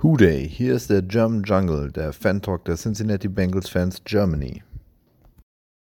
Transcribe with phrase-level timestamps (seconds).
[0.00, 4.62] Hooday, hier ist der German Jungle, der Fan-Talk der Cincinnati Bengals Fans Germany.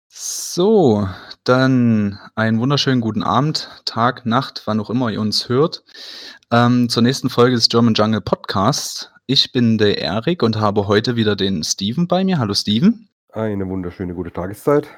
[0.08, 1.06] So,
[1.44, 5.84] dann einen wunderschönen guten Abend, Tag, Nacht, wann auch immer ihr uns hört.
[6.50, 9.12] Ähm, zur nächsten Folge des German Jungle Podcasts.
[9.26, 12.38] Ich bin der Erik und habe heute wieder den Steven bei mir.
[12.38, 13.10] Hallo Steven.
[13.34, 14.88] Eine wunderschöne gute Tageszeit.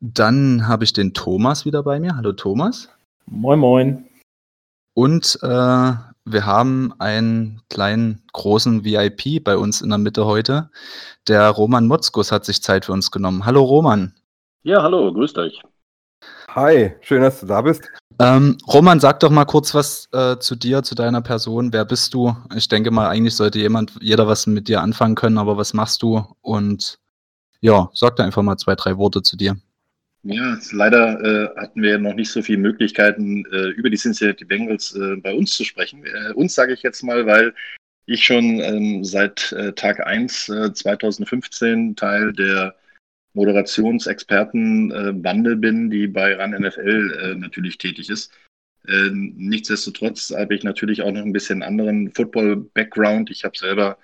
[0.00, 2.14] Dann habe ich den Thomas wieder bei mir.
[2.14, 2.90] Hallo Thomas.
[3.24, 4.04] Moin, moin.
[4.92, 5.92] Und äh,
[6.24, 10.70] wir haben einen kleinen, großen VIP bei uns in der Mitte heute.
[11.28, 13.46] Der Roman Motzkus hat sich Zeit für uns genommen.
[13.46, 14.14] Hallo Roman.
[14.62, 15.62] Ja, hallo, grüßt euch.
[16.54, 17.88] Hi, schön, dass du da bist.
[18.18, 21.72] Ähm, Roman, sag doch mal kurz was äh, zu dir, zu deiner Person.
[21.72, 22.36] Wer bist du?
[22.54, 26.02] Ich denke mal, eigentlich sollte jemand, jeder was mit dir anfangen können, aber was machst
[26.02, 26.24] du?
[26.42, 26.98] Und
[27.60, 29.56] ja, sag da einfach mal zwei, drei Worte zu dir.
[30.22, 34.94] Ja, leider äh, hatten wir noch nicht so viele Möglichkeiten, äh, über die Cincinnati Bengals
[34.94, 36.04] äh, bei uns zu sprechen.
[36.04, 37.54] Äh, uns sage ich jetzt mal, weil
[38.04, 42.74] ich schon ähm, seit äh, Tag 1 2015 Teil der
[43.32, 48.32] Moderationsexpertenbande bin, die bei RAN NFL natürlich tätig ist.
[49.12, 53.30] Nichtsdestotrotz habe ich natürlich auch noch ein bisschen anderen Football-Background.
[53.30, 53.98] Ich habe selber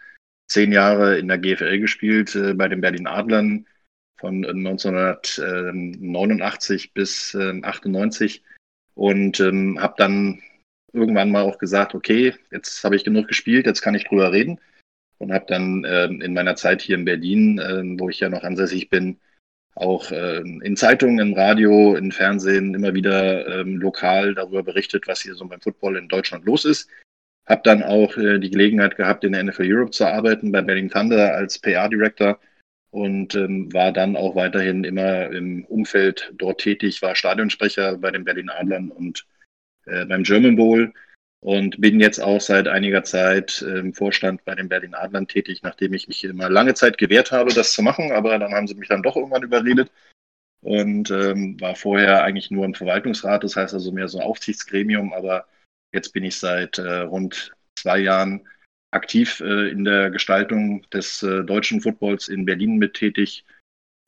[0.46, 3.66] zehn Jahre in der GFL gespielt, bei den Berlin Adlern
[4.18, 8.42] von 1989 bis 98
[8.94, 10.42] und ähm, habe dann
[10.92, 14.58] irgendwann mal auch gesagt, okay, jetzt habe ich genug gespielt, jetzt kann ich drüber reden
[15.18, 18.42] und habe dann äh, in meiner Zeit hier in Berlin, äh, wo ich ja noch
[18.42, 19.18] ansässig bin,
[19.74, 25.20] auch äh, in Zeitungen, im Radio, im Fernsehen immer wieder ähm, lokal darüber berichtet, was
[25.20, 26.88] hier so beim Football in Deutschland los ist.
[27.46, 30.90] Habe dann auch äh, die Gelegenheit gehabt, in der NFL Europe zu arbeiten, bei Berlin
[30.90, 32.40] Thunder als PR-Director
[32.90, 38.24] und ähm, war dann auch weiterhin immer im Umfeld dort tätig, war Stadionsprecher bei den
[38.24, 39.26] Berlin Adlern und
[39.86, 40.92] äh, beim German Bowl
[41.40, 45.92] und bin jetzt auch seit einiger Zeit im Vorstand bei den Berlin Adlern tätig, nachdem
[45.92, 48.88] ich mich immer lange Zeit gewehrt habe, das zu machen, aber dann haben sie mich
[48.88, 49.90] dann doch irgendwann überredet
[50.62, 55.12] und ähm, war vorher eigentlich nur im Verwaltungsrat, das heißt also mehr so ein Aufsichtsgremium,
[55.12, 55.46] aber
[55.92, 58.48] jetzt bin ich seit äh, rund zwei Jahren
[58.96, 63.44] aktiv äh, in der Gestaltung des äh, deutschen Footballs in Berlin mit tätig.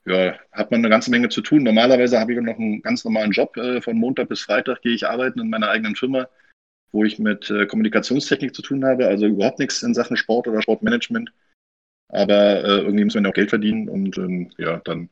[0.05, 1.63] Ja, hat man eine ganze Menge zu tun.
[1.63, 3.57] Normalerweise habe ich noch einen ganz normalen Job.
[3.57, 6.29] Äh, von Montag bis Freitag gehe ich arbeiten in meiner eigenen Firma,
[6.91, 9.07] wo ich mit Kommunikationstechnik zu tun habe.
[9.07, 11.31] Also überhaupt nichts in Sachen Sport oder Sportmanagement.
[12.09, 13.91] Aber irgendwie muss man ja auch Geld verdienen.
[13.91, 15.11] Und ähm, ja, dann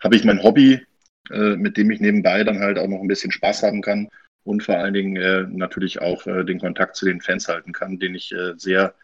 [0.00, 0.80] habe ich mein Hobby,
[1.28, 4.08] mit dem ich nebenbei dann halt auch noch ein bisschen Spaß haben kann
[4.44, 7.98] und vor allen Dingen äh, natürlich auch äh, den Kontakt zu den Fans halten kann,
[7.98, 8.94] den ich äh, sehr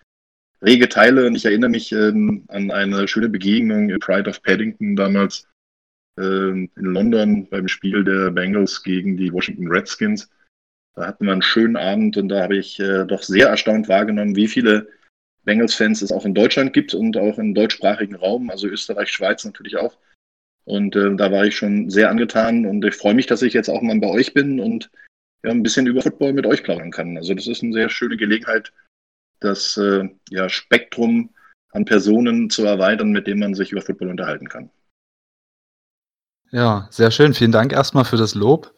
[0.63, 1.27] rege teile.
[1.27, 5.49] Und ich erinnere mich ähm, an eine schöne Begegnung in Pride of Paddington damals
[6.19, 10.31] ähm, in London beim Spiel der Bengals gegen die Washington Redskins.
[10.95, 14.35] Da hatten wir einen schönen Abend und da habe ich äh, doch sehr erstaunt wahrgenommen,
[14.35, 14.89] wie viele
[15.45, 19.77] Bengals-Fans es auch in Deutschland gibt und auch im deutschsprachigen Raum, also Österreich, Schweiz natürlich
[19.77, 19.99] auch.
[20.65, 23.69] Und äh, da war ich schon sehr angetan und ich freue mich, dass ich jetzt
[23.69, 24.91] auch mal bei euch bin und
[25.47, 27.17] ja, ein bisschen über Football mit euch plaudern kann.
[27.17, 28.73] Also das ist eine sehr schöne Gelegenheit,
[29.41, 31.31] das äh, ja, Spektrum
[31.71, 34.71] an Personen zu erweitern, mit denen man sich über Football unterhalten kann.
[36.51, 37.35] Ja, sehr schön.
[37.35, 38.73] Vielen Dank erstmal für das Lob.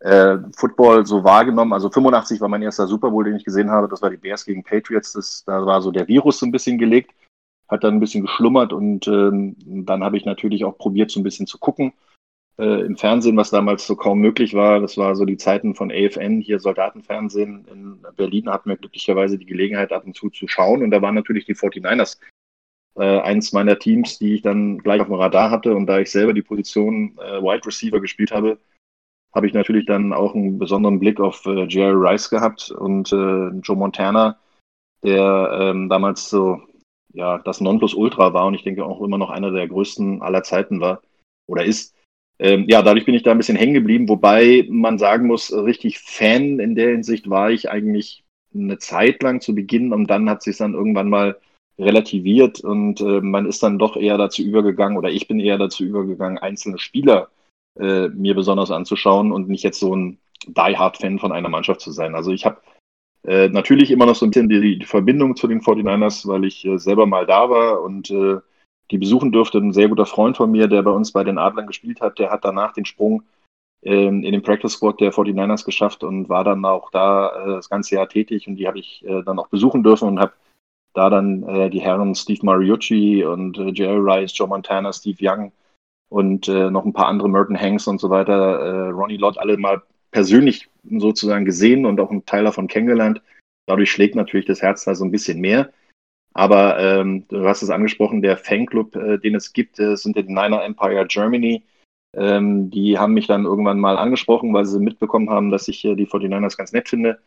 [0.00, 1.72] äh, Football so wahrgenommen.
[1.72, 3.88] Also 85 war mein erster Super Bowl, den ich gesehen habe.
[3.88, 5.12] Das war die Bears gegen Patriots.
[5.12, 7.12] Das, da war so der Virus so ein bisschen gelegt,
[7.68, 11.24] hat dann ein bisschen geschlummert und ähm, dann habe ich natürlich auch probiert, so ein
[11.24, 11.92] bisschen zu gucken
[12.58, 14.80] äh, im Fernsehen, was damals so kaum möglich war.
[14.80, 17.66] Das war so die Zeiten von AFN, hier Soldatenfernsehen.
[17.70, 20.82] In Berlin hatten wir glücklicherweise die Gelegenheit, ab und zu zu schauen.
[20.82, 22.18] Und da waren natürlich die 49ers
[22.96, 25.74] äh, eins meiner Teams, die ich dann gleich auf dem Radar hatte.
[25.74, 28.58] Und da ich selber die Position äh, Wide Receiver gespielt habe,
[29.38, 33.50] habe ich natürlich dann auch einen besonderen Blick auf äh, Jerry Rice gehabt und äh,
[33.62, 34.36] Joe Montana,
[35.04, 36.60] der ähm, damals so
[37.12, 40.80] ja das Nonplusultra war und ich denke auch immer noch einer der größten aller Zeiten
[40.80, 41.02] war
[41.46, 41.94] oder ist.
[42.40, 46.00] Ähm, ja, dadurch bin ich da ein bisschen hängen geblieben, wobei man sagen muss, richtig
[46.00, 50.42] Fan in der Hinsicht war ich eigentlich eine Zeit lang zu Beginn und dann hat
[50.42, 51.38] sich dann irgendwann mal
[51.78, 55.84] relativiert und äh, man ist dann doch eher dazu übergegangen oder ich bin eher dazu
[55.84, 57.28] übergegangen, einzelne Spieler
[57.78, 62.14] äh, mir besonders anzuschauen und nicht jetzt so ein Die-Hard-Fan von einer Mannschaft zu sein.
[62.14, 62.60] Also ich habe
[63.24, 66.64] äh, natürlich immer noch so ein bisschen die, die, Verbindung zu den 49ers, weil ich
[66.64, 68.38] äh, selber mal da war und äh,
[68.90, 69.58] die besuchen durfte.
[69.58, 72.30] Ein sehr guter Freund von mir, der bei uns bei den Adlern gespielt hat, der
[72.30, 73.22] hat danach den Sprung
[73.82, 77.68] ähm, in den Practice Squad der 49ers geschafft und war dann auch da äh, das
[77.68, 80.32] ganze Jahr tätig und die habe ich äh, dann auch besuchen dürfen und habe
[80.94, 85.52] da dann die Herren Steve Mariucci und Jerry Rice, Joe Montana, Steve Young
[86.08, 89.56] und äh, noch ein paar andere Merton Hanks und so weiter, äh, Ronnie Lott, alle
[89.56, 93.22] mal persönlich sozusagen gesehen und auch einen Teil davon kennengelernt.
[93.66, 95.70] Dadurch schlägt natürlich das Herz da so ein bisschen mehr.
[96.34, 100.22] Aber ähm, du hast es angesprochen, der Fanclub, äh, den es gibt, äh, sind die
[100.22, 101.64] Niner Empire Germany.
[102.16, 105.94] Ähm, die haben mich dann irgendwann mal angesprochen, weil sie mitbekommen haben, dass ich äh,
[105.94, 107.18] die 49ers ganz nett finde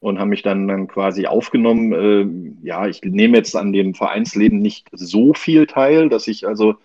[0.00, 1.92] und haben mich dann, dann quasi aufgenommen.
[1.92, 6.76] Ähm, ja, ich nehme jetzt an dem Vereinsleben nicht so viel teil, dass ich also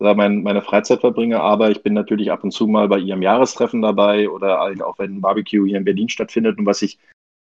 [0.00, 3.22] da mein, meine Freizeit verbringe, aber ich bin natürlich ab und zu mal bei ihrem
[3.22, 6.58] Jahrestreffen dabei oder halt auch wenn ein Barbecue hier in Berlin stattfindet.
[6.58, 6.98] Und was ich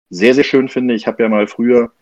[0.09, 1.93] sehr, sehr schön finde, ich habe ja mal früher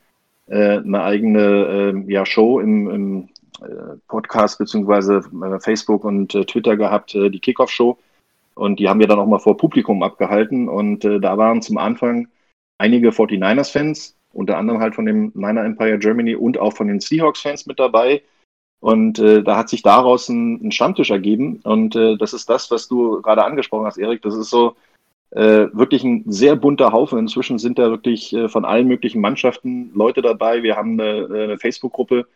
[0.47, 3.29] äh, eine eigene äh, ja, Show im, im
[3.63, 7.99] äh, Podcast beziehungsweise äh, Facebook und äh, Twitter gehabt, die Kickoff-Show.
[8.55, 10.69] Und die haben wir dann auch mal vor Publikum abgehalten.
[10.69, 12.29] Und da waren zum Anfang
[12.79, 17.67] einige 49ers-Fans, unter anderem halt von dem Niner Empire Germany und auch von den Seahawks-Fans
[17.67, 18.23] mit dabei.
[18.85, 21.61] Und äh, da hat sich daraus ein, ein Stammtisch ergeben.
[21.65, 24.23] Und äh, das ist das, was du gerade angesprochen hast, Erik.
[24.23, 24.77] Das ist so
[25.31, 27.19] äh, wirklich ein sehr bunter Haufen.
[27.19, 30.63] Inzwischen sind da wirklich von allen möglichen Mannschaften Leute dabei.
[30.63, 32.27] Wir haben eine, eine Facebook-Gruppe,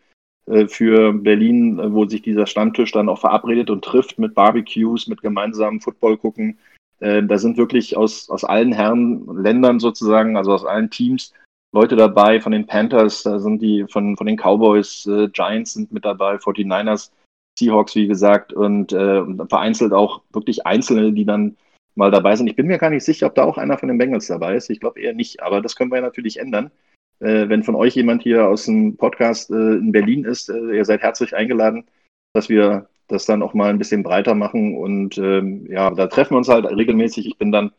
[0.49, 5.07] äh, für Berlin, äh, wo sich dieser Stammtisch dann auch verabredet und trifft mit Barbecues,
[5.07, 6.57] mit gemeinsamen Football gucken.
[6.99, 11.33] Äh, da sind wirklich aus, aus allen Herren Ländern sozusagen, also aus allen Teams,
[11.71, 15.91] Leute dabei, von den Panthers, da sind die von, von den Cowboys, äh, Giants sind
[15.91, 17.11] mit dabei, 49ers,
[17.57, 21.57] Seahawks, wie gesagt, und, äh, vereinzelt auch wirklich Einzelne, die dann
[21.95, 22.47] mal dabei sind.
[22.47, 24.69] Ich bin mir gar nicht sicher, ob da auch einer von den Bengals dabei ist.
[24.69, 26.71] Ich glaube eher nicht, aber das können wir natürlich ändern.
[27.19, 30.85] Äh, wenn von euch jemand hier aus dem Podcast äh, in Berlin ist, äh, ihr
[30.85, 31.85] seid herzlich eingeladen,
[32.33, 34.77] dass wir das dann auch mal ein bisschen breiter machen.
[34.77, 37.27] Und ähm, ja, da treffen wir uns halt regelmäßig.
[37.27, 37.71] Ich bin dann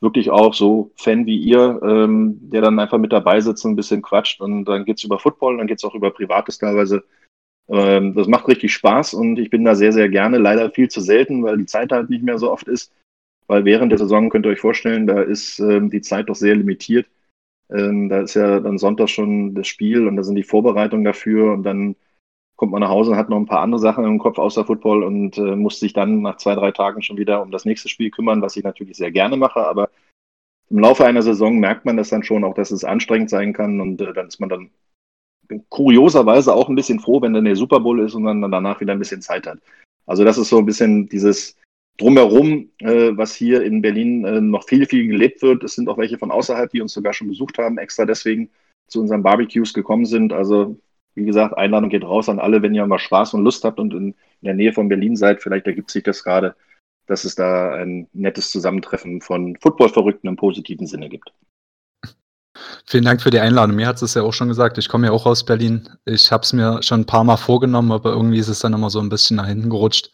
[0.00, 3.76] wirklich auch so Fan wie ihr, ähm, der dann einfach mit dabei sitzt und ein
[3.76, 4.40] bisschen quatscht.
[4.40, 7.04] Und dann geht's über Football, dann geht's auch über Privates teilweise.
[7.68, 10.38] Ähm, das macht richtig Spaß und ich bin da sehr, sehr gerne.
[10.38, 12.92] Leider viel zu selten, weil die Zeit halt nicht mehr so oft ist.
[13.46, 16.54] Weil während der Saison könnt ihr euch vorstellen, da ist ähm, die Zeit doch sehr
[16.54, 17.06] limitiert.
[17.70, 21.52] Ähm, da ist ja dann Sonntag schon das Spiel und da sind die Vorbereitungen dafür
[21.52, 21.96] und dann
[22.58, 25.04] kommt man nach Hause und hat noch ein paar andere Sachen im Kopf außer Football
[25.04, 28.10] und äh, muss sich dann nach zwei, drei Tagen schon wieder um das nächste Spiel
[28.10, 29.90] kümmern, was ich natürlich sehr gerne mache, aber
[30.68, 33.80] im Laufe einer Saison merkt man das dann schon auch, dass es anstrengend sein kann
[33.80, 34.70] und äh, dann ist man dann
[35.68, 38.92] kurioserweise auch ein bisschen froh, wenn dann der Super Bowl ist und dann danach wieder
[38.92, 39.60] ein bisschen Zeit hat.
[40.04, 41.56] Also das ist so ein bisschen dieses
[41.96, 45.62] drumherum, äh, was hier in Berlin äh, noch viel, viel gelebt wird.
[45.62, 48.50] Es sind auch welche von außerhalb, die uns sogar schon besucht haben, extra deswegen
[48.88, 50.32] zu unseren Barbecues gekommen sind.
[50.32, 50.76] Also,
[51.14, 53.92] wie gesagt, Einladung geht raus an alle, wenn ihr mal Spaß und Lust habt und
[53.92, 55.42] in, in der Nähe von Berlin seid.
[55.42, 56.54] Vielleicht ergibt sich das gerade,
[57.06, 61.32] dass es da ein nettes Zusammentreffen von Football-Verrückten im positiven Sinne gibt.
[62.86, 63.76] Vielen Dank für die Einladung.
[63.76, 65.88] Mir hat es ja auch schon gesagt, ich komme ja auch aus Berlin.
[66.04, 68.90] Ich habe es mir schon ein paar Mal vorgenommen, aber irgendwie ist es dann immer
[68.90, 70.10] so ein bisschen nach hinten gerutscht.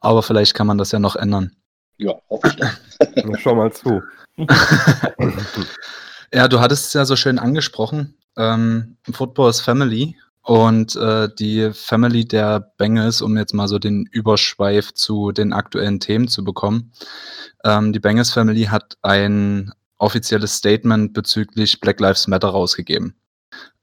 [0.00, 1.52] Aber vielleicht kann man das ja noch ändern.
[1.98, 2.56] Ja, hoffe ich
[3.14, 3.38] dann.
[3.38, 4.02] Schau mal zu.
[6.32, 8.16] ja, du hattest es ja so schön angesprochen.
[8.36, 10.16] Ähm, Football is Family.
[10.42, 15.98] Und äh, die Family der Bengals, um jetzt mal so den Überschweif zu den aktuellen
[15.98, 16.92] Themen zu bekommen.
[17.64, 23.16] Ähm, die Bengals Family hat ein offizielles Statement bezüglich Black Lives Matter rausgegeben.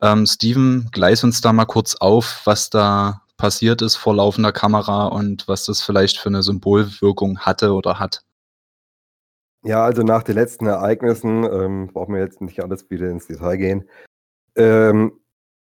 [0.02, 5.08] Ähm, Steven, gleich uns da mal kurz auf, was da passiert ist vor laufender Kamera
[5.08, 8.22] und was das vielleicht für eine Symbolwirkung hatte oder hat.
[9.66, 13.58] Ja, also nach den letzten Ereignissen, ähm, brauchen wir jetzt nicht alles wieder ins Detail
[13.58, 13.90] gehen,
[14.56, 15.14] ähm,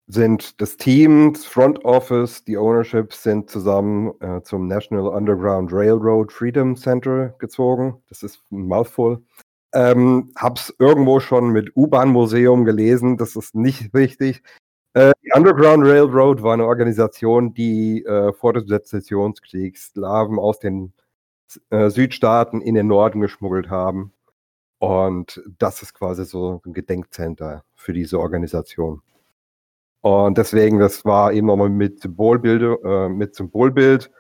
[0.08, 6.32] sind das Team, das Front Office, die Ownership sind zusammen äh, zum National Underground Railroad
[6.32, 8.02] Freedom Center gezogen.
[8.10, 9.24] Das ist ein Mouthful.
[9.74, 14.44] Ähm, hab's irgendwo schon mit U-Bahn-Museum gelesen, das ist nicht richtig.
[14.94, 20.94] Äh, die Underground Railroad war eine Organisation, die äh, vor des Sezessionskriegs Sklaven aus den
[21.70, 24.14] äh, Südstaaten in den Norden geschmuggelt haben.
[24.80, 29.02] Und das ist quasi so ein Gedenkcenter für diese Organisation.
[30.02, 34.12] Und deswegen, das war eben nochmal mit äh, mit Symbolbild.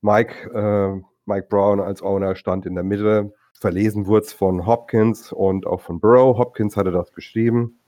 [0.00, 3.34] Mike, äh, Mike Brown als Owner stand in der Mitte.
[3.58, 6.38] Verlesen wurde es von Hopkins und auch von Burrow.
[6.38, 7.80] Hopkins hatte das geschrieben.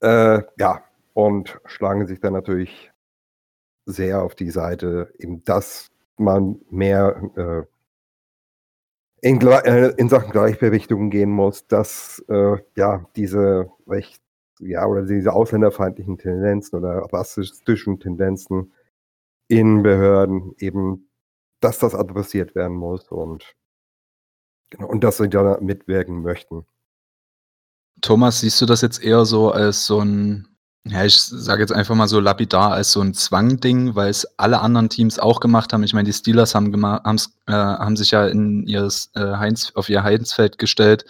[0.00, 0.84] Äh, ja,
[1.14, 2.92] und schlagen sich dann natürlich
[3.86, 5.89] sehr auf die Seite, eben dass
[6.20, 7.62] man mehr äh,
[9.22, 14.22] in, äh, in Sachen Gleichberechtigung gehen muss, dass äh, ja diese recht,
[14.60, 18.72] ja, oder diese ausländerfeindlichen Tendenzen oder rassistischen Tendenzen
[19.48, 21.10] in Behörden eben,
[21.60, 23.56] dass das adressiert werden muss und
[24.70, 26.66] genau, und dass sie da mitwirken möchten.
[28.00, 30.49] Thomas, siehst du das jetzt eher so als so ein
[30.86, 34.60] ja, ich sage jetzt einfach mal so lapidar als so ein Zwangding, weil es alle
[34.60, 35.84] anderen Teams auch gemacht haben.
[35.84, 40.02] Ich meine, die Steelers haben äh, haben sich ja in ihres, äh, Heinz auf ihr
[40.02, 41.04] Heinzfeld gestellt,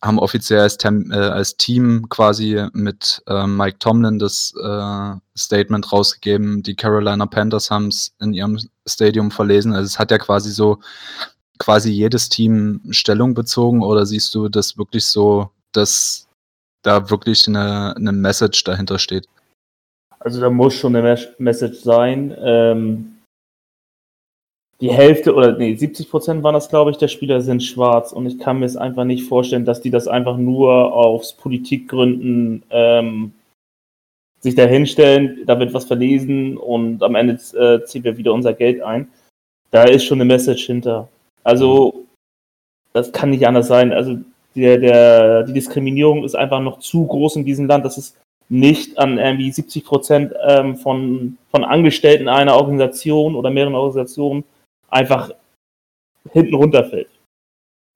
[0.00, 5.92] haben offiziell als Tem äh, als Team quasi mit, äh, Mike Tomlin das, äh, Statement
[5.92, 6.62] rausgegeben.
[6.62, 9.72] Die Carolina Panthers haben es in ihrem Stadium verlesen.
[9.72, 10.78] Also, es hat ja quasi so
[11.58, 16.28] quasi jedes Team Stellung bezogen oder siehst du das wirklich so, dass
[16.82, 19.26] da wirklich eine, eine Message dahinter steht.
[20.18, 22.36] Also da muss schon eine Message sein.
[22.38, 23.18] Ähm,
[24.80, 28.26] die Hälfte oder nee, 70 Prozent waren das, glaube ich, der Spieler sind schwarz und
[28.26, 33.32] ich kann mir es einfach nicht vorstellen, dass die das einfach nur aus Politikgründen ähm,
[34.40, 38.54] sich da hinstellen, da wird was verlesen und am Ende äh, ziehen wir wieder unser
[38.54, 39.08] Geld ein.
[39.70, 41.08] Da ist schon eine Message hinter.
[41.44, 42.04] Also,
[42.92, 43.92] das kann nicht anders sein.
[43.92, 44.18] Also,
[44.54, 48.16] der, der, die Diskriminierung ist einfach noch zu groß in diesem Land, dass es
[48.48, 54.44] nicht an irgendwie 70 Prozent ähm, von, von Angestellten einer Organisation oder mehreren Organisationen
[54.90, 55.30] einfach
[56.30, 57.08] hinten runterfällt.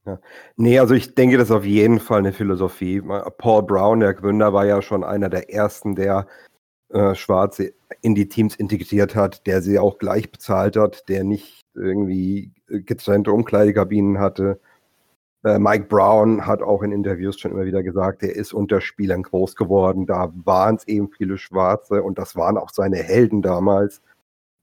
[0.07, 0.19] Ja.
[0.57, 3.03] Nee, also ich denke, das ist auf jeden Fall eine Philosophie.
[3.39, 6.27] Paul Brown, der Gründer, war ja schon einer der ersten, der
[6.89, 11.61] äh, Schwarze in die Teams integriert hat, der sie auch gleich bezahlt hat, der nicht
[11.75, 14.61] irgendwie getrennte Umkleidekabinen hatte
[15.47, 19.23] äh, Mike Brown hat auch in Interviews schon immer wieder gesagt, er ist unter Spielern
[19.23, 20.05] groß geworden.
[20.05, 24.03] Da waren es eben viele Schwarze und das waren auch seine Helden damals.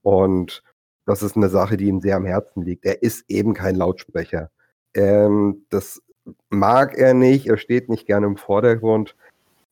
[0.02, 0.62] Und
[1.06, 2.86] das ist eine Sache, die ihm sehr am Herzen liegt.
[2.86, 4.52] Er ist eben kein Lautsprecher.
[4.94, 6.02] Ähm, das
[6.50, 9.16] mag er nicht, er steht nicht gerne im Vordergrund.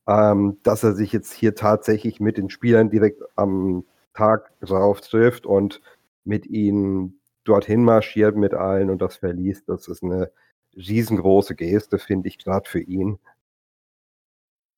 [0.08, 5.46] Ähm, dass er sich jetzt hier tatsächlich mit den Spielern direkt am Tag drauf trifft
[5.46, 5.82] und
[6.24, 10.30] mit ihnen dorthin marschiert mit allen und das verliest, das ist eine
[10.76, 13.18] riesengroße Geste, finde ich, gerade für ihn.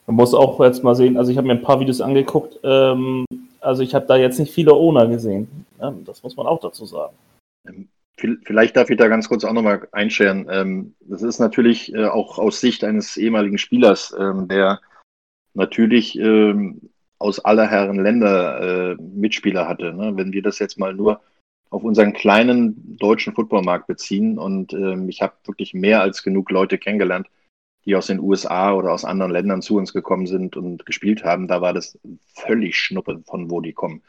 [0.06, 3.24] Man muss auch jetzt mal sehen, also ich habe mir ein paar Videos angeguckt, ähm,
[3.60, 5.66] also ich habe da jetzt nicht viele Owner gesehen.
[5.80, 7.14] Ja, das muss man auch dazu sagen.
[7.66, 7.88] Ähm,
[8.44, 10.46] vielleicht darf ich da ganz kurz auch nochmal einscheren.
[10.50, 14.80] Ähm, das ist natürlich äh, auch aus Sicht eines ehemaligen Spielers, ähm, der
[15.54, 19.94] natürlich ähm, aus aller Herren Länder äh, Mitspieler hatte.
[19.94, 20.12] Ne?
[20.16, 21.20] Wenn wir das jetzt mal nur
[21.70, 24.38] auf unseren kleinen deutschen Footballmarkt beziehen.
[24.38, 27.28] Und ähm, ich habe wirklich mehr als genug Leute kennengelernt,
[27.84, 31.48] die aus den USA oder aus anderen Ländern zu uns gekommen sind und gespielt haben.
[31.48, 31.98] Da war das
[32.34, 34.02] völlig Schnuppe, von wo die kommen.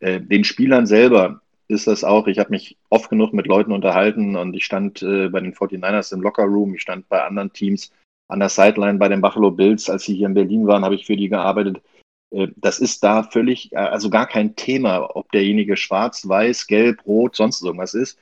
[0.00, 2.26] Äh, den Spielern selber ist das auch.
[2.26, 6.12] Ich habe mich oft genug mit Leuten unterhalten und ich stand äh, bei den 49ers
[6.12, 7.92] im Lockerroom, ich stand bei anderen Teams
[8.32, 11.04] an der Sideline bei den Buffalo Bills, als sie hier in Berlin waren, habe ich
[11.04, 11.82] für die gearbeitet.
[12.32, 17.06] Äh, das ist da völlig, äh, also gar kein Thema, ob derjenige schwarz, weiß, gelb,
[17.06, 18.18] rot, sonst irgendwas ist.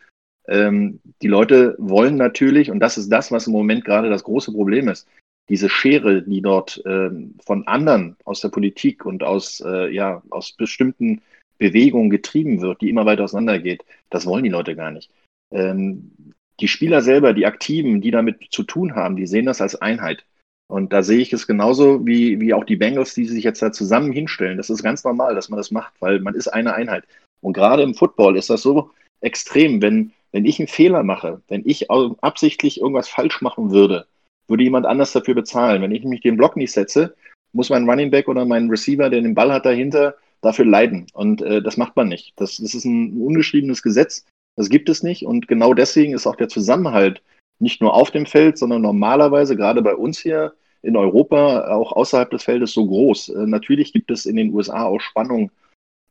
[0.48, 4.52] Ähm, die Leute wollen natürlich, und das ist das, was im Moment gerade das große
[4.52, 5.06] Problem ist,
[5.48, 10.52] diese Schere, die dort ähm, von anderen aus der Politik und aus, äh, ja, aus
[10.52, 11.22] bestimmten
[11.58, 15.10] Bewegungen getrieben wird, die immer weiter auseinandergeht, das wollen die Leute gar nicht.
[15.50, 16.12] Ähm,
[16.60, 20.24] die Spieler selber, die Aktiven, die damit zu tun haben, die sehen das als Einheit.
[20.70, 23.72] Und da sehe ich es genauso wie, wie auch die Bengals, die sich jetzt da
[23.72, 24.56] zusammen hinstellen.
[24.56, 27.04] Das ist ganz normal, dass man das macht, weil man ist eine Einheit.
[27.40, 31.62] Und gerade im Football ist das so extrem, wenn, wenn ich einen Fehler mache, wenn
[31.66, 34.06] ich absichtlich irgendwas falsch machen würde,
[34.46, 35.82] würde jemand anders dafür bezahlen.
[35.82, 37.16] Wenn ich nämlich den Block nicht setze,
[37.52, 41.08] muss mein Running Back oder mein Receiver, der den Ball hat dahinter, dafür leiden.
[41.14, 42.32] Und äh, das macht man nicht.
[42.36, 44.24] Das, das ist ein ungeschriebenes Gesetz.
[44.56, 45.26] Das gibt es nicht.
[45.26, 47.22] Und genau deswegen ist auch der Zusammenhalt
[47.58, 52.30] nicht nur auf dem Feld, sondern normalerweise, gerade bei uns hier in Europa, auch außerhalb
[52.30, 53.30] des Feldes so groß.
[53.30, 55.50] Äh, natürlich gibt es in den USA auch Spannung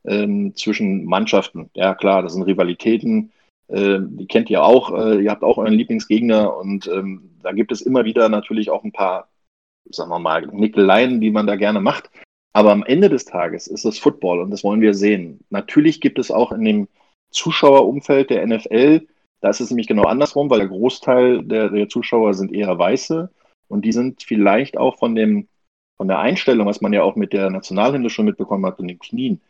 [0.04, 1.70] ähm, zwischen Mannschaften.
[1.74, 3.32] Ja, klar, das sind Rivalitäten.
[3.68, 4.92] Äh, die kennt ihr auch.
[4.96, 8.84] Äh, ihr habt auch euren Lieblingsgegner und ähm, da gibt es immer wieder natürlich auch
[8.84, 9.28] ein paar,
[9.90, 12.10] sagen wir mal, Nickeleien, die man da gerne macht.
[12.52, 15.40] Aber am Ende des Tages ist es Football und das wollen wir sehen.
[15.50, 16.88] Natürlich gibt es auch in dem
[17.30, 19.06] Zuschauerumfeld der NFL
[19.40, 23.30] da ist es nämlich genau andersrum, weil der Großteil der, der Zuschauer sind eher Weiße
[23.70, 25.48] und die sind vielleicht auch von dem
[25.96, 28.98] von der Einstellung, was man ja auch mit der Nationalhymne schon mitbekommen hat, in den
[28.98, 29.42] Knien,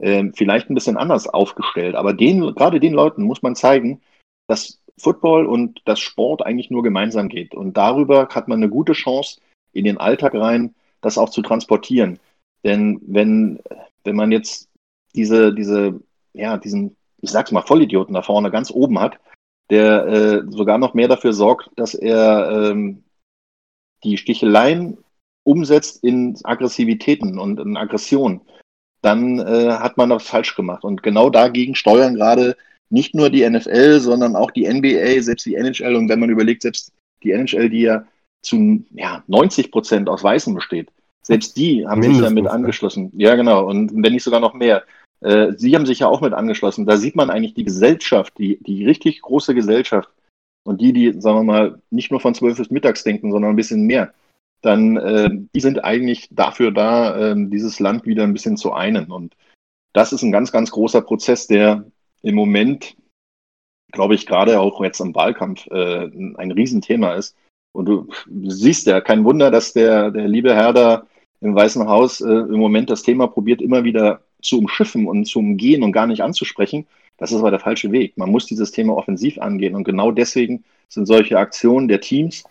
[0.00, 1.94] äh, vielleicht ein bisschen anders aufgestellt.
[1.94, 4.02] Aber den, gerade den Leuten muss man zeigen,
[4.46, 7.54] dass Football und das Sport eigentlich nur gemeinsam geht.
[7.54, 9.40] Und darüber hat man eine gute Chance,
[9.72, 12.20] in den Alltag rein, das auch zu transportieren.
[12.64, 13.60] Denn wenn,
[14.04, 14.68] wenn man jetzt
[15.14, 16.00] diese, diese,
[16.34, 19.18] ja, diesen, ich sag's mal, Vollidioten da vorne ganz oben hat,
[19.70, 23.03] der äh, sogar noch mehr dafür sorgt, dass er ähm,
[24.04, 24.98] die Sticheleien
[25.44, 28.40] umsetzt in Aggressivitäten und in Aggression,
[29.02, 30.84] dann äh, hat man das falsch gemacht.
[30.84, 32.56] Und genau dagegen steuern gerade
[32.88, 35.96] nicht nur die NFL, sondern auch die NBA, selbst die NHL.
[35.96, 36.92] Und wenn man überlegt, selbst
[37.22, 38.06] die NHL, die ja
[38.42, 40.88] zu ja, 90 Prozent aus Weißen besteht,
[41.22, 43.10] selbst die haben Mindestens, sich damit angeschlossen.
[43.14, 43.66] Ja, genau.
[43.66, 44.84] Und wenn nicht sogar noch mehr.
[45.20, 46.86] Äh, sie haben sich ja auch mit angeschlossen.
[46.86, 50.08] Da sieht man eigentlich die Gesellschaft, die, die richtig große Gesellschaft
[50.64, 53.56] und die, die, sagen wir mal, nicht nur von 12 bis mittags denken, sondern ein
[53.56, 54.12] bisschen mehr,
[54.62, 59.10] dann äh, die sind eigentlich dafür da, äh, dieses Land wieder ein bisschen zu einen.
[59.12, 59.36] Und
[59.92, 61.84] das ist ein ganz, ganz großer Prozess, der
[62.22, 62.96] im Moment,
[63.92, 67.36] glaube ich, gerade auch jetzt im Wahlkampf äh, ein Riesenthema ist.
[67.72, 68.08] Und du
[68.48, 71.06] siehst ja, kein Wunder, dass der, der liebe Herr da
[71.40, 75.40] im Weißen Haus äh, im Moment das Thema probiert, immer wieder zu umschiffen und zu
[75.40, 76.86] umgehen und gar nicht anzusprechen.
[77.24, 78.18] Das ist aber der falsche Weg.
[78.18, 79.74] Man muss dieses Thema offensiv angehen.
[79.74, 82.44] Und genau deswegen sind solche Aktionen der Teams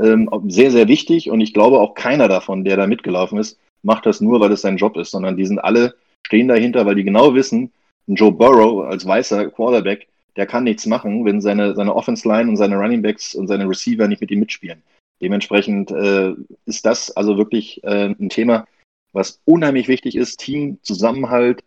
[0.00, 1.30] ähm, sehr, sehr wichtig.
[1.30, 4.60] Und ich glaube auch keiner davon, der da mitgelaufen ist, macht das nur, weil es
[4.60, 7.72] sein Job ist, sondern die sind alle, stehen dahinter, weil die genau wissen,
[8.06, 10.06] Joe Burrow als weißer Quarterback,
[10.36, 13.68] der kann nichts machen, wenn seine, seine Offense Line und seine Running Backs und seine
[13.68, 14.80] Receiver nicht mit ihm mitspielen.
[15.20, 16.34] Dementsprechend äh,
[16.66, 18.68] ist das also wirklich äh, ein Thema,
[19.12, 20.38] was unheimlich wichtig ist.
[20.38, 21.64] Team, Zusammenhalt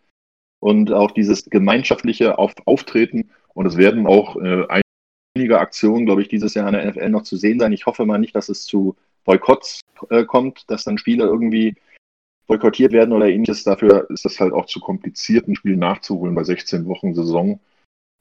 [0.64, 3.30] und auch dieses gemeinschaftliche Auf Auftreten.
[3.54, 4.66] Und es werden auch äh,
[5.36, 7.74] einige Aktionen, glaube ich, dieses Jahr in der NFL noch zu sehen sein.
[7.74, 11.76] Ich hoffe mal nicht, dass es zu Boykotts äh, kommt, dass dann Spieler irgendwie
[12.48, 13.66] boykottiert werden oder ähnliches.
[13.66, 17.60] Dafür ist das halt auch zu kompliziert, ein Spiel nachzuholen bei 16 Wochen Saison,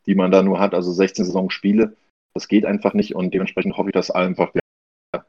[0.07, 1.97] die man da nur hat, also 16 Saisonspiele.
[2.35, 5.25] Das geht einfach nicht und dementsprechend hoffe ich, dass einfach der,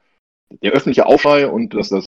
[0.64, 2.06] der öffentliche Aufschrei und dass das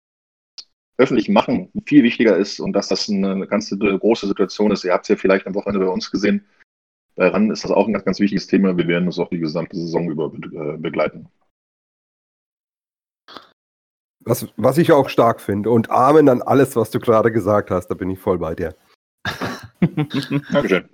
[0.96, 4.84] öffentlich machen viel wichtiger ist und dass das eine ganz große Situation ist.
[4.84, 6.46] Ihr habt es ja vielleicht am Wochenende bei uns gesehen.
[7.16, 8.76] Bei RAN ist das auch ein ganz, ganz wichtiges Thema.
[8.76, 11.28] Wir werden es auch die gesamte Saison über äh, begleiten.
[14.20, 15.71] Was, was ich auch stark finde.
[15.71, 17.88] Und Amen an alles, was du gerade gesagt hast.
[17.88, 18.75] Da bin ich voll bei dir.
[20.52, 20.88] Dankeschön.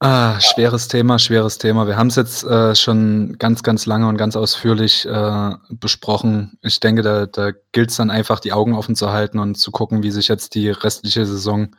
[0.00, 1.88] Ah, schweres Thema, schweres Thema.
[1.88, 6.56] Wir haben es jetzt äh, schon ganz, ganz lange und ganz ausführlich äh, besprochen.
[6.62, 9.72] Ich denke, da, da gilt es dann einfach, die Augen offen zu halten und zu
[9.72, 11.74] gucken, wie sich jetzt die restliche Saison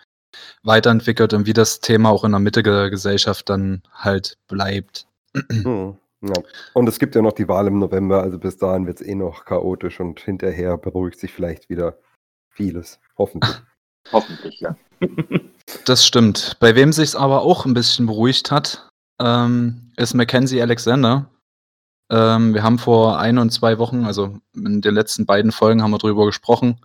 [0.63, 5.08] weiterentwickelt und wie das Thema auch in der Mitte der Gesellschaft dann halt bleibt.
[5.34, 5.97] Hm.
[6.21, 6.34] Ja.
[6.73, 9.15] Und es gibt ja noch die Wahl im November, also bis dahin wird es eh
[9.15, 11.97] noch chaotisch und hinterher beruhigt sich vielleicht wieder
[12.49, 12.99] vieles.
[13.17, 13.55] Hoffentlich.
[14.12, 14.75] Hoffentlich, ja.
[15.85, 16.57] Das stimmt.
[16.59, 18.89] Bei wem sich es aber auch ein bisschen beruhigt hat,
[19.21, 21.29] ähm, ist Mackenzie Alexander.
[22.12, 25.91] Ähm, wir haben vor ein und zwei Wochen, also in den letzten beiden Folgen haben
[25.91, 26.79] wir darüber gesprochen,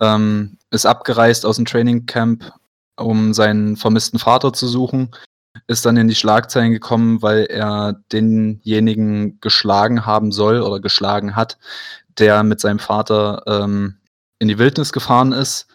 [0.00, 2.50] ähm, ist abgereist aus dem Training Camp,
[2.96, 5.10] um seinen vermissten Vater zu suchen
[5.66, 11.58] ist dann in die Schlagzeilen gekommen, weil er denjenigen geschlagen haben soll oder geschlagen hat,
[12.18, 13.96] der mit seinem Vater ähm,
[14.38, 15.66] in die Wildnis gefahren ist.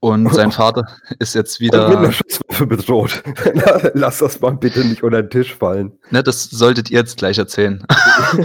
[0.00, 0.86] Und sein Vater
[1.18, 1.86] ist jetzt wieder.
[1.86, 3.22] Und mit einer Schusswaffe bedroht.
[3.94, 5.98] Lass das mal bitte nicht unter den Tisch fallen.
[6.10, 7.84] Ne, das solltet ihr jetzt gleich erzählen.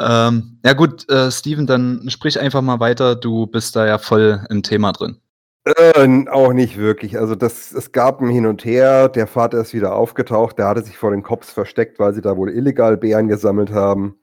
[0.00, 3.14] ähm, ja, gut, äh, Steven, dann sprich einfach mal weiter.
[3.14, 5.20] Du bist da ja voll im Thema drin.
[5.64, 7.18] Äh, auch nicht wirklich.
[7.18, 9.08] Also das, es gab ein Hin und Her.
[9.08, 10.58] Der Vater ist wieder aufgetaucht.
[10.58, 14.16] Der hatte sich vor den Cops versteckt, weil sie da wohl illegal Bären gesammelt haben.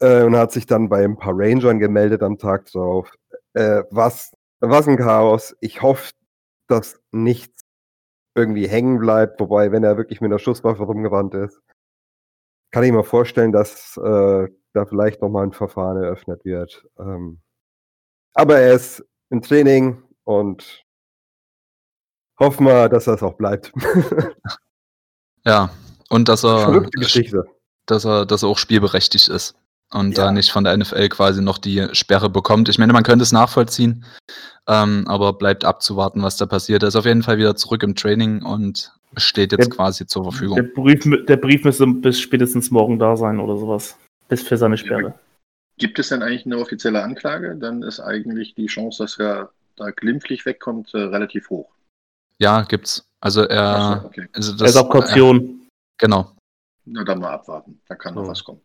[0.00, 3.10] Äh, und hat sich dann bei ein paar Rangern gemeldet am Tag drauf.
[3.54, 4.32] Äh, was,
[4.70, 5.56] was ein Chaos.
[5.60, 6.12] Ich hoffe,
[6.68, 7.62] dass nichts
[8.34, 9.40] irgendwie hängen bleibt.
[9.40, 11.60] Wobei, wenn er wirklich mit einer Schusswaffe rumgewandt ist,
[12.72, 16.86] kann ich mir vorstellen, dass äh, da vielleicht nochmal ein Verfahren eröffnet wird.
[16.98, 17.40] Ähm,
[18.34, 20.84] aber er ist im Training, und
[22.40, 23.72] hoffen wir, dass das auch bleibt.
[25.44, 25.70] ja,
[26.08, 26.88] und dass er,
[27.86, 29.54] dass er, dass er auch spielberechtigt ist
[29.92, 30.24] und ja.
[30.24, 32.68] da nicht von der NFL quasi noch die Sperre bekommt.
[32.68, 34.04] Ich meine, man könnte es nachvollziehen,
[34.68, 36.82] ähm, aber bleibt abzuwarten, was da passiert.
[36.82, 40.24] Er ist auf jeden Fall wieder zurück im Training und steht jetzt der, quasi zur
[40.24, 40.56] Verfügung.
[40.56, 43.96] Der Brief, der Brief müsste bis spätestens morgen da sein oder sowas.
[44.28, 45.14] Bis für seine Sperre.
[45.78, 47.56] Gibt es denn eigentlich eine offizielle Anklage?
[47.56, 51.68] Dann ist eigentlich die Chance, dass er da glimpflich wegkommt, äh, relativ hoch.
[52.38, 53.06] Ja, gibt's.
[53.20, 54.28] Also er, so, okay.
[54.32, 55.40] also das, er ist auf Kaution.
[55.40, 55.66] Äh,
[55.98, 56.32] genau.
[56.84, 58.60] Na dann mal abwarten, da kann noch was kommen.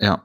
[0.00, 0.24] Ja.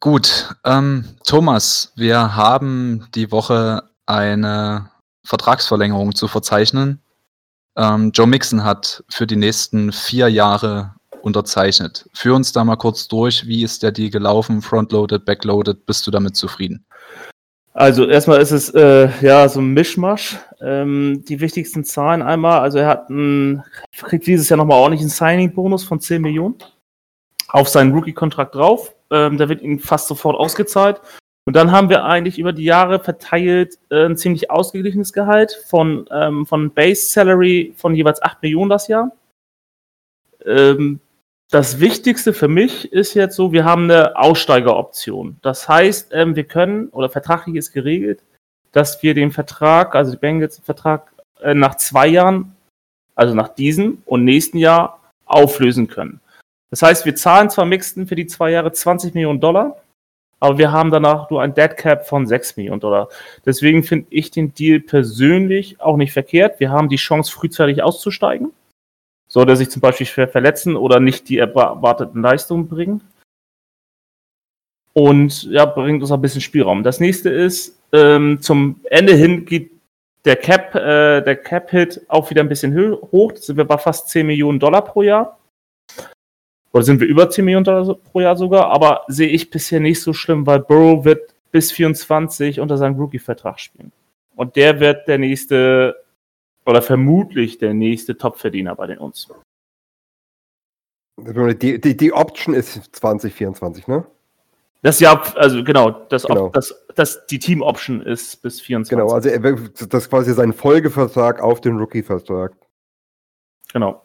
[0.00, 4.90] Gut, ähm, Thomas, wir haben die Woche eine
[5.24, 7.00] Vertragsverlängerung zu verzeichnen.
[7.76, 12.08] Ähm, Joe Mixon hat für die nächsten vier Jahre unterzeichnet.
[12.12, 16.10] Führ uns da mal kurz durch, wie ist der Deal gelaufen, frontloaded, backloaded, bist du
[16.10, 16.84] damit zufrieden?
[17.72, 20.38] Also erstmal ist es äh, ja so ein Mischmasch.
[20.60, 23.64] Ähm, die wichtigsten Zahlen einmal, also er hat ein,
[24.02, 26.56] kriegt dieses Jahr nochmal ordentlich einen Signing-Bonus von 10 Millionen
[27.48, 28.94] auf seinen Rookie-Kontrakt drauf.
[29.10, 31.00] Ähm, der wird ihm fast sofort ausgezahlt.
[31.46, 36.08] Und dann haben wir eigentlich über die Jahre verteilt äh, ein ziemlich ausgeglichenes Gehalt von,
[36.10, 39.12] ähm, von Base Salary von jeweils 8 Millionen das Jahr.
[40.44, 41.00] Ähm,
[41.50, 45.36] das Wichtigste für mich ist jetzt so, wir haben eine Aussteigeroption.
[45.42, 48.22] Das heißt, ähm, wir können, oder vertraglich ist geregelt,
[48.72, 52.56] dass wir den Vertrag, also die Bengals Vertrag, äh, nach zwei Jahren,
[53.14, 56.20] also nach diesem und nächsten Jahr auflösen können.
[56.74, 59.80] Das heißt, wir zahlen zwar Mixten für die zwei Jahre 20 Millionen Dollar,
[60.40, 63.10] aber wir haben danach nur ein Dead Cap von 6 Millionen Dollar.
[63.46, 66.58] Deswegen finde ich den Deal persönlich auch nicht verkehrt.
[66.58, 68.50] Wir haben die Chance, frühzeitig auszusteigen.
[69.28, 73.02] Sollte sich zum Beispiel schwer verletzen oder nicht die erwarteten Leistungen bringen.
[74.94, 76.82] Und ja, bringt uns ein bisschen Spielraum.
[76.82, 79.70] Das nächste ist, ähm, zum Ende hin geht
[80.24, 82.74] der Cap, äh, der Cap-Hit auch wieder ein bisschen
[83.12, 83.30] hoch.
[83.30, 85.38] Da sind wir bei fast 10 Millionen Dollar pro Jahr.
[86.74, 88.66] Oder sind wir über 10 Millionen Dollar pro Jahr sogar?
[88.66, 93.60] Aber sehe ich bisher nicht so schlimm, weil Burrow wird bis 24 unter seinem Rookie-Vertrag
[93.60, 93.92] spielen.
[94.34, 95.94] Und der wird der nächste
[96.66, 99.28] oder vermutlich der nächste Topverdiener bei den uns.
[101.16, 104.04] Die, die, die Option ist 2024, ne?
[104.82, 106.48] Das Jahr, also genau, das, Genau.
[106.48, 108.90] das, das die Team-Option ist bis 24.
[108.90, 112.52] Genau, also er, das ist quasi sein Folgevertrag auf den Rookie-Vertrag.
[113.72, 114.03] genau.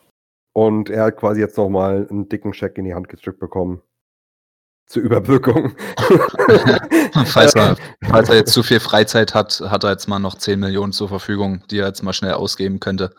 [0.59, 3.81] Und er hat quasi jetzt nochmal einen dicken Scheck in die Hand gedrückt bekommen.
[4.87, 5.71] Zur Überbrückung.
[7.27, 7.77] falls, er,
[8.09, 11.07] falls er jetzt zu viel Freizeit hat, hat er jetzt mal noch 10 Millionen zur
[11.07, 13.11] Verfügung, die er jetzt mal schnell ausgeben könnte.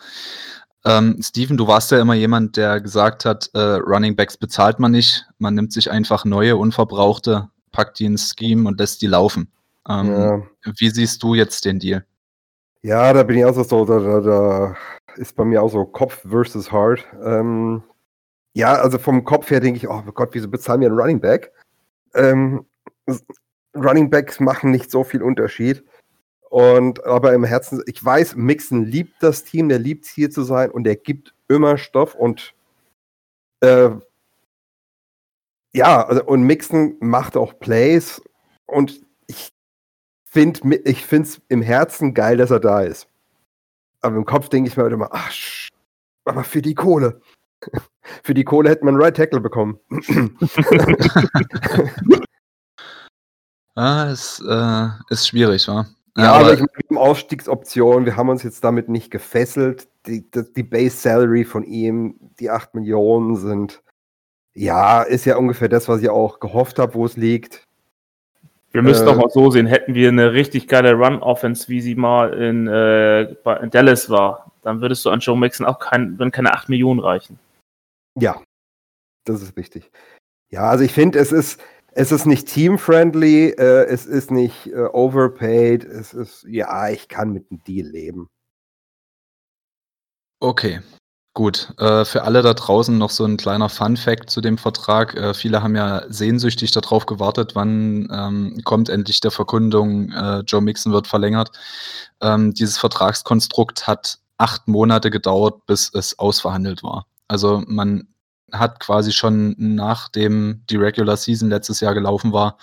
[0.85, 4.92] Ähm, Steven, du warst ja immer jemand, der gesagt hat, äh, Running Backs bezahlt man
[4.92, 5.26] nicht.
[5.38, 9.50] Man nimmt sich einfach neue, unverbrauchte, packt die ins Scheme und lässt die laufen.
[9.88, 10.42] Ähm, ja.
[10.76, 12.05] Wie siehst du jetzt den Deal?
[12.83, 14.76] ja, da bin ich auch so, da, da, da
[15.20, 17.06] ist bei mir auch so Kopf versus Heart.
[17.22, 17.83] Ähm,
[18.54, 21.52] ja, also vom Kopf her denke ich, oh Gott, wieso bezahlen wir einen Running Back?
[22.14, 22.66] Ähm,
[23.76, 25.85] Running Backs machen nicht so viel Unterschied.
[26.48, 30.70] Und aber im Herzen, ich weiß, Mixon liebt das Team, der liebt hier zu sein
[30.70, 32.54] und der gibt immer Stoff und
[33.61, 33.90] äh,
[35.72, 38.20] ja, also, und Mixon macht auch Plays
[38.66, 39.52] und ich
[40.24, 43.10] finde ich es im Herzen geil, dass er da ist.
[44.00, 45.32] Aber im Kopf denke ich mir halt immer, ach,
[46.24, 47.20] aber für die Kohle.
[48.22, 49.78] für die Kohle hätte man einen Right Tackle bekommen.
[53.76, 55.86] Ah, ist, äh, ist schwierig, wa?
[56.16, 59.88] Ja, aber ich meine, Ausstiegsoptionen, wir haben uns jetzt damit nicht gefesselt.
[60.06, 63.82] Die, die, die Base Salary von ihm, die 8 Millionen sind,
[64.52, 67.64] ja, ist ja ungefähr das, was ich auch gehofft habe, wo es liegt.
[68.72, 71.94] Wir müssen Äh, doch mal so sehen, hätten wir eine richtig geile Run-Offense, wie sie
[71.96, 76.30] mal in, äh, in Dallas war, dann würdest du an Joe Mixon auch kein, würden
[76.30, 77.38] keine 8 Millionen reichen.
[78.18, 78.40] Ja,
[79.24, 79.90] das ist wichtig.
[80.50, 81.61] Ja, also ich finde, es ist,
[81.92, 87.33] es ist nicht team-friendly, äh, es ist nicht äh, overpaid, es ist, ja, ich kann
[87.33, 88.28] mit dem Deal leben.
[90.40, 90.80] Okay,
[91.40, 91.72] gut.
[91.79, 95.14] Äh, für alle da draußen noch so ein kleiner Fun-Fact zu dem Vertrag.
[95.14, 100.61] Äh, viele haben ja sehnsüchtig darauf gewartet, wann ähm, kommt endlich der Verkündung, äh, Joe
[100.61, 101.53] Mixon wird verlängert.
[102.20, 107.07] Ähm, dieses Vertragskonstrukt hat acht Monate gedauert, bis es ausverhandelt war.
[107.26, 108.09] Also man
[108.53, 112.59] hat quasi schon nachdem die Regular Season letztes Jahr gelaufen war,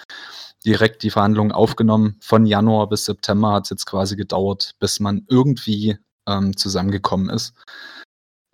[0.64, 2.18] direkt die Verhandlungen aufgenommen.
[2.22, 7.56] Von Januar bis September hat es jetzt quasi gedauert, bis man irgendwie ähm, zusammengekommen ist.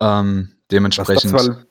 [0.00, 1.66] Ähm, Was dementsprechend das, wohl-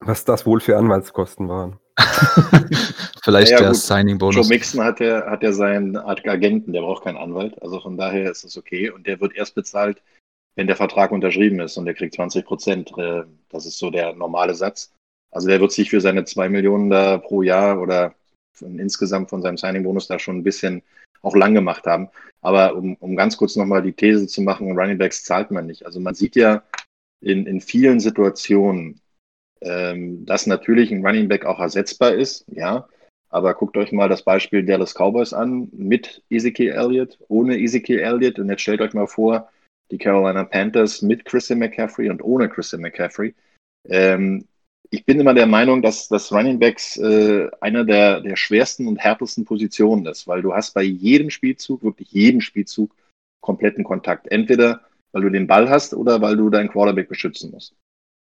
[0.00, 1.78] was das wohl für Anwaltskosten waren.
[3.22, 3.76] vielleicht Ja, der gut.
[3.76, 4.48] Joe Signing-Bonus.
[4.48, 7.60] Mixon hat ja, hat ja seinen Ag- Agenten, der braucht keinen Anwalt.
[7.62, 8.90] Also von daher ist es okay.
[8.90, 10.02] Und der wird erst bezahlt,
[10.56, 12.92] wenn der Vertrag unterschrieben ist und der kriegt 20 Prozent.
[12.98, 14.92] Äh, Das ist so der normale Satz.
[15.30, 18.14] Also der wird sich für seine 2 Millionen da pro Jahr oder
[18.52, 20.82] von, insgesamt von seinem Signing-Bonus da schon ein bisschen
[21.22, 22.08] auch lang gemacht haben.
[22.42, 25.86] Aber um, um ganz kurz nochmal die These zu machen, Running Backs zahlt man nicht.
[25.86, 26.62] Also man sieht ja
[27.20, 29.00] in, in vielen Situationen,
[29.60, 32.88] ähm, dass natürlich ein Running Back auch ersetzbar ist, ja.
[33.30, 38.38] Aber guckt euch mal das Beispiel Dallas Cowboys an mit Ezekiel Elliott, ohne Ezekiel Elliott.
[38.38, 39.50] Und jetzt stellt euch mal vor,
[39.90, 43.34] die Carolina Panthers mit Christian McCaffrey und ohne Christian McCaffrey.
[43.88, 44.46] Ähm,
[44.90, 48.98] ich bin immer der Meinung, dass das Running Backs äh, einer der, der schwersten und
[48.98, 52.94] härtesten Positionen ist, weil du hast bei jedem Spielzug, wirklich jedem Spielzug,
[53.40, 54.28] kompletten Kontakt.
[54.30, 54.82] Entweder
[55.14, 57.76] weil du den Ball hast oder weil du deinen Quarterback beschützen musst.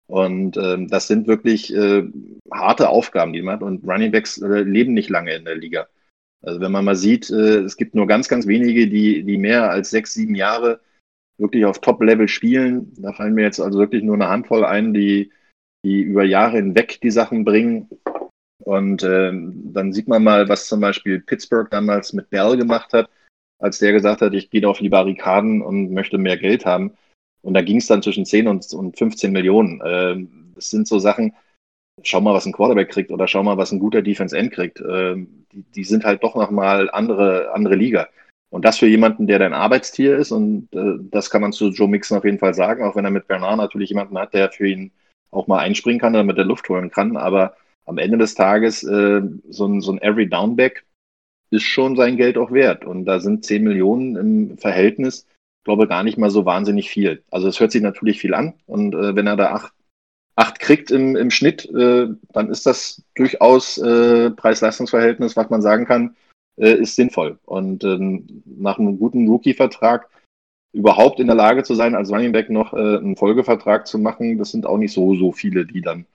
[0.08, 2.04] Und ähm, das sind wirklich äh,
[2.52, 3.64] harte Aufgaben, die man hat.
[3.64, 5.88] Und Running Backs äh, leben nicht lange in der Liga.
[6.44, 9.72] Also wenn man mal sieht, äh, es gibt nur ganz, ganz wenige, die, die mehr
[9.72, 10.82] als sechs, sieben Jahre
[11.38, 12.92] wirklich auf Top-Level spielen.
[12.98, 15.32] Da fallen mir jetzt also wirklich nur eine Handvoll ein, die,
[15.86, 17.90] die über Jahre hinweg die Sachen bringen.
[18.66, 23.10] Und äh, dann sieht man mal, was zum Beispiel Pittsburgh damals mit Bell gemacht hat,
[23.62, 26.94] als der gesagt hat, ich gehe auf die Barrikaden und möchte mehr Geld haben.
[27.42, 29.82] Und da ging es dann zwischen 10 und, und 15 Millionen.
[29.82, 31.34] Äh, das sind so Sachen,
[32.04, 34.80] schau mal, was ein Quarterback kriegt oder schau mal, was ein guter Defense End kriegt.
[34.82, 35.16] Äh,
[35.52, 38.10] die, die, sind halt doch nochmal andere, andere Liga.
[38.50, 41.88] Und das für jemanden, der dein Arbeitstier ist, und äh, das kann man zu Joe
[41.88, 44.68] Mixon auf jeden Fall sagen, auch wenn er mit Bernard natürlich jemanden hat, der für
[44.68, 44.92] ihn
[45.32, 47.16] auch mal einspringen kann oder mit der Luft holen kann.
[47.16, 50.84] Aber am Ende des Tages, äh, so ein, so ein Every Downback
[51.52, 52.86] ist schon sein Geld auch wert.
[52.86, 55.28] Und da sind 10 Millionen im Verhältnis,
[55.64, 57.24] glaube gar nicht mal so wahnsinnig viel.
[57.30, 58.54] Also es hört sich natürlich viel an.
[58.66, 59.74] Und äh, wenn er da acht,
[60.36, 65.86] acht kriegt im, im Schnitt, äh, dann ist das durchaus äh, Preis-Leistungs-Verhältnis, was man sagen
[65.86, 66.16] kann,
[66.58, 67.38] äh, ist sinnvoll.
[67.46, 70.10] Und ähm, nach einem guten Rookie-Vertrag
[70.74, 74.38] überhaupt in der Lage zu sein, als Running Back noch äh, einen Folgevertrag zu machen,
[74.38, 76.06] das sind auch nicht so, so viele, die dann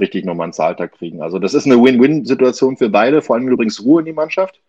[0.00, 1.22] richtig nochmal einen Zahltag kriegen.
[1.22, 4.60] Also das ist eine Win-Win-Situation für beide, vor allem übrigens Ruhe in die Mannschaft,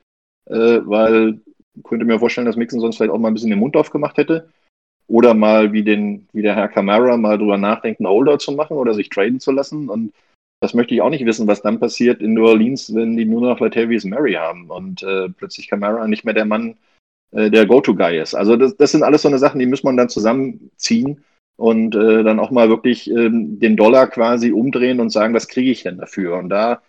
[0.51, 1.39] äh, weil
[1.75, 4.17] ich könnte mir vorstellen, dass Mixon sonst vielleicht auch mal ein bisschen den Mund aufgemacht
[4.17, 4.49] hätte.
[5.07, 8.93] Oder mal wie, den, wie der Herr Camara mal drüber nachdenken, Older zu machen oder
[8.93, 9.89] sich traden zu lassen.
[9.89, 10.13] Und
[10.61, 13.41] das möchte ich auch nicht wissen, was dann passiert in New Orleans, wenn die nur
[13.41, 16.75] noch Latavius Mary haben und äh, plötzlich Camara nicht mehr der Mann,
[17.31, 18.35] äh, der Go-To-Guy ist.
[18.35, 21.23] Also das, das sind alles so eine Sachen, die muss man dann zusammenziehen
[21.57, 25.71] und äh, dann auch mal wirklich ähm, den Dollar quasi umdrehen und sagen, was kriege
[25.71, 26.37] ich denn dafür?
[26.37, 26.81] Und da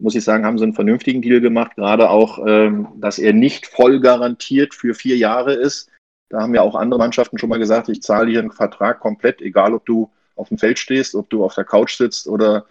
[0.00, 3.66] muss ich sagen, haben sie einen vernünftigen Deal gemacht, gerade auch, ähm, dass er nicht
[3.66, 5.90] voll garantiert für vier Jahre ist.
[6.28, 9.40] Da haben ja auch andere Mannschaften schon mal gesagt, ich zahle hier einen Vertrag komplett,
[9.40, 12.66] egal ob du auf dem Feld stehst, ob du auf der Couch sitzt oder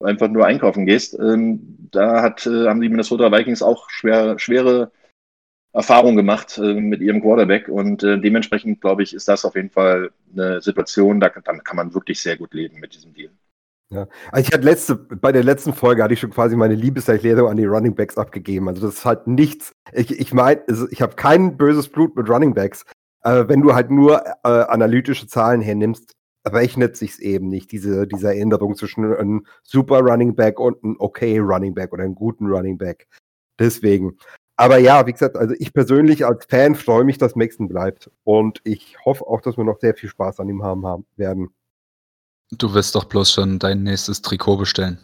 [0.00, 1.18] einfach nur einkaufen gehst.
[1.18, 4.92] Ähm, da hat, äh, haben die Minnesota Vikings auch schwer, schwere
[5.72, 9.70] Erfahrungen gemacht äh, mit ihrem Quarterback und äh, dementsprechend, glaube ich, ist das auf jeden
[9.70, 13.30] Fall eine Situation, da, damit kann man wirklich sehr gut leben mit diesem Deal.
[13.90, 14.06] Ja.
[14.32, 17.56] Also ich hatte letzte, bei der letzten Folge hatte ich schon quasi meine Liebeserklärung an
[17.56, 18.68] die Running Backs abgegeben.
[18.68, 19.72] Also das ist halt nichts.
[19.92, 22.84] Ich, ich meine, also ich habe kein böses Blut mit Running Backs.
[23.22, 26.12] Äh, wenn du halt nur äh, analytische Zahlen hernimmst,
[26.46, 31.38] rechnet sich's eben nicht, diese, diese Änderung zwischen einem super Running Back und einem okay
[31.38, 33.08] Running Back oder einem guten Running Back.
[33.58, 34.18] Deswegen.
[34.56, 38.10] Aber ja, wie gesagt, also ich persönlich als Fan freue mich, dass Maxton bleibt.
[38.24, 41.50] Und ich hoffe auch, dass wir noch sehr viel Spaß an ihm haben, haben werden.
[42.50, 44.98] Du wirst doch bloß schon dein nächstes Trikot bestellen.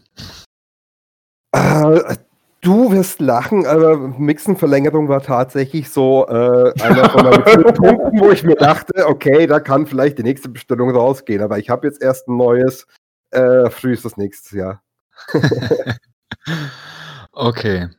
[1.52, 2.16] Äh,
[2.64, 8.42] Du wirst lachen, aber Mixen-Verlängerung war tatsächlich so äh, einer von meinen Punkten, wo ich
[8.42, 12.26] mir dachte, okay, da kann vielleicht die nächste Bestellung rausgehen, aber ich habe jetzt erst
[12.26, 12.86] ein neues,
[13.32, 14.82] äh, frühestes nächstes Jahr.
[17.32, 17.90] okay.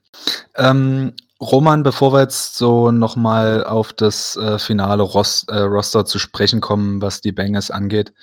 [0.55, 6.17] Ähm, Roman, bevor wir jetzt so nochmal auf das äh, finale Ros äh, Roster zu
[6.17, 8.13] sprechen kommen, was die Bengals angeht,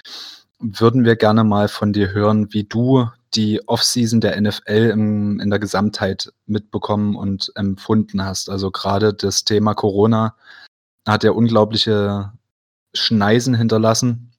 [0.63, 5.51] würden wir gerne mal von dir hören, wie du die Offseason der NFL im, in
[5.51, 8.51] der Gesamtheit mitbekommen und empfunden hast.
[8.51, 10.37] Also gerade das Thema Corona
[11.07, 12.33] hat ja unglaubliche
[12.95, 14.33] Schneisen hinterlassen.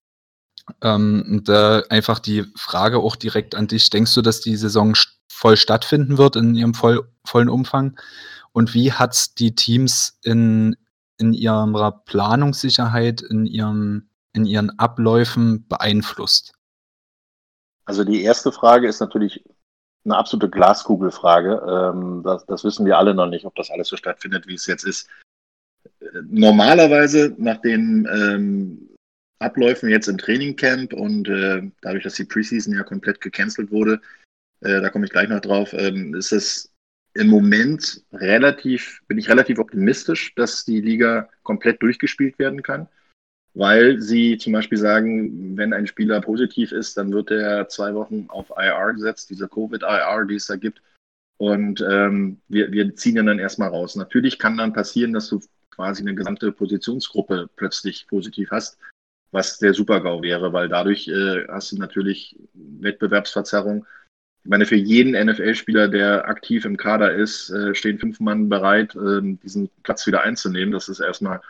[0.82, 4.94] Ähm, und äh, einfach die Frage auch direkt an dich, denkst du, dass die Saison
[5.28, 8.00] voll stattfinden wird in ihrem voll, vollen Umfang?
[8.54, 10.76] Und wie hat es die Teams in,
[11.18, 16.54] in ihrer Planungssicherheit, in, ihrem, in ihren Abläufen beeinflusst?
[17.86, 19.44] Also die erste Frage ist natürlich
[20.06, 21.62] eine absolute Glaskugelfrage.
[21.68, 24.68] Ähm, das, das, wissen wir alle noch nicht, ob das alles so stattfindet, wie es
[24.68, 25.08] jetzt ist.
[26.30, 28.90] Normalerweise nach den ähm,
[29.40, 34.02] Abläufen jetzt im Trainingcamp und äh, dadurch, dass die Preseason ja komplett gecancelt wurde,
[34.62, 36.72] äh, da komme ich gleich noch drauf, ähm, ist es
[37.14, 42.88] im Moment relativ, bin ich relativ optimistisch, dass die Liga komplett durchgespielt werden kann
[43.54, 48.26] weil sie zum Beispiel sagen, wenn ein Spieler positiv ist, dann wird er zwei Wochen
[48.30, 50.82] auf IR gesetzt, diese Covid-IR, die es da gibt.
[51.38, 53.96] Und ähm, wir, wir ziehen ihn dann erstmal raus.
[53.96, 55.40] Natürlich kann dann passieren, dass du
[55.72, 58.78] quasi eine gesamte Positionsgruppe plötzlich positiv hast,
[59.32, 63.86] was der Super-GAU wäre, weil dadurch äh, hast du natürlich Wettbewerbsverzerrung.
[64.44, 68.96] Ich meine, für jeden NFL-Spieler, der aktiv im Kader ist, äh, stehen fünf Mann bereit,
[68.96, 70.74] äh, diesen Platz wieder einzunehmen.
[70.74, 71.42] Das ist erstmal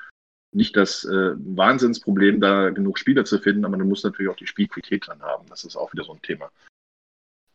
[0.56, 4.48] nicht das äh, Wahnsinnsproblem, da genug Spieler zu finden, aber du musst natürlich auch die
[4.48, 5.46] Spielqualität dran haben.
[5.48, 6.52] Das ist auch wieder so ein Thema.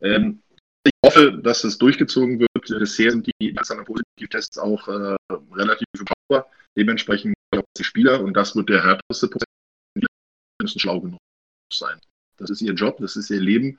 [0.01, 0.43] Ähm,
[0.85, 2.51] ich hoffe, dass es durchgezogen wird.
[2.67, 5.17] Bisher sind die nationalen Positivtests auch äh,
[5.53, 6.51] relativ überschaubar.
[6.77, 7.35] Dementsprechend
[7.77, 9.47] die Spieler und das wird der härteste Prozess.
[9.97, 10.07] Die
[10.63, 11.19] müssen schlau genug
[11.73, 11.99] sein.
[12.37, 13.79] Das ist ihr Job, das ist ihr Leben.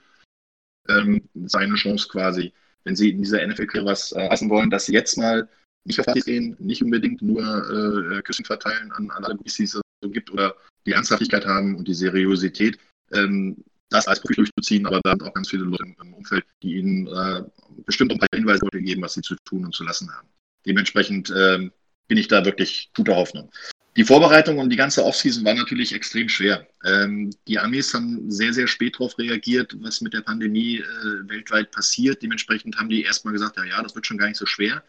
[0.88, 2.54] Ähm, seine Chance quasi,
[2.84, 5.48] wenn sie in dieser NFL was äh, lassen wollen, dass sie jetzt mal
[5.86, 9.72] nicht Partys gehen, nicht unbedingt nur äh, Küssen verteilen an, an alle Groupies, die es
[9.72, 12.78] so gibt oder die Ernsthaftigkeit haben und die Seriosität,
[13.12, 13.58] ähm,
[13.90, 17.08] das als Profil durchzuziehen, aber da sind auch ganz viele Leute im, Umfeld, die ihnen
[17.08, 17.44] äh,
[17.86, 20.28] bestimmt ein paar Hinweise geben, was sie zu tun und zu lassen haben.
[20.66, 21.70] Dementsprechend äh,
[22.08, 23.50] bin ich da wirklich guter Hoffnung.
[23.96, 26.68] Die Vorbereitung und die ganze Offseason war natürlich extrem schwer.
[26.86, 31.72] Ähm, die Amis haben sehr, sehr spät darauf reagiert, was mit der Pandemie äh, weltweit
[31.72, 32.22] passiert.
[32.22, 34.84] Dementsprechend haben die erstmal gesagt, ja, ja, das wird schon gar nicht so schwer.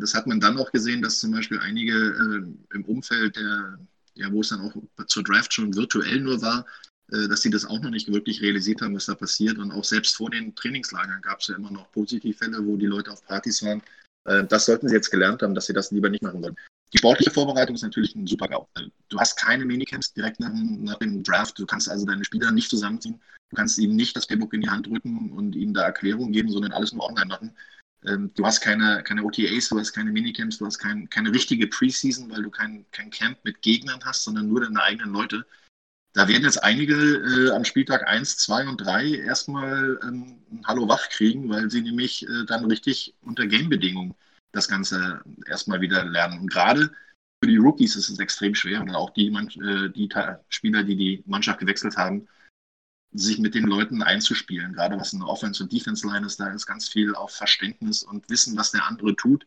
[0.00, 3.78] Das hat man dann auch gesehen, dass zum Beispiel einige äh, im Umfeld, der,
[4.14, 4.74] ja, wo es dann auch
[5.06, 6.64] zur Draft schon virtuell nur war,
[7.12, 9.58] äh, dass sie das auch noch nicht wirklich realisiert haben, was da passiert.
[9.58, 13.10] Und auch selbst vor den Trainingslagern gab es ja immer noch Positivfälle, wo die Leute
[13.10, 13.82] auf Partys waren.
[14.24, 16.56] Äh, das sollten sie jetzt gelernt haben, dass sie das lieber nicht machen wollen.
[16.92, 18.68] Die sportliche Vorbereitung ist natürlich ein super GAU.
[19.08, 21.58] Du hast keine Minicamps direkt nach dem, nach dem, Draft.
[21.58, 23.20] Du kannst also deine Spieler nicht zusammenziehen.
[23.50, 26.50] Du kannst ihnen nicht das Playbook in die Hand drücken und ihnen da Erklärungen geben,
[26.50, 27.56] sondern alles nur online machen.
[28.06, 31.66] Ähm, du hast keine, keine OTAs, du hast keine Minicamps, du hast kein, keine richtige
[31.66, 35.46] Preseason, weil du kein, kein Camp mit Gegnern hast, sondern nur deine eigenen Leute.
[36.14, 40.86] Da werden jetzt einige äh, am Spieltag 1, 2 und 3 erstmal ähm, ein Hallo
[40.88, 44.14] wach kriegen, weil sie nämlich äh, dann richtig unter Game-Bedingungen
[44.52, 46.40] das Ganze erstmal wieder lernen.
[46.40, 46.90] Und gerade
[47.42, 50.08] für die Rookies ist es extrem schwer und auch die, äh, die
[50.48, 52.28] Spieler, die die Mannschaft gewechselt haben,
[53.12, 54.72] sich mit den Leuten einzuspielen.
[54.72, 58.56] Gerade was eine Offense- und Defense-Line ist, da ist ganz viel auf Verständnis und Wissen,
[58.56, 59.46] was der andere tut.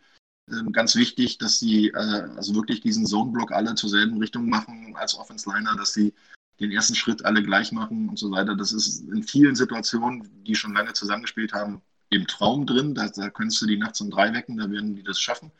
[0.51, 4.95] Ähm, ganz wichtig, dass sie äh, also wirklich diesen Zone-Block alle zur selben Richtung machen
[4.95, 6.13] als Offense-Liner, dass sie
[6.59, 8.55] den ersten Schritt alle gleich machen und so weiter.
[8.55, 12.93] Das ist in vielen Situationen, die schon lange zusammengespielt haben, im Traum drin.
[12.93, 15.51] Da, da könntest du die nachts um drei wecken, da werden die das schaffen.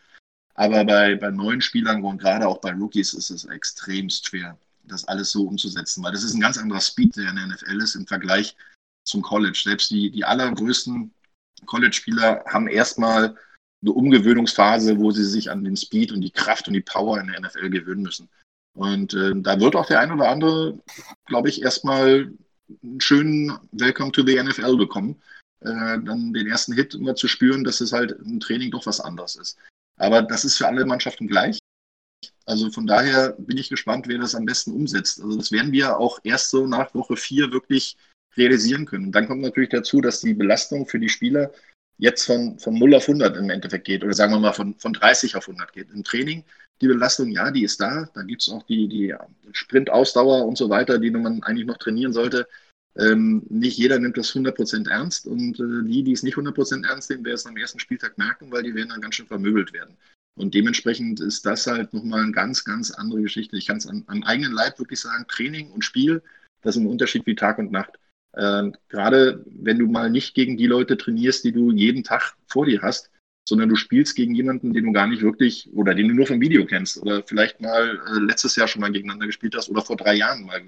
[0.53, 5.07] Aber bei, bei neuen Spielern und gerade auch bei Rookies ist es extremst schwer, das
[5.07, 7.95] alles so umzusetzen, weil das ist ein ganz anderer Speed, der in der NFL ist
[7.95, 8.55] im Vergleich
[9.05, 9.59] zum College.
[9.63, 11.13] Selbst die, die allergrößten
[11.65, 13.35] College-Spieler haben erstmal
[13.81, 17.27] eine Umgewöhnungsphase, wo sie sich an den Speed und die Kraft und die Power in
[17.27, 18.29] der NFL gewöhnen müssen.
[18.75, 20.79] Und äh, da wird auch der ein oder andere,
[21.25, 22.31] glaube ich, erstmal
[22.83, 25.21] einen schönen Welcome to the NFL bekommen.
[25.61, 28.99] Äh, dann den ersten Hit immer zu spüren, dass es halt im Training doch was
[28.99, 29.57] anderes ist.
[29.97, 31.59] Aber das ist für alle Mannschaften gleich.
[32.45, 35.21] Also von daher bin ich gespannt, wer das am besten umsetzt.
[35.21, 37.97] Also das werden wir auch erst so nach Woche vier wirklich
[38.37, 39.07] realisieren können.
[39.07, 41.51] Und dann kommt natürlich dazu, dass die Belastung für die Spieler
[41.97, 44.93] jetzt von, von 0 auf 100 im Endeffekt geht oder sagen wir mal von, von
[44.93, 45.89] 30 auf 100 geht.
[45.91, 46.43] Im Training
[46.81, 48.09] die Belastung, ja, die ist da.
[48.13, 49.15] Da gibt es auch die, die
[49.53, 52.47] Sprintausdauer und so weiter, die man eigentlich noch trainieren sollte.
[52.97, 57.09] Ähm, nicht jeder nimmt das 100% ernst und äh, die, die es nicht 100% ernst
[57.09, 59.97] nehmen, werden es am ersten Spieltag merken, weil die werden dann ganz schön vermöbelt werden.
[60.35, 63.57] Und dementsprechend ist das halt nochmal eine ganz, ganz andere Geschichte.
[63.57, 66.21] Ich kann es am eigenen Leib wirklich sagen, Training und Spiel,
[66.61, 67.99] das ist ein Unterschied wie Tag und Nacht.
[68.33, 72.65] Äh, Gerade wenn du mal nicht gegen die Leute trainierst, die du jeden Tag vor
[72.65, 73.09] dir hast,
[73.47, 76.41] sondern du spielst gegen jemanden, den du gar nicht wirklich oder den du nur vom
[76.41, 79.95] Video kennst oder vielleicht mal äh, letztes Jahr schon mal gegeneinander gespielt hast oder vor
[79.95, 80.61] drei Jahren mal.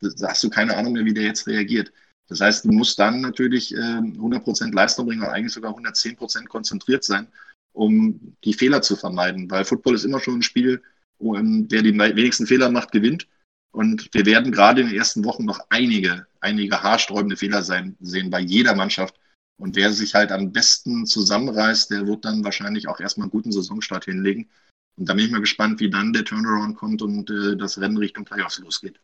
[0.00, 1.92] Da hast du keine Ahnung mehr, wie der jetzt reagiert.
[2.28, 7.04] Das heißt, du musst dann natürlich äh, 100% Leistung bringen oder eigentlich sogar 110% konzentriert
[7.04, 7.28] sein,
[7.72, 9.50] um die Fehler zu vermeiden.
[9.50, 10.82] Weil Football ist immer schon ein Spiel,
[11.18, 13.28] wo ähm, wer die wenigsten Fehler macht, gewinnt.
[13.72, 18.30] Und wir werden gerade in den ersten Wochen noch einige, einige haarsträubende Fehler sein, sehen
[18.30, 19.18] bei jeder Mannschaft.
[19.56, 23.52] Und wer sich halt am besten zusammenreißt, der wird dann wahrscheinlich auch erstmal einen guten
[23.52, 24.50] Saisonstart hinlegen.
[24.96, 27.96] Und da bin ich mal gespannt, wie dann der Turnaround kommt und äh, das Rennen
[27.96, 29.00] Richtung Playoffs losgeht.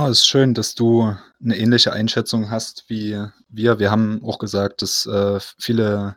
[0.00, 3.80] Oh, ist schön, dass du eine ähnliche Einschätzung hast wie wir.
[3.80, 6.14] Wir haben auch gesagt, dass äh, viele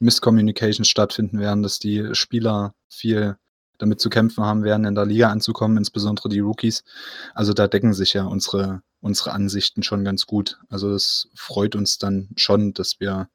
[0.00, 3.38] Misscommunications stattfinden werden, dass die Spieler viel
[3.78, 6.84] damit zu kämpfen haben werden, in der Liga anzukommen, insbesondere die Rookies.
[7.32, 10.58] Also da decken sich ja unsere, unsere Ansichten schon ganz gut.
[10.68, 13.30] Also es freut uns dann schon, dass wir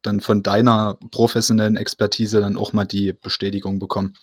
[0.00, 4.14] dann von deiner professionellen Expertise dann auch mal die Bestätigung bekommen.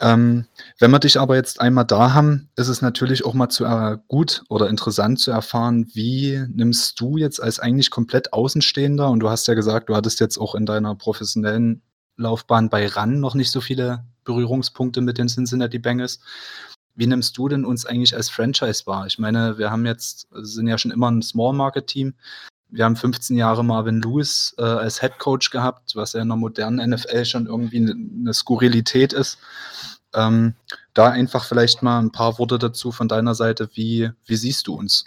[0.00, 0.46] Ähm,
[0.78, 3.98] wenn wir dich aber jetzt einmal da haben, ist es natürlich auch mal zu äh,
[4.08, 9.28] gut oder interessant zu erfahren, wie nimmst du jetzt als eigentlich komplett Außenstehender, und du
[9.28, 11.82] hast ja gesagt, du hattest jetzt auch in deiner professionellen
[12.16, 16.20] Laufbahn bei RAN noch nicht so viele Berührungspunkte mit den Cincinnati Bengals.
[16.94, 19.06] Wie nimmst du denn uns eigentlich als Franchise wahr?
[19.06, 22.14] Ich meine, wir haben jetzt, sind ja schon immer ein Small Market Team.
[22.68, 26.36] Wir haben 15 Jahre Marvin Lewis äh, als Head Coach gehabt, was ja in der
[26.36, 29.38] modernen NFL schon irgendwie eine Skurrilität ist.
[30.14, 30.54] Ähm,
[30.94, 33.70] da einfach vielleicht mal ein paar Worte dazu von deiner Seite.
[33.74, 35.04] Wie, wie siehst du uns?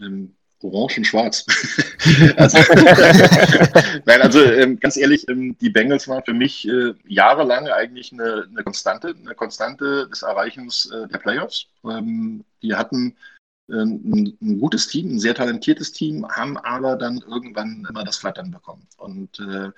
[0.00, 1.46] Ähm, orange und schwarz.
[2.36, 2.58] also,
[4.04, 8.46] Nein, also ähm, ganz ehrlich, ähm, die Bengals waren für mich äh, jahrelang eigentlich eine,
[8.50, 11.66] eine, Konstante, eine Konstante des Erreichens äh, der Playoffs.
[11.84, 13.16] Ähm, die hatten
[13.70, 18.18] ähm, ein, ein, gutes Team, ein sehr talentiertes Team, haben aber dann irgendwann immer das
[18.18, 18.86] Flattern bekommen.
[18.96, 19.70] Und äh,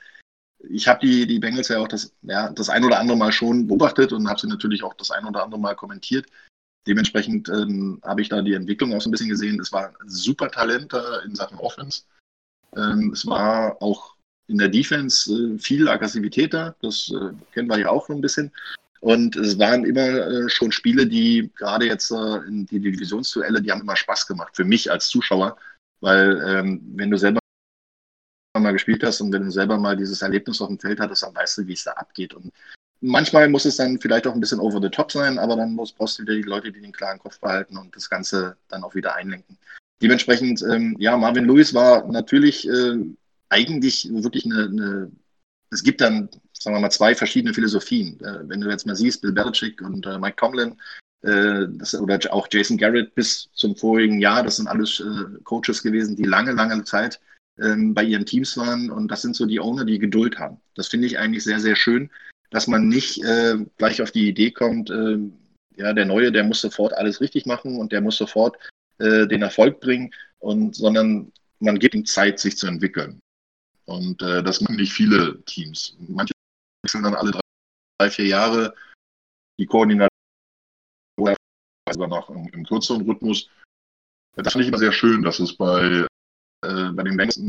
[0.70, 3.66] ich habe die, die Bengals ja auch das, ja, das ein oder andere Mal schon
[3.66, 6.26] beobachtet und habe sie natürlich auch das ein oder andere Mal kommentiert.
[6.86, 9.60] Dementsprechend ähm, habe ich da die Entwicklung auch so ein bisschen gesehen.
[9.60, 10.92] Es war super Talent
[11.24, 12.02] in Sachen Offense.
[12.76, 14.16] Ähm, es war auch
[14.48, 16.74] in der Defense äh, viel Aggressivität da.
[16.82, 18.50] Das äh, kennen wir ja auch so ein bisschen.
[19.00, 23.70] Und es waren immer äh, schon Spiele, die gerade jetzt äh, in die Divisionsduelle, die
[23.70, 25.56] haben immer Spaß gemacht für mich als Zuschauer,
[26.00, 27.40] weil ähm, wenn du selber
[28.60, 31.34] mal gespielt hast und wenn du selber mal dieses Erlebnis auf dem Feld hattest, dann
[31.34, 32.34] weißt du, wie es da abgeht.
[32.34, 32.52] Und
[33.00, 35.92] manchmal muss es dann vielleicht auch ein bisschen over the top sein, aber dann muss,
[35.92, 38.94] brauchst du wieder die Leute, die den klaren Kopf behalten und das Ganze dann auch
[38.94, 39.56] wieder einlenken.
[40.02, 42.98] Dementsprechend, ähm, ja, Marvin Lewis war natürlich äh,
[43.48, 45.12] eigentlich wirklich eine, eine,
[45.70, 48.20] es gibt dann, sagen wir mal, zwei verschiedene Philosophien.
[48.20, 50.76] Äh, wenn du jetzt mal siehst, Bill Belichick und äh, Mike Tomlin,
[51.22, 55.82] äh, das, oder auch Jason Garrett bis zum vorigen Jahr, das sind alles äh, Coaches
[55.82, 57.20] gewesen, die lange, lange Zeit
[57.60, 60.60] ähm, bei ihren Teams waren und das sind so die Owner, die Geduld haben.
[60.74, 62.10] Das finde ich eigentlich sehr, sehr schön,
[62.50, 65.18] dass man nicht äh, gleich auf die Idee kommt, äh,
[65.76, 68.56] ja, der Neue, der muss sofort alles richtig machen und der muss sofort
[68.98, 73.20] äh, den Erfolg bringen, und, sondern man gibt ihm Zeit, sich zu entwickeln.
[73.84, 75.96] Und äh, das machen nicht viele Teams.
[76.08, 76.32] Manche
[76.84, 77.32] wechseln dann alle
[77.98, 78.74] drei, vier Jahre
[79.58, 80.08] die Koordination
[81.90, 83.48] sogar noch im, im kürzeren Rhythmus.
[84.34, 86.06] Das finde ich immer sehr schön, dass es bei,
[86.62, 87.40] äh, bei den Banks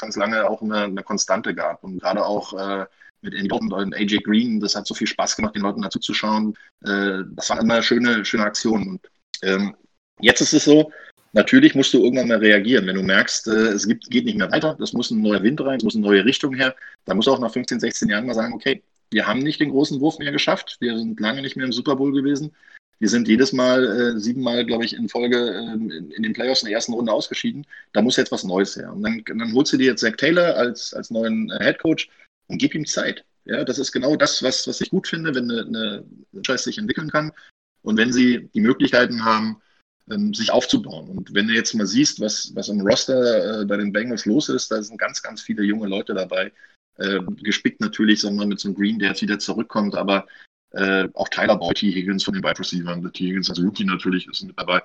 [0.00, 1.84] ganz lange auch eine, eine Konstante gab.
[1.84, 2.86] Und gerade auch äh,
[3.20, 5.98] mit Andy Dalton und AJ Green, das hat so viel Spaß gemacht, den Leuten dazu
[5.98, 6.56] zu schauen.
[6.84, 8.88] Äh, das waren immer schöne, schöne Aktionen.
[8.88, 9.00] Und
[9.42, 9.74] ähm,
[10.20, 10.92] jetzt ist es so,
[11.32, 12.86] natürlich musst du irgendwann mal reagieren.
[12.86, 15.60] Wenn du merkst, äh, es gibt, geht nicht mehr weiter, das muss ein neuer Wind
[15.60, 16.74] rein, es muss eine neue Richtung her,
[17.04, 19.70] dann musst du auch nach 15, 16 Jahren mal sagen, okay, wir haben nicht den
[19.70, 22.54] großen Wurf mehr geschafft, wir sind lange nicht mehr im Super Bowl gewesen.
[22.98, 26.62] Wir sind jedes Mal, äh, siebenmal, glaube ich, in Folge äh, in, in, den Playoffs
[26.62, 27.66] in der ersten Runde ausgeschieden.
[27.92, 28.92] Da muss jetzt was Neues her.
[28.92, 32.08] Und dann, dann holst du dir jetzt Zach Taylor als, als neuen äh, Head Coach
[32.48, 33.24] und gib ihm Zeit.
[33.44, 37.10] Ja, das ist genau das, was, was ich gut finde, wenn eine, eine sich entwickeln
[37.10, 37.32] kann
[37.82, 39.60] und wenn sie die Möglichkeiten haben,
[40.10, 41.08] ähm, sich aufzubauen.
[41.08, 44.48] Und wenn du jetzt mal siehst, was, was am Roster äh, bei den Bengals los
[44.48, 46.52] ist, da sind ganz, ganz viele junge Leute dabei.
[46.96, 50.26] Äh, gespickt natürlich, sagen wir, mit so einem Green, der jetzt wieder zurückkommt, aber
[50.74, 51.92] äh, auch Tyler Boyd, T.
[51.92, 53.26] Higgins von den Wide Receivers, T.
[53.26, 54.82] Higgins als Rookie natürlich ist mit dabei.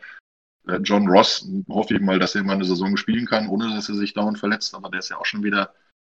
[0.67, 3.89] Äh, John Ross, hoffe ich mal, dass er mal eine Saison spielen kann, ohne dass
[3.89, 5.73] er sich dauernd verletzt, aber der ist ja auch schon wieder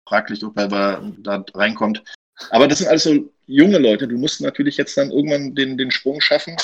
[0.08, 2.02] fraglich, ob er da reinkommt.
[2.50, 4.08] Aber das sind also junge Leute.
[4.08, 6.56] Du musst natürlich jetzt dann irgendwann den, den Sprung schaffen,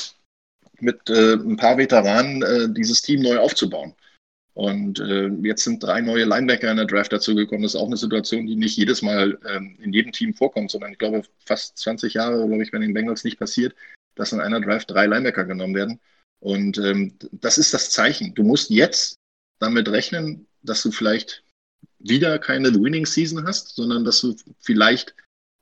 [0.80, 3.94] mit äh, ein paar Veteranen äh, dieses Team neu aufzubauen.
[4.60, 7.62] Und äh, jetzt sind drei neue Linebacker in der Draft dazugekommen.
[7.62, 10.92] Das ist auch eine Situation, die nicht jedes Mal ähm, in jedem Team vorkommt, sondern
[10.92, 13.74] ich glaube, fast 20 Jahre, glaube ich, bei den Bengals nicht passiert,
[14.16, 15.98] dass in einer Draft drei Linebacker genommen werden.
[16.40, 18.34] Und ähm, das ist das Zeichen.
[18.34, 19.16] Du musst jetzt
[19.60, 21.42] damit rechnen, dass du vielleicht
[21.98, 25.14] wieder keine Winning Season hast, sondern dass du vielleicht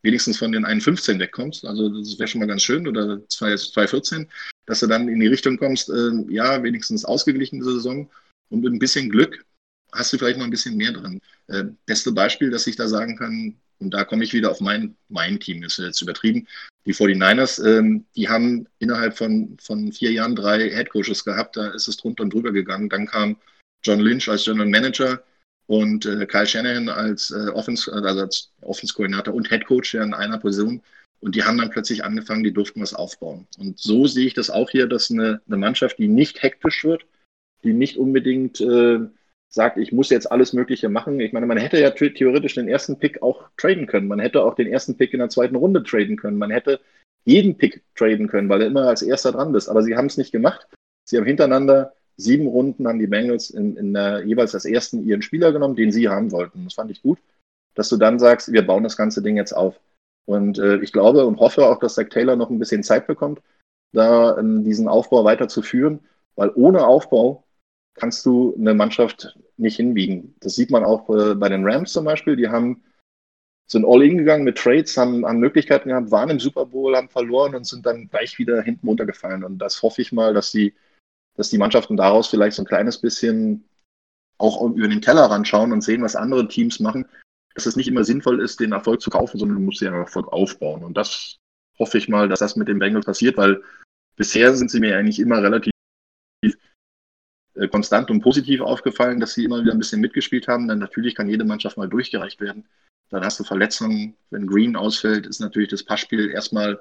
[0.02, 1.64] wenigstens von den 1,15 wegkommst.
[1.64, 4.26] Also das wäre schon mal ganz schön oder 2,14,
[4.66, 8.10] dass du dann in die Richtung kommst, äh, ja, wenigstens ausgeglichene Saison
[8.50, 9.44] und mit ein bisschen Glück
[9.92, 11.20] hast du vielleicht noch ein bisschen mehr dran.
[11.48, 14.96] Äh, beste Beispiel, dass ich da sagen kann, und da komme ich wieder auf mein,
[15.08, 16.46] mein Team, ist jetzt übertrieben.
[16.84, 21.86] Die 49ers, ähm, die haben innerhalb von, von vier Jahren drei Headcoaches gehabt, da ist
[21.86, 22.88] es drunter und drüber gegangen.
[22.88, 23.36] Dann kam
[23.84, 25.22] John Lynch als General Manager
[25.66, 30.82] und äh, Kyle Shanahan als äh, Offense, also als und Headcoach ja in einer Position.
[31.20, 33.46] Und die haben dann plötzlich angefangen, die durften was aufbauen.
[33.58, 37.04] Und so sehe ich das auch hier, dass eine, eine Mannschaft, die nicht hektisch wird,
[37.64, 39.00] die nicht unbedingt äh,
[39.48, 41.20] sagt, ich muss jetzt alles Mögliche machen.
[41.20, 44.08] Ich meine, man hätte ja theoretisch den ersten Pick auch traden können.
[44.08, 46.38] Man hätte auch den ersten Pick in der zweiten Runde traden können.
[46.38, 46.80] Man hätte
[47.24, 49.68] jeden Pick traden können, weil er immer als erster dran bist.
[49.68, 50.66] Aber sie haben es nicht gemacht.
[51.04, 55.22] Sie haben hintereinander sieben Runden an die Bengals in, in der, jeweils als ersten ihren
[55.22, 56.64] Spieler genommen, den sie haben wollten.
[56.64, 57.18] Das fand ich gut,
[57.74, 59.80] dass du dann sagst, wir bauen das ganze Ding jetzt auf.
[60.26, 63.40] Und äh, ich glaube und hoffe auch, dass Zach Taylor noch ein bisschen Zeit bekommt,
[63.92, 66.00] da äh, diesen Aufbau weiterzuführen,
[66.34, 67.44] weil ohne Aufbau
[67.98, 70.34] kannst du eine Mannschaft nicht hinbiegen.
[70.40, 72.36] Das sieht man auch äh, bei den Rams zum Beispiel.
[72.36, 72.82] Die haben
[73.70, 77.10] sind all in gegangen mit Trades, haben, haben Möglichkeiten gehabt, waren im Super Bowl, haben
[77.10, 79.44] verloren und sind dann gleich wieder hinten runtergefallen.
[79.44, 80.74] Und das hoffe ich mal, dass die,
[81.36, 83.68] dass die Mannschaften daraus vielleicht so ein kleines bisschen
[84.38, 87.06] auch über den Tellerrand schauen und sehen, was andere Teams machen,
[87.54, 90.28] dass es nicht immer sinnvoll ist, den Erfolg zu kaufen, sondern du musst den Erfolg
[90.32, 90.82] aufbauen.
[90.82, 91.36] Und das
[91.78, 93.62] hoffe ich mal, dass das mit den Bengals passiert, weil
[94.16, 95.72] bisher sind sie mir eigentlich immer relativ
[97.66, 100.68] konstant und positiv aufgefallen, dass sie immer wieder ein bisschen mitgespielt haben.
[100.68, 102.66] Dann natürlich kann jede Mannschaft mal durchgereicht werden.
[103.10, 104.14] Dann hast du Verletzungen.
[104.30, 106.78] Wenn Green ausfällt, ist natürlich das Passspiel erstmal,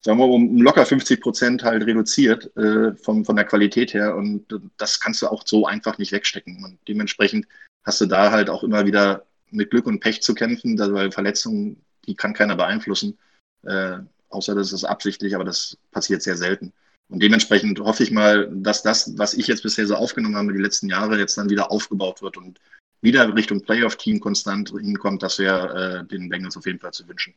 [0.00, 4.16] sagen wir mal, um locker 50 Prozent halt reduziert äh, von, von der Qualität her.
[4.16, 4.46] Und
[4.78, 6.64] das kannst du auch so einfach nicht wegstecken.
[6.64, 7.46] Und dementsprechend
[7.84, 11.82] hast du da halt auch immer wieder mit Glück und Pech zu kämpfen, weil Verletzungen
[12.06, 13.18] die kann keiner beeinflussen,
[13.62, 13.98] äh,
[14.28, 16.72] außer das ist absichtlich, aber das passiert sehr selten.
[17.08, 20.58] Und dementsprechend hoffe ich mal, dass das, was ich jetzt bisher so aufgenommen habe, die
[20.58, 22.60] letzten Jahre jetzt dann wieder aufgebaut wird und
[23.00, 27.34] wieder Richtung Playoff-Team konstant hinkommt, das wäre äh, den Bengals auf jeden Fall zu wünschen.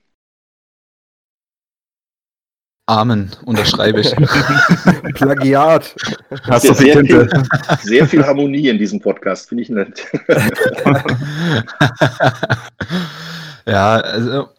[2.88, 4.16] Amen, unterschreibe ich.
[5.14, 5.96] Plagiat.
[6.50, 7.30] Hast du sehr, viel,
[7.84, 10.08] sehr viel Harmonie in diesem Podcast, finde ich nett.
[13.68, 14.50] ja, also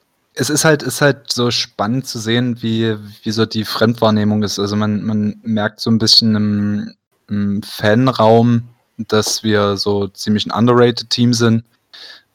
[0.40, 4.58] es ist halt, ist halt so spannend zu sehen, wie, wie so die Fremdwahrnehmung ist.
[4.58, 6.94] Also man, man merkt so ein bisschen im,
[7.28, 11.64] im Fanraum, dass wir so ziemlich ein underrated Team sind.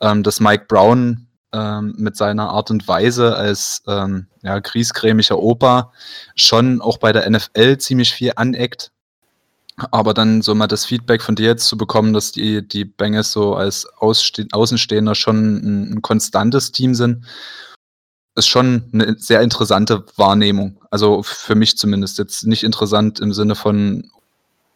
[0.02, 5.92] Ähm, dass Mike Brown ähm, mit seiner Art und Weise als ähm, ja, griesgrämiger Opa
[6.36, 8.92] schon auch bei der NFL ziemlich viel aneckt.
[9.90, 13.32] Aber dann so mal das Feedback von dir jetzt zu bekommen, dass die, die Bengals
[13.32, 17.26] so als Außenstehender schon ein, ein konstantes Team sind,
[18.36, 20.82] ist schon eine sehr interessante Wahrnehmung.
[20.92, 24.10] Also für mich zumindest jetzt nicht interessant im Sinne von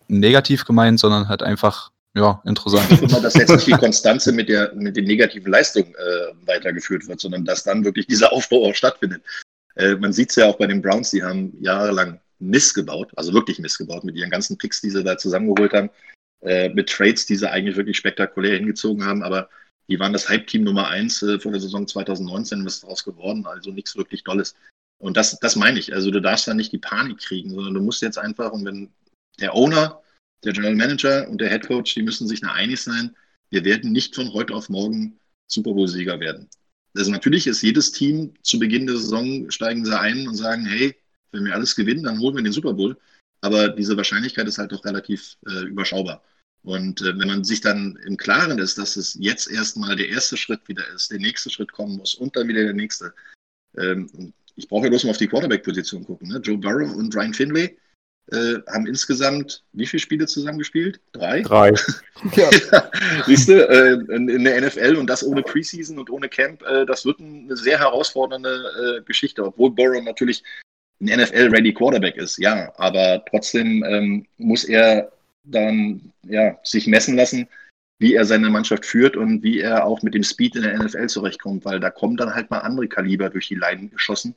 [0.07, 2.87] negativ gemeint, sondern halt einfach ja, interessant.
[2.89, 7.07] Ich finde, dass jetzt nicht die Konstanze mit, der, mit den negativen Leistungen äh, weitergeführt
[7.07, 9.21] wird, sondern dass dann wirklich dieser Aufbau auch stattfindet.
[9.75, 13.33] Äh, man sieht es ja auch bei den Browns, die haben jahrelang Miss gebaut, also
[13.33, 15.89] wirklich Miss gebaut mit ihren ganzen Picks, die sie da zusammengeholt haben,
[16.41, 19.49] äh, mit Trades, die sie eigentlich wirklich spektakulär hingezogen haben, aber
[19.89, 23.45] die waren das Hype-Team Nummer eins äh, vor der Saison 2019, was ist daraus geworden,
[23.45, 24.55] also nichts wirklich Dolles.
[24.99, 25.93] Und das, das meine ich.
[25.93, 28.89] Also du darfst da nicht die Panik kriegen, sondern du musst jetzt einfach, und wenn
[29.39, 30.01] der Owner
[30.43, 33.15] der General Manager und der Head Coach, die müssen sich da einig sein,
[33.49, 36.47] wir werden nicht von heute auf morgen Super Bowl-Sieger werden.
[36.95, 40.95] Also natürlich ist jedes Team zu Beginn der Saison steigen sie ein und sagen, hey,
[41.31, 42.97] wenn wir alles gewinnen, dann holen wir den Super Bowl.
[43.41, 46.23] Aber diese Wahrscheinlichkeit ist halt doch relativ äh, überschaubar.
[46.63, 50.37] Und äh, wenn man sich dann im Klaren ist, dass es jetzt erstmal der erste
[50.37, 53.13] Schritt wieder ist, der nächste Schritt kommen muss und dann wieder der nächste.
[53.77, 56.29] Ähm, ich brauche ja bloß mal auf die Quarterback-Position gucken.
[56.29, 56.39] Ne?
[56.39, 57.77] Joe Burrow und Ryan Finlay,
[58.31, 60.99] äh, haben insgesamt wie viele Spiele zusammengespielt?
[61.13, 61.41] Drei?
[61.41, 61.73] Drei.
[62.35, 62.49] ja.
[63.25, 66.85] Siehst du, äh, in, in, der NFL und das ohne Preseason und ohne Camp, äh,
[66.85, 70.43] das wird eine sehr herausfordernde äh, Geschichte, obwohl Burrow natürlich
[71.01, 75.11] ein NFL-ready Quarterback ist, ja, aber trotzdem ähm, muss er
[75.43, 77.47] dann ja, sich messen lassen,
[77.99, 81.07] wie er seine Mannschaft führt und wie er auch mit dem Speed in der NFL
[81.07, 84.35] zurechtkommt, weil da kommen dann halt mal andere Kaliber durch die Leinen geschossen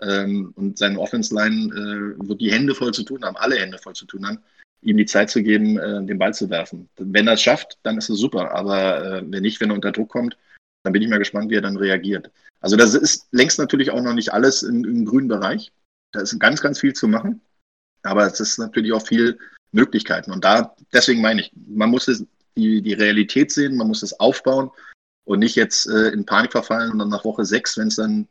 [0.00, 3.94] ähm, und seine Offense-Line äh, wird die Hände voll zu tun haben, alle Hände voll
[3.94, 4.38] zu tun haben,
[4.82, 6.88] ihm die Zeit zu geben, äh, den Ball zu werfen.
[6.96, 8.52] Wenn er es schafft, dann ist es super.
[8.52, 10.38] Aber äh, wenn nicht, wenn er unter Druck kommt,
[10.82, 12.30] dann bin ich mal gespannt, wie er dann reagiert.
[12.60, 15.72] Also das ist längst natürlich auch noch nicht alles im, im grünen Bereich.
[16.12, 17.40] Da ist ganz, ganz viel zu machen.
[18.02, 19.38] Aber es ist natürlich auch viel
[19.72, 20.32] Möglichkeiten.
[20.32, 22.06] Und da, deswegen meine ich, man muss
[22.56, 24.70] die, die Realität sehen, man muss es aufbauen
[25.24, 28.28] und nicht jetzt äh, in Panik verfallen und dann nach Woche sechs, wenn es dann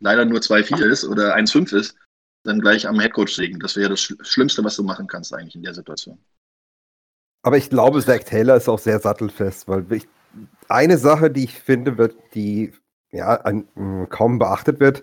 [0.00, 1.96] leider nur 2-4 ist oder 1-5 ist,
[2.44, 3.58] dann gleich am Headcoach sägen.
[3.60, 6.18] Das wäre das Schlimmste, was du machen kannst eigentlich in der Situation.
[7.42, 10.08] Aber ich glaube, Zach Taylor ist auch sehr sattelfest, weil ich,
[10.68, 12.72] eine Sache, die ich finde, wird, die
[13.12, 13.68] ja ein,
[14.08, 15.02] kaum beachtet wird,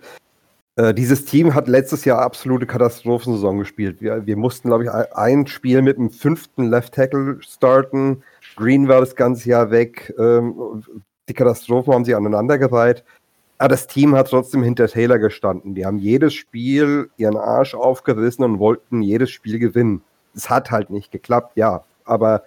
[0.77, 4.01] äh, dieses Team hat letztes Jahr absolute Katastrophensaison gespielt.
[4.01, 8.23] Wir, wir mussten, glaube ich, ein Spiel mit dem fünften Left Tackle starten.
[8.55, 10.13] Green war das ganze Jahr weg.
[10.17, 10.83] Ähm,
[11.27, 13.03] die Katastrophen haben sie aneinandergereiht.
[13.57, 15.75] Aber das Team hat trotzdem hinter Taylor gestanden.
[15.75, 20.01] Die haben jedes Spiel ihren Arsch aufgerissen und wollten jedes Spiel gewinnen.
[20.33, 21.83] Es hat halt nicht geklappt, ja.
[22.05, 22.43] Aber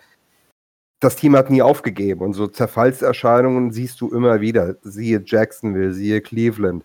[0.99, 2.23] das Team hat nie aufgegeben.
[2.23, 4.77] Und so Zerfallserscheinungen siehst du immer wieder.
[4.83, 6.85] Siehe Jacksonville, siehe Cleveland.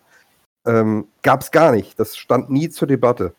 [0.66, 1.98] Ähm, Gab es gar nicht.
[1.98, 3.34] Das stand nie zur Debatte.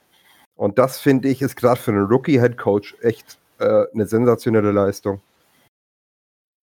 [0.55, 5.22] Und das finde ich ist gerade für einen Rookie-Head-Coach echt äh, eine sensationelle Leistung.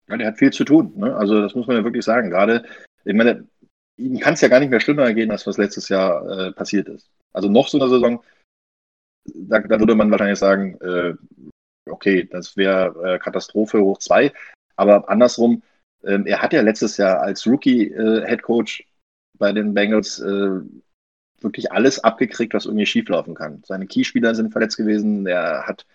[0.07, 0.93] Ja, der hat viel zu tun.
[0.95, 1.15] Ne?
[1.15, 2.29] Also das muss man ja wirklich sagen.
[2.29, 2.65] Gerade,
[3.05, 3.47] ich meine,
[3.97, 6.87] ihm kann es ja gar nicht mehr schlimmer gehen, als was letztes Jahr äh, passiert
[6.87, 7.09] ist.
[7.33, 8.23] Also noch so eine Saison,
[9.25, 11.13] da, da würde man wahrscheinlich sagen, äh,
[11.89, 14.31] okay, das wäre äh, Katastrophe hoch zwei.
[14.75, 15.61] Aber andersrum,
[16.05, 18.88] ähm, er hat ja letztes Jahr als Rookie-Head äh, Coach
[19.39, 20.59] bei den Bengals äh,
[21.41, 23.63] wirklich alles abgekriegt, was irgendwie schieflaufen kann.
[23.65, 25.85] Seine Keyspieler sind verletzt gewesen, er hat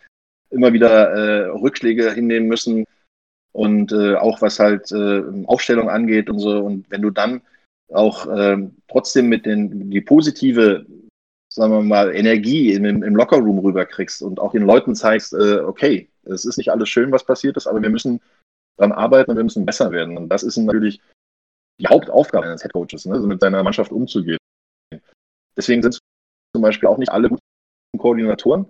[0.51, 2.85] immer wieder äh, Rückschläge hinnehmen müssen
[3.53, 4.93] und auch was halt
[5.47, 6.59] Aufstellung angeht und so.
[6.59, 7.41] Und wenn du dann
[7.93, 10.87] auch ähm, trotzdem mit den die positive,
[11.53, 16.09] sagen wir mal, Energie im, im Lockerroom rüberkriegst und auch den Leuten zeigst, äh, okay,
[16.25, 18.21] es ist nicht alles schön, was passiert ist, aber wir müssen
[18.77, 20.17] daran arbeiten und wir müssen besser werden.
[20.17, 21.01] Und das ist natürlich
[21.81, 24.39] die Hauptaufgabe eines Headcoaches, ne, also mit seiner Mannschaft umzugehen.
[25.57, 25.99] Deswegen sind
[26.55, 27.41] zum Beispiel auch nicht alle guten
[27.99, 28.67] Koordinatoren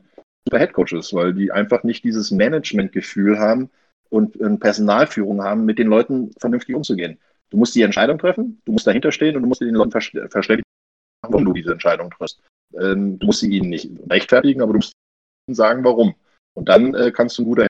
[0.47, 3.71] super Headcoaches, weil die einfach nicht dieses Managementgefühl haben
[4.11, 7.19] und Personalführung haben, mit den Leuten vernünftig umzugehen.
[7.51, 10.63] Du musst die Entscheidung treffen, du musst dahinter stehen und du musst den Leuten verständigen,
[11.23, 12.41] warum du diese Entscheidung triffst.
[12.79, 14.93] Ähm, du musst sie ihnen nicht rechtfertigen, aber du musst
[15.49, 16.15] ihnen sagen, warum.
[16.57, 17.67] Und dann äh, kannst du ein guter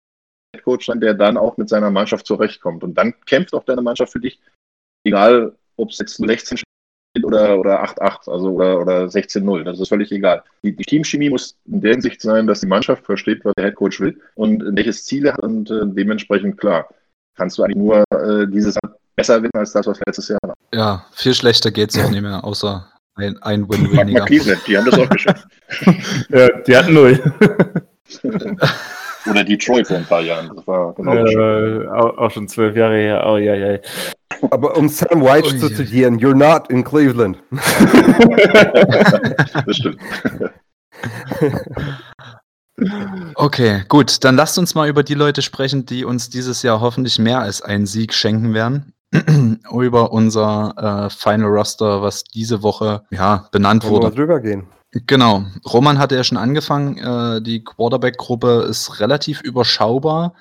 [0.55, 2.85] Headcoach sein, der dann auch mit seiner Mannschaft zurechtkommt.
[2.85, 4.41] Und dann kämpft auch deine Mannschaft für dich,
[5.05, 9.65] egal ob es jetzt 16 steht oder, oder 8-8, also oder, oder 16-0.
[9.65, 10.43] Das ist völlig egal.
[10.63, 14.01] Die, die, Teamchemie muss in der Hinsicht sein, dass die Mannschaft versteht, was der Headcoach
[14.01, 16.89] will und welches Ziel er hat und äh, dementsprechend klar.
[17.37, 18.79] Kannst du eigentlich nur äh, dieses
[19.17, 20.55] besser winnen als das, was letztes Jahr war.
[20.73, 24.25] Ja, viel schlechter geht es auch nicht mehr, außer ein, ein Win weniger.
[24.25, 25.47] die haben das auch geschafft.
[26.31, 27.21] ja, die hatten null.
[29.31, 30.51] Oder Detroit vor ein paar Jahren.
[30.55, 33.25] Das war genau äh, auch, auch, schon zwölf Jahre her.
[33.27, 33.79] Oh, ja, ja.
[34.51, 35.77] Aber um Sam White oh, zu yeah.
[35.77, 37.39] zitieren, you're not in Cleveland.
[39.67, 39.99] das stimmt.
[43.37, 44.25] Okay, gut.
[44.25, 47.63] Dann lasst uns mal über die Leute sprechen, die uns dieses Jahr hoffentlich mehr als
[47.63, 48.93] einen Sieg schenken werden.
[49.73, 54.07] über unser äh, Final Roster, was diese Woche ja, benannt Wollen wurde.
[54.09, 54.67] Wir drüber gehen.
[55.07, 55.45] Genau.
[55.67, 56.99] Roman hatte ja schon angefangen.
[56.99, 60.35] Äh, die Quarterback-Gruppe ist relativ überschaubar.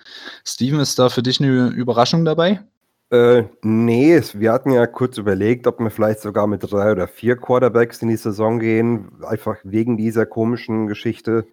[0.45, 2.61] Steven, ist da für dich eine Überraschung dabei?
[3.09, 7.35] Äh, nee, wir hatten ja kurz überlegt, ob wir vielleicht sogar mit drei oder vier
[7.35, 11.45] Quarterbacks in die Saison gehen, einfach wegen dieser komischen Geschichte.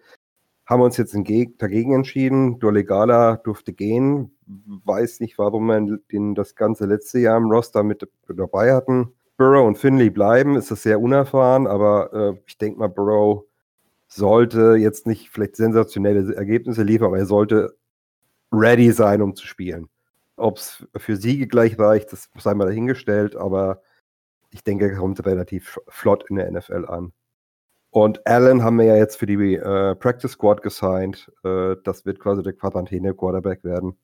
[0.65, 2.59] Haben wir uns jetzt dagegen entschieden.
[2.59, 4.31] Dolegala durfte gehen.
[4.85, 9.13] Weiß nicht, warum wir den das ganze letzte Jahr im Roster mit dabei hatten.
[9.41, 13.45] Burrow und Finley bleiben, ist das sehr unerfahren, aber äh, ich denke mal, Burrow
[14.07, 17.75] sollte jetzt nicht vielleicht sensationelle Ergebnisse liefern, aber er sollte
[18.51, 19.89] ready sein, um zu spielen.
[20.35, 23.81] Ob es für Siege gleich reicht, das sei mal dahingestellt, aber
[24.51, 27.11] ich denke, er kommt relativ flott in der NFL an.
[27.89, 31.31] Und Allen haben wir ja jetzt für die äh, Practice Squad gesigned.
[31.43, 33.97] Äh, das wird quasi der Quarantäne-Quarterback werden.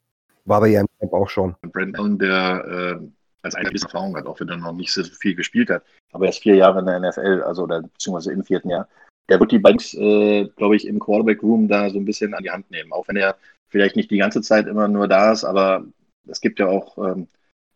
[0.46, 1.56] War er ja im Camp auch schon.
[1.76, 3.08] Allen, der äh,
[3.48, 5.84] als eine gewisse Erfahrung hat, auch wenn er noch nicht so viel gespielt hat.
[6.12, 8.88] Aber er ist vier Jahre in der NFL, also oder, beziehungsweise im vierten Jahr.
[9.30, 12.52] Der wird die Banks, äh, glaube ich, im Quarterback-Room da so ein bisschen an die
[12.52, 12.94] Hand nehmen.
[12.94, 13.36] Auch wenn er
[13.70, 15.86] vielleicht nicht die ganze Zeit immer nur da ist, aber
[16.28, 17.28] es gibt ja auch ähm,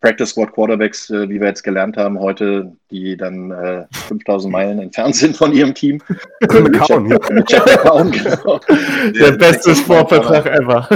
[0.02, 4.78] Practice Squad Quarterbacks, äh, wie wir jetzt gelernt haben heute, die dann äh, 5000 Meilen
[4.80, 6.02] entfernt sind von ihrem Team.
[6.40, 7.18] McCown, ja.
[7.30, 8.60] McCown, genau.
[8.68, 10.88] Der, der beste Sportvertrag ever.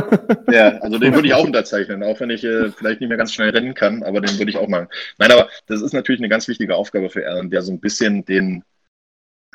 [0.53, 3.33] Ja, also den würde ich auch unterzeichnen, auch wenn ich äh, vielleicht nicht mehr ganz
[3.33, 4.89] schnell rennen kann, aber den würde ich auch machen.
[5.19, 8.25] Nein, aber das ist natürlich eine ganz wichtige Aufgabe für Alan, der so ein bisschen
[8.25, 8.63] den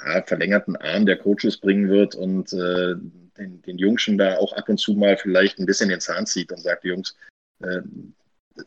[0.06, 2.95] ja, verlängerten Arm der Coaches bringen wird und äh,
[3.38, 6.52] den, den Jungschen da auch ab und zu mal vielleicht ein bisschen den Zahn zieht
[6.52, 7.16] und sagt, Jungs,
[7.62, 7.82] äh,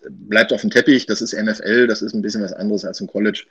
[0.08, 3.06] bleibt auf dem Teppich, das ist NFL, das ist ein bisschen was anderes als im
[3.06, 3.44] College,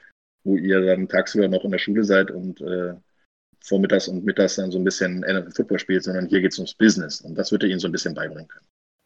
[0.44, 2.94] wo ihr dann tagsüber noch in der Schule seid und äh,
[3.64, 6.74] vormittags und mittags dann so ein bisschen NFL Football spielt, sondern hier geht es ums
[6.74, 8.66] Business und das wird er ihnen so ein bisschen beibringen können.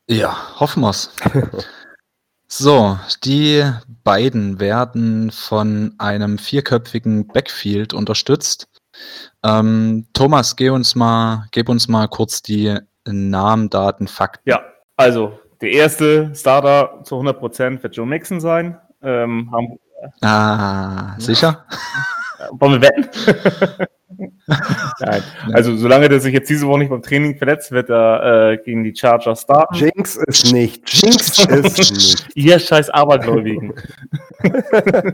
[0.09, 1.11] Ja, hoffen wir's.
[2.47, 3.63] so, die
[4.03, 8.67] beiden werden von einem vierköpfigen Backfield unterstützt.
[9.43, 14.49] Ähm, Thomas, geh uns mal, gib uns mal kurz die Namen, Daten, Fakten.
[14.49, 14.63] Ja,
[14.95, 18.77] also der erste Starter zu 100% wird Joe Mixon sein.
[19.01, 19.79] Ähm, haben,
[20.21, 21.65] ah, sicher?
[22.51, 23.87] Wollen wir wetten?
[24.47, 25.23] Nein.
[25.53, 28.83] Also, solange der sich jetzt diese Woche nicht beim Training verletzt, wird er äh, gegen
[28.83, 29.75] die Chargers starten.
[29.75, 30.89] Jinx ist nicht.
[30.89, 32.27] Jinx ist nicht.
[32.35, 33.73] Ihr scheiß Abergläubigen.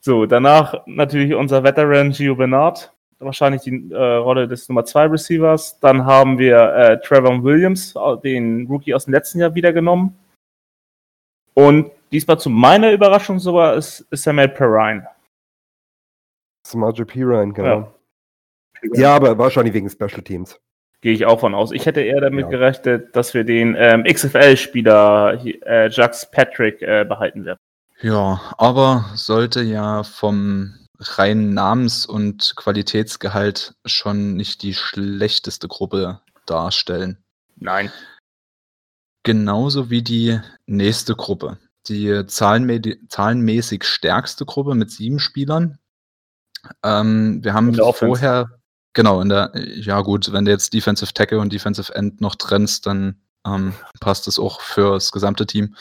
[0.00, 2.93] so, danach natürlich unser Veteran Gio Bernard
[3.24, 5.78] wahrscheinlich die äh, Rolle des Nummer 2 Receivers.
[5.80, 10.16] Dann haben wir äh, Trevor Williams, den Rookie aus dem letzten Jahr wiedergenommen.
[11.54, 15.06] Und diesmal zu meiner Überraschung sogar ist, ist Samuel Perrine.
[16.66, 17.92] Smarja Perrine, genau.
[18.82, 19.00] Ja.
[19.00, 19.16] ja.
[19.16, 20.58] aber wahrscheinlich wegen Special Teams.
[21.00, 21.70] Gehe ich auch von aus.
[21.72, 22.50] Ich hätte eher damit ja.
[22.50, 27.58] gerechnet, dass wir den ähm, XFL-Spieler äh, Jax Patrick äh, behalten werden.
[28.00, 37.18] Ja, aber sollte ja vom rein Namens und Qualitätsgehalt schon nicht die schlechteste Gruppe darstellen.
[37.56, 37.92] Nein.
[39.22, 41.58] Genauso wie die nächste Gruppe.
[41.88, 45.78] Die zahlenmä zahlenmäßig stärkste Gruppe mit sieben Spielern.
[46.82, 48.50] Ähm, wir haben vorher,
[48.94, 52.86] genau, in der, ja gut, wenn du jetzt Defensive Tackle und Defensive End noch trennst,
[52.86, 55.74] dann ähm, passt es auch fürs gesamte Team.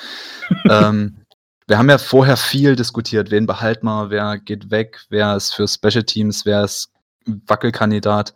[0.70, 1.23] ähm,
[1.68, 5.68] wir haben ja vorher viel diskutiert, wen behalten wir, wer geht weg, wer ist für
[5.68, 6.92] Special Teams, wer ist
[7.48, 8.34] Wackelkandidat.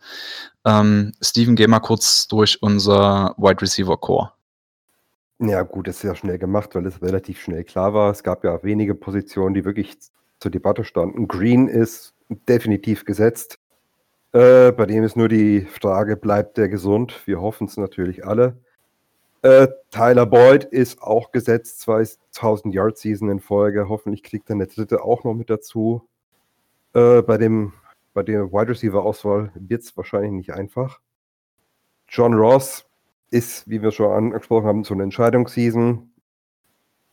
[0.66, 4.32] Ähm, Steven, geh mal kurz durch unser Wide Receiver Core.
[5.40, 8.12] Ja, gut, das ist ja schnell gemacht, weil es relativ schnell klar war.
[8.12, 9.98] Es gab ja wenige Positionen, die wirklich
[10.40, 11.28] zur Debatte standen.
[11.28, 13.60] Green ist definitiv gesetzt.
[14.34, 17.22] Äh, bei dem ist nur die Frage, bleibt der gesund?
[17.26, 18.58] Wir hoffen es natürlich alle.
[19.48, 23.88] Äh, Tyler Boyd ist auch gesetzt, 2000 Yard Season in Folge.
[23.88, 26.06] Hoffentlich kriegt er eine dritte auch noch mit dazu.
[26.94, 27.72] Äh, bei dem
[28.14, 31.00] bei der Wide Receiver Auswahl wird es wahrscheinlich nicht einfach.
[32.10, 32.90] John Ross
[33.30, 36.12] ist, wie wir schon angesprochen haben, so eine Entscheidungsseason.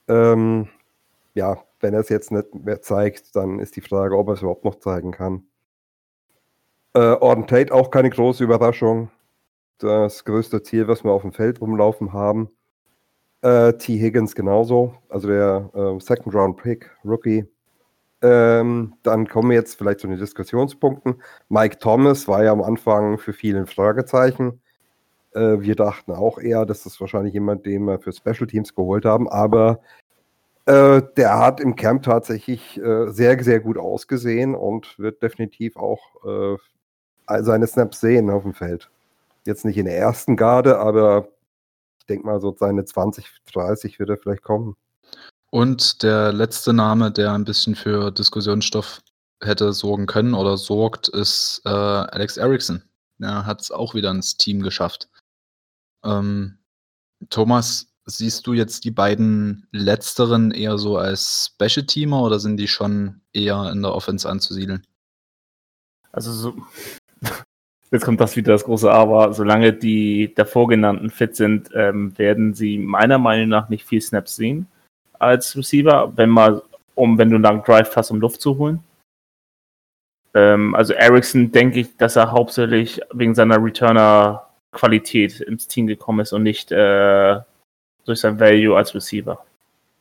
[0.09, 0.69] Ähm,
[1.35, 4.43] ja, wenn er es jetzt nicht mehr zeigt, dann ist die Frage, ob er es
[4.43, 5.45] überhaupt noch zeigen kann.
[6.95, 9.13] Äh, Orden Tate auch keine große Überraschung.
[9.79, 12.51] Das größte Ziel, was wir auf dem Feld rumlaufen haben.
[13.43, 13.99] Äh, T.
[13.99, 17.47] Higgins genauso, also der äh, Second Round Pick, Rookie.
[18.23, 21.23] Ähm, dann kommen wir jetzt vielleicht zu den Diskussionspunkten.
[21.51, 24.63] Mike Thomas war ja am Anfang für viele ein Fragezeichen.
[25.33, 29.05] Äh, wir dachten auch eher, dass das wahrscheinlich jemand, den wir für Special Teams geholt
[29.05, 29.81] haben, aber
[30.67, 36.01] äh, der hat im Camp tatsächlich äh, sehr, sehr gut ausgesehen und wird definitiv auch
[36.25, 38.91] äh, seine Snaps sehen auf dem Feld.
[39.47, 41.29] Jetzt nicht in der ersten Garde, aber
[41.99, 44.77] ich denke mal, so seine 20, 30 wird er vielleicht kommen.
[45.51, 49.03] Und der letzte Name, der ein bisschen für Diskussionsstoff
[49.41, 52.83] hätte sorgen können oder sorgt, ist äh, Alex Erickson.
[53.21, 55.09] Er hat es auch wieder ins Team geschafft.
[56.05, 56.59] Ähm,
[57.31, 63.23] Thomas, siehst du jetzt die beiden letzteren eher so als Special-Teamer oder sind die schon
[63.33, 64.87] eher in der Offense anzusiedeln?
[66.13, 66.55] Also so,
[67.95, 69.33] jetzt kommt das wieder das große Aber.
[69.33, 74.37] Solange die davor genannten fit sind, ähm, werden sie meiner Meinung nach nicht viel Snaps
[74.37, 74.67] sehen
[75.19, 76.63] als Receiver, wenn mal,
[76.95, 78.81] um, wenn du einen langen Drive hast, um Luft zu holen.
[80.35, 86.33] Ähm, also Ericsson denke ich, dass er hauptsächlich wegen seiner Returner-Qualität ins Team gekommen ist
[86.33, 87.41] und nicht äh,
[88.05, 89.45] durch sein Value als Receiver.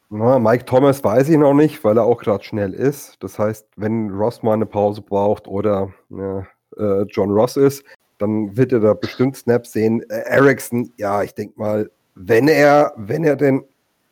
[0.10, 3.24] Na, Mike Thomas weiß ich noch nicht, weil er auch gerade schnell ist.
[3.24, 6.46] Das heißt, wenn Ross mal eine Pause braucht oder ja,
[6.78, 7.84] äh, John Ross ist,
[8.18, 10.02] dann wird er da bestimmt Snaps sehen.
[10.10, 13.64] Äh, Ericsson, ja, ich denke mal, wenn er, wenn er denn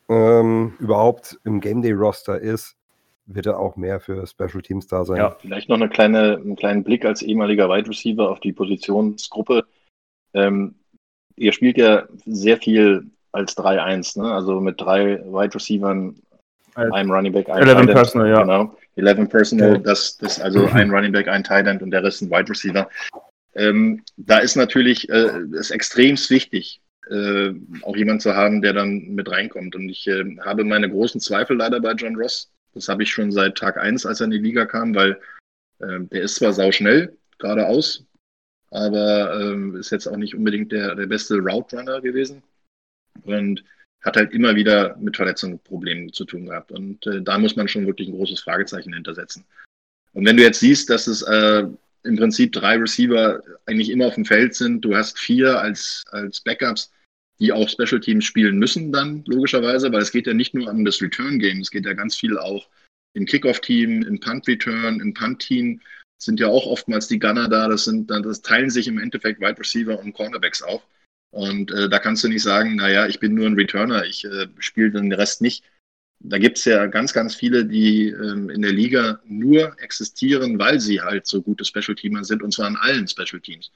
[0.08, 2.76] ähm, überhaupt im Game Day Roster ist,
[3.26, 5.18] wird er auch mehr für Special Teams da sein.
[5.18, 9.64] Ja, vielleicht noch eine kleine, einen kleinen Blick als ehemaliger Wide Receiver auf die Positionsgruppe.
[10.34, 10.74] Ähm,
[11.36, 14.32] ihr spielt ja sehr viel als 3-1, ne?
[14.32, 16.16] also mit drei Wide Receivern,
[16.74, 18.42] einem Running Back, einem 11 Personal, ja.
[18.42, 18.76] Genau.
[18.96, 22.30] 11 Personal, das, das also ein Running Back, ein Tight End und der Rest ein
[22.30, 22.88] Wide Receiver.
[23.54, 27.52] Ähm, da ist natürlich äh, ist extremst wichtig, äh,
[27.82, 29.74] auch jemand zu haben, der dann mit reinkommt.
[29.74, 32.50] Und ich äh, habe meine großen Zweifel leider bei John Ross.
[32.74, 35.20] Das habe ich schon seit Tag 1, als er in die Liga kam, weil
[35.80, 38.04] äh, der ist zwar sauschnell, geradeaus,
[38.70, 42.42] aber ähm, ist jetzt auch nicht unbedingt der, der beste Route Runner gewesen.
[43.24, 43.62] Und
[44.02, 46.72] hat halt immer wieder mit Verletzungsproblemen zu tun gehabt.
[46.72, 49.44] Und äh, da muss man schon wirklich ein großes Fragezeichen hintersetzen.
[50.12, 51.66] Und wenn du jetzt siehst, dass es äh,
[52.04, 54.84] im Prinzip drei Receiver eigentlich immer auf dem Feld sind.
[54.84, 56.90] Du hast vier als, als Backups,
[57.38, 60.84] die auch Special Teams spielen müssen dann, logischerweise, weil es geht ja nicht nur um
[60.84, 62.68] das Return-Game, es geht ja ganz viel auch
[63.14, 65.80] im Kickoff-Team, im Punt-Return, im Punt-Team
[66.18, 69.58] sind ja auch oftmals die Gunner da, das sind das teilen sich im Endeffekt Wide
[69.58, 70.86] Receiver und Cornerbacks auf.
[71.32, 74.46] Und äh, da kannst du nicht sagen, naja, ich bin nur ein Returner, ich äh,
[74.60, 75.64] spiele den Rest nicht
[76.24, 80.78] da gibt es ja ganz, ganz viele, die ähm, in der Liga nur existieren, weil
[80.80, 83.72] sie halt so gute Special-Teamer sind, und zwar in allen Special-Teams.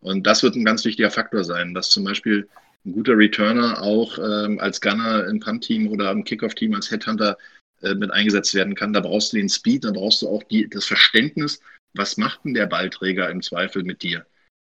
[0.00, 2.48] Und das wird ein ganz wichtiger Faktor sein, dass zum Beispiel
[2.84, 7.38] ein guter Returner auch ähm, als Gunner im Punt-Team oder im Kickoff-Team als Headhunter
[7.80, 8.92] äh, mit eingesetzt werden kann.
[8.92, 11.60] Da brauchst du den Speed, da brauchst du auch die, das Verständnis,
[11.94, 14.26] was macht denn der Ballträger im Zweifel mit dir?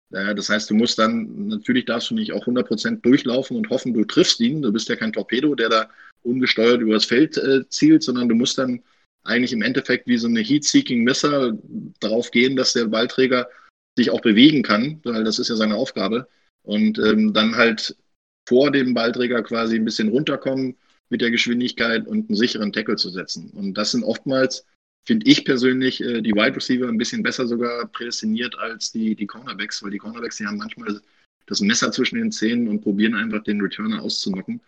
[0.10, 4.06] Das heißt, du musst dann, natürlich darfst du nicht auch 100% durchlaufen und hoffen, du
[4.06, 4.62] triffst ihn.
[4.62, 5.90] Du bist ja kein Torpedo, der da
[6.24, 8.82] ungesteuert übers Feld äh, zielt, sondern du musst dann
[9.24, 11.58] eigentlich im Endeffekt wie so eine Heat-Seeking Messer
[12.00, 13.50] darauf gehen, dass der Ballträger
[13.98, 16.28] sich auch bewegen kann, weil das ist ja seine Aufgabe.
[16.64, 17.96] Und ähm, dann halt
[18.48, 20.78] vor dem Ballträger quasi ein bisschen runterkommen
[21.10, 23.50] mit der Geschwindigkeit und einen sicheren Tackle zu setzen.
[23.52, 24.66] Und das sind oftmals,
[25.08, 29.26] finde ich persönlich, äh, die Wide Receiver ein bisschen besser sogar prädestiniert als die, die
[29.26, 31.00] Cornerbacks, weil die Cornerbacks, die haben manchmal
[31.46, 34.60] das Messer zwischen den Zähnen und probieren einfach den Returner auszunocken.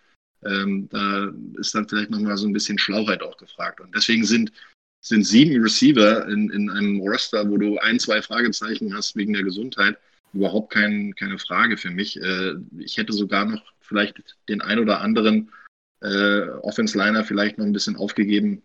[0.46, 3.82] Ähm, da ist dann vielleicht nochmal so ein bisschen Schlauheit auch gefragt.
[3.82, 4.54] Und deswegen sind,
[5.02, 9.44] sind sieben Receiver in, in einem Roster, wo du ein, zwei Fragezeichen hast wegen der
[9.44, 9.98] Gesundheit,
[10.32, 12.16] überhaupt kein, keine Frage für mich.
[12.22, 15.52] Äh, ich hätte sogar noch vielleicht den ein oder anderen
[16.02, 18.64] äh, Offense-Liner vielleicht noch ein bisschen aufgegeben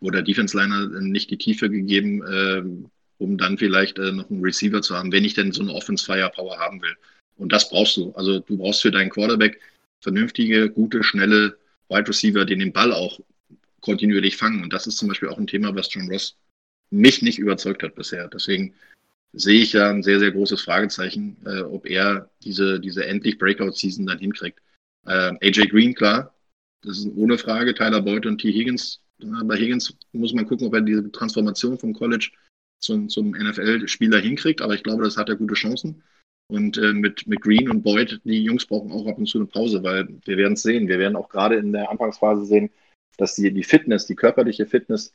[0.00, 2.62] oder Defense-Liner nicht die Tiefe gegeben, äh,
[3.18, 6.58] um dann vielleicht äh, noch einen Receiver zu haben, wenn ich denn so eine Offense-Firepower
[6.58, 6.94] haben will.
[7.36, 8.12] Und das brauchst du.
[8.12, 9.60] Also du brauchst für deinen Quarterback
[10.00, 11.56] vernünftige, gute, schnelle
[11.88, 13.20] Wide Receiver, die den Ball auch
[13.80, 14.62] kontinuierlich fangen.
[14.62, 16.36] Und das ist zum Beispiel auch ein Thema, was John Ross
[16.90, 18.28] mich nicht überzeugt hat bisher.
[18.28, 18.74] Deswegen
[19.32, 24.06] sehe ich ja ein sehr, sehr großes Fragezeichen, äh, ob er diese, diese endlich Breakout-Season
[24.06, 24.60] dann hinkriegt.
[25.06, 26.34] Äh, AJ Green, klar,
[26.82, 27.74] das ist ohne Frage.
[27.74, 28.52] Tyler Boyd und T.
[28.52, 29.00] Higgins.
[29.44, 32.30] Bei Higgins muss man gucken, ob er diese Transformation vom College
[32.80, 36.02] zum, zum NFL-Spieler hinkriegt, aber ich glaube, das hat er gute Chancen.
[36.48, 39.46] Und äh, mit, mit Green und Boyd, die Jungs brauchen auch ab und zu eine
[39.46, 40.88] Pause, weil wir werden es sehen.
[40.88, 42.70] Wir werden auch gerade in der Anfangsphase sehen,
[43.16, 45.14] dass die, die Fitness, die körperliche Fitness,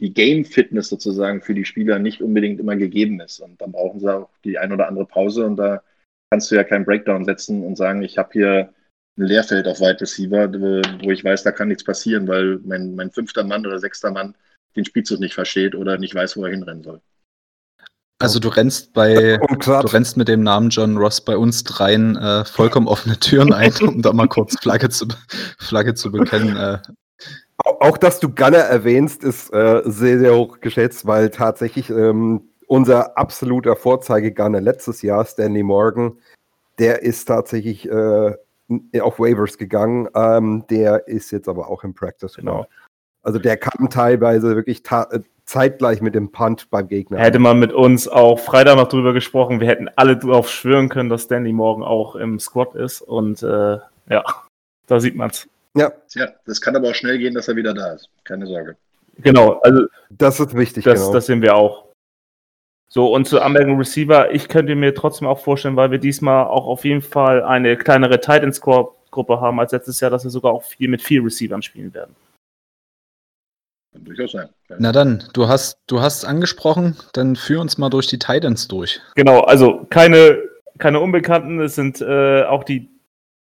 [0.00, 3.40] die Game-Fitness sozusagen für die Spieler nicht unbedingt immer gegeben ist.
[3.40, 5.82] Und dann brauchen sie auch die ein oder andere Pause und da
[6.30, 8.74] kannst du ja keinen Breakdown setzen und sagen, ich habe hier
[9.18, 10.52] ein Leerfeld auf Wide Receiver,
[11.02, 14.34] wo ich weiß, da kann nichts passieren, weil mein, mein fünfter Mann oder sechster Mann
[14.76, 17.00] den Spielzug nicht versteht oder nicht weiß, wo er hinrennen soll.
[18.18, 22.44] Also du rennst bei, du rennst mit dem Namen John Ross bei uns dreien äh,
[22.46, 25.06] vollkommen offene Türen ein, um da mal kurz Flagge zu,
[25.58, 26.56] Flagge zu bekennen.
[26.56, 26.78] Äh.
[27.58, 33.18] Auch, dass du Gunner erwähnst, ist äh, sehr, sehr hoch geschätzt, weil tatsächlich ähm, unser
[33.18, 36.18] absoluter Vorzeigegunner letztes Jahr, Stanley Morgan,
[36.78, 38.34] der ist tatsächlich äh,
[39.00, 40.08] auf Waivers gegangen.
[40.14, 42.34] Ähm, der ist jetzt aber auch im Practice.
[42.36, 42.66] Genau.
[43.22, 47.18] Also der kam teilweise wirklich äh, zeitgleich mit dem Punt beim Gegner.
[47.18, 51.08] Hätte man mit uns auch Freitag noch drüber gesprochen, wir hätten alle darauf schwören können,
[51.08, 53.00] dass Stanley morgen auch im Squad ist.
[53.00, 53.78] Und äh,
[54.10, 54.24] ja,
[54.86, 55.48] da sieht man's.
[55.74, 55.92] Ja.
[56.14, 58.08] ja, das kann aber auch schnell gehen, dass er wieder da ist.
[58.24, 58.76] Keine Sorge.
[59.18, 60.84] Genau, also das ist wichtig.
[60.84, 61.12] Das, genau.
[61.12, 61.85] das sehen wir auch.
[62.88, 66.66] So, und zu Anmerkung Receiver, ich könnte mir trotzdem auch vorstellen, weil wir diesmal auch
[66.66, 70.52] auf jeden Fall eine kleinere Titan Score Gruppe haben als letztes Jahr, dass wir sogar
[70.52, 72.14] auch viel mit vier Receivern spielen werden.
[73.92, 74.48] Kann durchaus sein.
[74.68, 74.76] Ja.
[74.78, 79.00] Na dann, du hast du hast angesprochen, dann führ uns mal durch die Titans durch.
[79.14, 80.38] Genau, also keine,
[80.78, 82.88] keine Unbekannten, es sind äh, auch die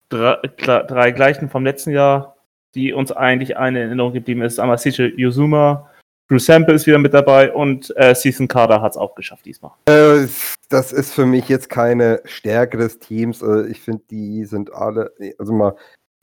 [0.10, 2.38] drei, drei gleichen vom letzten Jahr,
[2.76, 4.60] die uns eigentlich eine Erinnerung geblieben ist.
[4.60, 5.90] Einmal Siche Yuzuma,
[6.28, 9.72] Drew Sample ist wieder mit dabei und äh, Season Carter hat es auch geschafft diesmal.
[9.86, 10.28] Äh,
[10.70, 13.42] das ist für mich jetzt keine Stärke des Teams.
[13.42, 15.76] Äh, ich finde, die sind alle, also mal,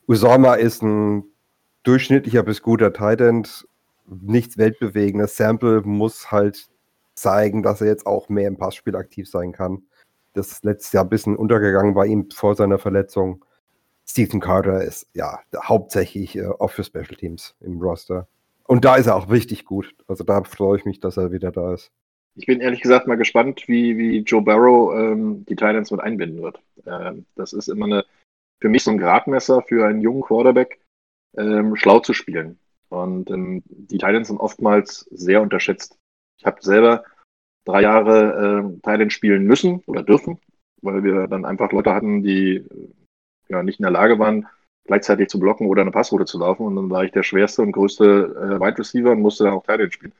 [0.07, 1.23] Usama ist ein
[1.83, 3.47] durchschnittlicher bis guter Titan,
[4.05, 5.37] nichts Weltbewegendes.
[5.37, 6.67] Sample muss halt
[7.15, 9.83] zeigen, dass er jetzt auch mehr im Passspiel aktiv sein kann.
[10.33, 13.43] Das ist letztes Jahr ein bisschen untergegangen bei ihm vor seiner Verletzung.
[14.05, 18.27] Stephen Carter ist ja hauptsächlich äh, auch für Special Teams im Roster.
[18.67, 19.95] Und da ist er auch richtig gut.
[20.07, 21.91] Also da freue ich mich, dass er wieder da ist.
[22.35, 26.41] Ich bin ehrlich gesagt mal gespannt, wie, wie Joe Barrow ähm, die Titans mit einbinden
[26.41, 26.59] wird.
[26.85, 28.05] Ähm, das ist immer eine,
[28.59, 30.81] für mich so ein Gradmesser für einen jungen Quarterback,
[31.37, 32.59] ähm, schlau zu spielen.
[32.89, 35.97] Und ähm, die Titans sind oftmals sehr unterschätzt.
[36.37, 37.05] Ich habe selber
[37.65, 40.39] drei Jahre äh, Titans spielen müssen oder dürfen,
[40.81, 42.89] weil wir dann einfach Leute hatten, die äh,
[43.47, 44.47] ja, nicht in der Lage waren,
[44.85, 46.65] gleichzeitig zu blocken oder eine Passroute zu laufen.
[46.65, 49.63] Und dann war ich der schwerste und größte äh, Wide Receiver und musste dann auch
[49.63, 50.13] Tight spielen.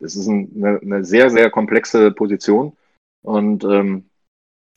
[0.00, 2.76] Das ist ein, eine, eine, sehr, sehr komplexe Position.
[3.22, 4.08] Und ähm,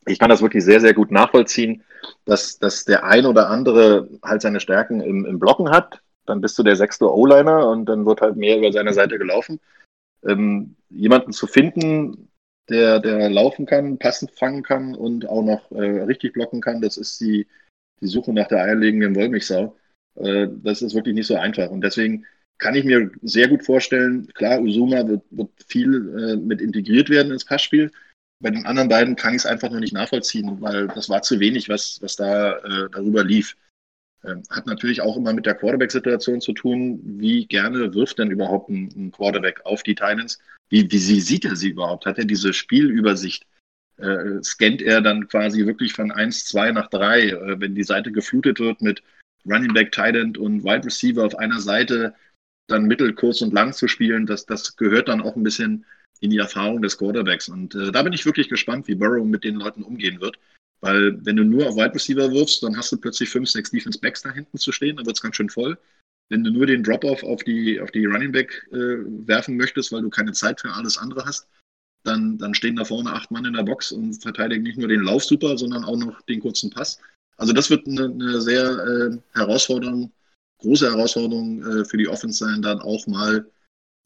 [0.08, 1.84] ich kann das wirklich sehr, sehr gut nachvollziehen,
[2.26, 6.02] dass, dass der ein oder andere halt seine Stärken im, im Blocken hat.
[6.26, 9.60] Dann bist du der sechste O-Liner und dann wird halt mehr über seine Seite gelaufen.
[10.24, 12.30] Ähm, jemanden zu finden,
[12.70, 16.98] der, der laufen kann, passend fangen kann und auch noch äh, richtig blocken kann, das
[16.98, 17.48] ist die,
[18.02, 19.78] die Suche nach der eierlegenden Wollmilchsau.
[20.16, 21.70] Äh, das ist wirklich nicht so einfach.
[21.70, 22.26] Und deswegen
[22.58, 27.32] kann ich mir sehr gut vorstellen, klar, Usuma wird, wird viel äh, mit integriert werden
[27.32, 27.92] ins Passspiel.
[28.40, 31.40] Bei den anderen beiden kann ich es einfach noch nicht nachvollziehen, weil das war zu
[31.40, 33.56] wenig, was, was da äh, darüber lief.
[34.24, 37.00] Ähm, hat natürlich auch immer mit der Quarterback-Situation zu tun.
[37.04, 40.40] Wie gerne wirft denn überhaupt ein, ein Quarterback auf die Titans?
[40.70, 42.06] Wie, wie sie, sieht er sie überhaupt?
[42.06, 43.46] Hat er diese Spielübersicht?
[44.02, 47.22] Äh, scannt er dann quasi wirklich von 1, 2 nach 3.
[47.30, 49.04] Äh, wenn die Seite geflutet wird mit
[49.46, 52.14] Running Back, Tight End und Wide Receiver auf einer Seite,
[52.68, 55.86] dann mittel, kurz und lang zu spielen, das, das gehört dann auch ein bisschen
[56.22, 57.50] in die Erfahrung des Quarterbacks.
[57.50, 60.38] Und äh, da bin ich wirklich gespannt, wie Burrow mit den Leuten umgehen wird.
[60.82, 64.00] Weil wenn du nur auf Wide Receiver wirfst, dann hast du plötzlich 5, 6 Defense
[64.00, 65.78] Backs da hinten zu stehen, dann wird es ganz schön voll.
[66.30, 68.98] Wenn du nur den Drop-Off auf die, auf die Running Back äh,
[69.28, 71.48] werfen möchtest, weil du keine Zeit für alles andere hast,
[72.04, 75.02] dann, dann stehen da vorne acht Mann in der Box und verteidigen nicht nur den
[75.02, 77.00] Lauf super, sondern auch noch den kurzen Pass.
[77.38, 80.12] Also das wird eine, eine sehr äh, Herausforderung,
[80.60, 83.46] große Herausforderung äh, für die Offense sein, dann auch mal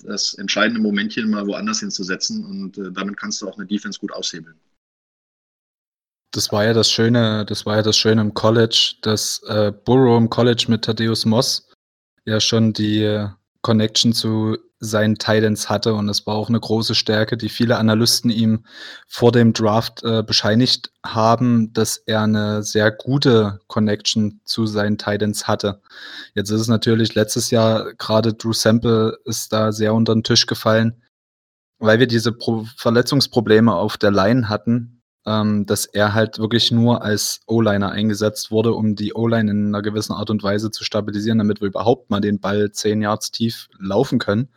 [0.03, 4.11] das entscheidende Momentchen mal woanders hinzusetzen und äh, damit kannst du auch eine Defense gut
[4.11, 4.55] aushebeln.
[6.31, 10.17] Das war ja das Schöne, das war ja das Schöne im College, dass äh, Burrow
[10.17, 11.71] im College mit Thaddeus Moss
[12.25, 13.29] ja schon die äh,
[13.61, 15.93] Connection zu seinen Titans hatte.
[15.93, 18.65] Und es war auch eine große Stärke, die viele Analysten ihm
[19.07, 25.47] vor dem Draft äh, bescheinigt haben, dass er eine sehr gute Connection zu seinen Titans
[25.47, 25.81] hatte.
[26.33, 30.45] Jetzt ist es natürlich letztes Jahr gerade Drew Sample ist da sehr unter den Tisch
[30.45, 31.01] gefallen,
[31.79, 34.91] weil wir diese Pro Verletzungsprobleme auf der Line hatten.
[35.27, 39.81] ähm, dass er halt wirklich nur als O-Liner eingesetzt wurde, um die O-Line in einer
[39.81, 43.67] gewissen Art und Weise zu stabilisieren, damit wir überhaupt mal den Ball 10 Yards tief
[43.79, 44.49] laufen können.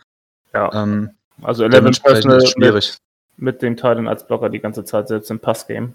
[0.54, 0.72] Ja.
[0.82, 1.10] Ähm,
[1.42, 2.98] Also 11 dementsprechend Personal schwierig.
[3.36, 5.94] mit, mit dem Titan als Blocker die ganze Zeit, selbst im Passgame.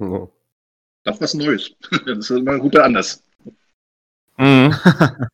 [0.00, 0.28] Ja.
[1.04, 1.70] Das ist was Neues.
[2.06, 3.22] Das ist immer ein guter Anlass.
[4.36, 4.74] Mhm.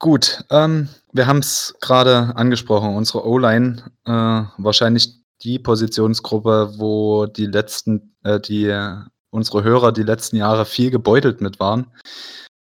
[0.00, 4.10] Gut, ähm, wir haben es gerade angesprochen, unsere O-Line, äh,
[4.56, 8.96] wahrscheinlich die Positionsgruppe, wo die letzten, äh, die äh,
[9.30, 11.90] unsere Hörer die letzten Jahre viel gebeutelt mit waren.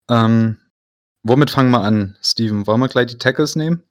[0.09, 0.59] Ähm,
[1.25, 2.65] womit fangen wir an, Steven?
[2.67, 3.83] Wollen wir gleich die Tackles nehmen?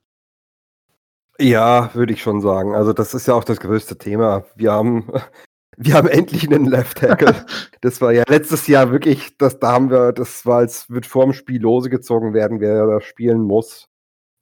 [1.37, 2.73] Ja, würde ich schon sagen.
[2.73, 4.45] Also das ist ja auch das größte Thema.
[4.55, 5.11] Wir haben,
[5.77, 7.45] wir haben endlich einen Left Tackle.
[7.81, 11.33] Das war ja letztes Jahr wirklich, das, da haben wir, das war, als wird vorm
[11.33, 13.89] Spiel lose gezogen werden, wer da spielen muss.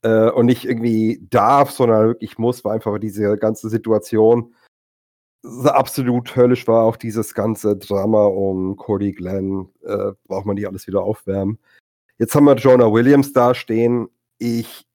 [0.04, 4.54] Äh, und nicht irgendwie darf, sondern wirklich muss, war einfach diese ganze Situation
[5.42, 6.84] so absolut höllisch war.
[6.84, 11.60] Auch dieses ganze Drama um Cody Glenn, äh, braucht man nicht alles wieder aufwärmen.
[12.18, 14.10] Jetzt haben wir Jonah Williams da stehen.
[14.38, 14.86] Ich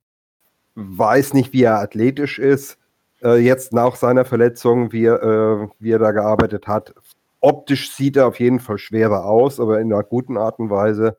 [0.75, 2.79] weiß nicht, wie er athletisch ist.
[3.23, 6.95] Äh, jetzt nach seiner Verletzung, wie er, äh, wie er da gearbeitet hat.
[7.41, 11.17] Optisch sieht er auf jeden Fall schwerer aus, aber in einer guten Art und Weise.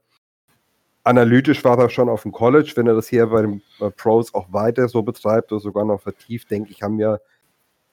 [1.04, 2.74] Analytisch war er schon auf dem College.
[2.76, 3.62] Wenn er das hier bei den
[3.98, 7.22] Pros auch weiter so betreibt oder sogar noch vertieft, denke ich, haben wir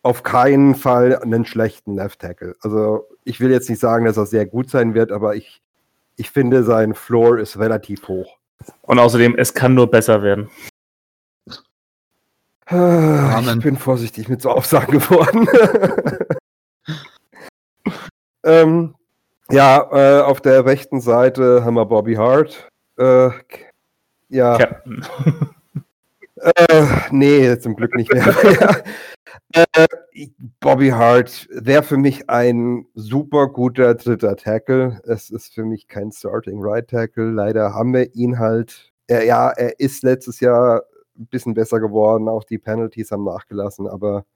[0.03, 2.55] auf keinen Fall einen schlechten Left Tackle.
[2.61, 5.63] Also ich will jetzt nicht sagen, dass er sehr gut sein wird, aber ich,
[6.17, 8.39] ich finde, sein Floor ist relativ hoch.
[8.83, 10.51] Und außerdem, es kann nur besser werden.
[12.67, 13.59] Ah, Amen.
[13.59, 15.49] Ich bin vorsichtig mit so Aussagen geworden.
[18.45, 18.95] ähm,
[19.51, 22.69] ja, äh, auf der rechten Seite haben wir Bobby Hart.
[22.99, 23.31] Äh,
[24.29, 25.07] ja, Captain.
[26.37, 28.27] äh, nee, zum Glück nicht mehr.
[29.53, 29.87] äh,
[30.61, 35.01] Bobby Hart wäre für mich ein super guter dritter Tackle.
[35.05, 37.31] Es ist für mich kein Starting Right Tackle.
[37.31, 38.93] Leider haben wir ihn halt.
[39.07, 40.83] Er, ja, er ist letztes Jahr
[41.17, 42.29] ein bisschen besser geworden.
[42.29, 43.87] Auch die Penalties haben nachgelassen.
[43.87, 44.27] Aber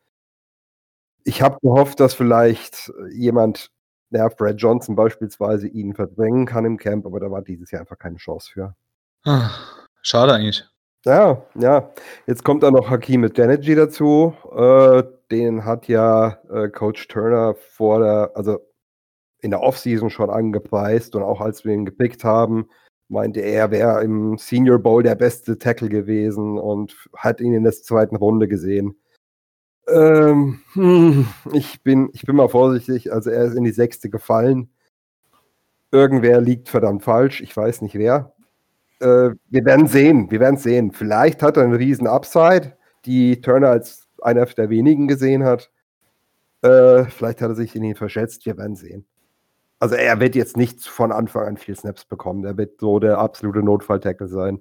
[1.25, 3.71] ich habe gehofft, dass vielleicht jemand,
[4.11, 7.05] ja, Brad Johnson beispielsweise, ihn verdrängen kann im Camp.
[7.05, 8.75] Aber da war dieses Jahr einfach keine Chance für.
[9.25, 9.51] Ah,
[10.03, 10.70] Schade eigentlich.
[11.05, 11.91] Ja, ja.
[12.27, 14.35] Jetzt kommt da noch Hakim Energy dazu.
[14.55, 18.59] Äh, den hat ja äh, Coach Turner vor der, also
[19.41, 22.69] in der Offseason schon angepreist und auch als wir ihn gepickt haben,
[23.09, 27.65] meinte er, er wäre im Senior Bowl der beste Tackle gewesen und hat ihn in
[27.65, 28.97] der zweiten Runde gesehen.
[29.89, 34.71] Ähm, hm, ich, bin, ich bin mal vorsichtig, also er ist in die sechste gefallen.
[35.91, 38.35] Irgendwer liegt verdammt falsch, ich weiß nicht wer.
[39.01, 40.93] Äh, wir werden sehen, wir werden sehen.
[40.93, 45.71] Vielleicht hat er einen riesen Upside, die Turner als einer der wenigen gesehen hat.
[46.63, 49.07] Äh, vielleicht hat er sich in ihn verschätzt, wir werden sehen.
[49.79, 52.45] Also er wird jetzt nicht von Anfang an viel Snaps bekommen.
[52.45, 54.61] Er wird so der absolute Notfall-Tackle sein.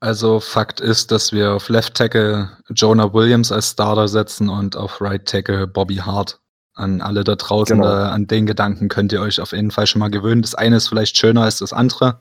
[0.00, 5.00] Also Fakt ist, dass wir auf Left Tackle Jonah Williams als Starter setzen und auf
[5.00, 6.40] Right Tackle Bobby Hart.
[6.74, 7.88] An alle da draußen, Genau.
[7.88, 10.42] da, an den Gedanken könnt ihr euch auf jeden Fall schon mal gewöhnen.
[10.42, 12.20] Das eine ist vielleicht schöner als das andere.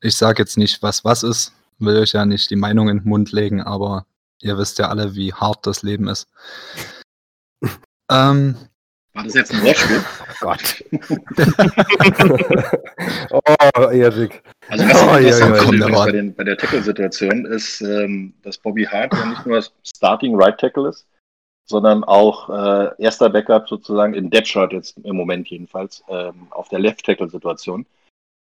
[0.00, 3.08] Ich sage jetzt nicht, was was ist, will euch ja nicht die Meinung in den
[3.08, 4.06] Mund legen, aber
[4.40, 6.28] ihr wisst ja alle, wie hart das Leben ist.
[8.10, 8.56] ähm,
[9.14, 10.04] War das jetzt ein Wortspiel?
[10.40, 10.84] Gott.
[13.30, 14.42] oh, Erik.
[14.68, 16.04] Also was Oh, ich ja, ja.
[16.04, 20.58] bei, den, bei der Tackle-Situation ist, ähm, dass Bobby Hart ja nicht nur Starting Right
[20.58, 21.06] Tackle ist,
[21.64, 26.78] sondern auch äh, erster Backup sozusagen in Deadshot jetzt im Moment jedenfalls ähm, auf der
[26.80, 27.86] Left Tackle-Situation.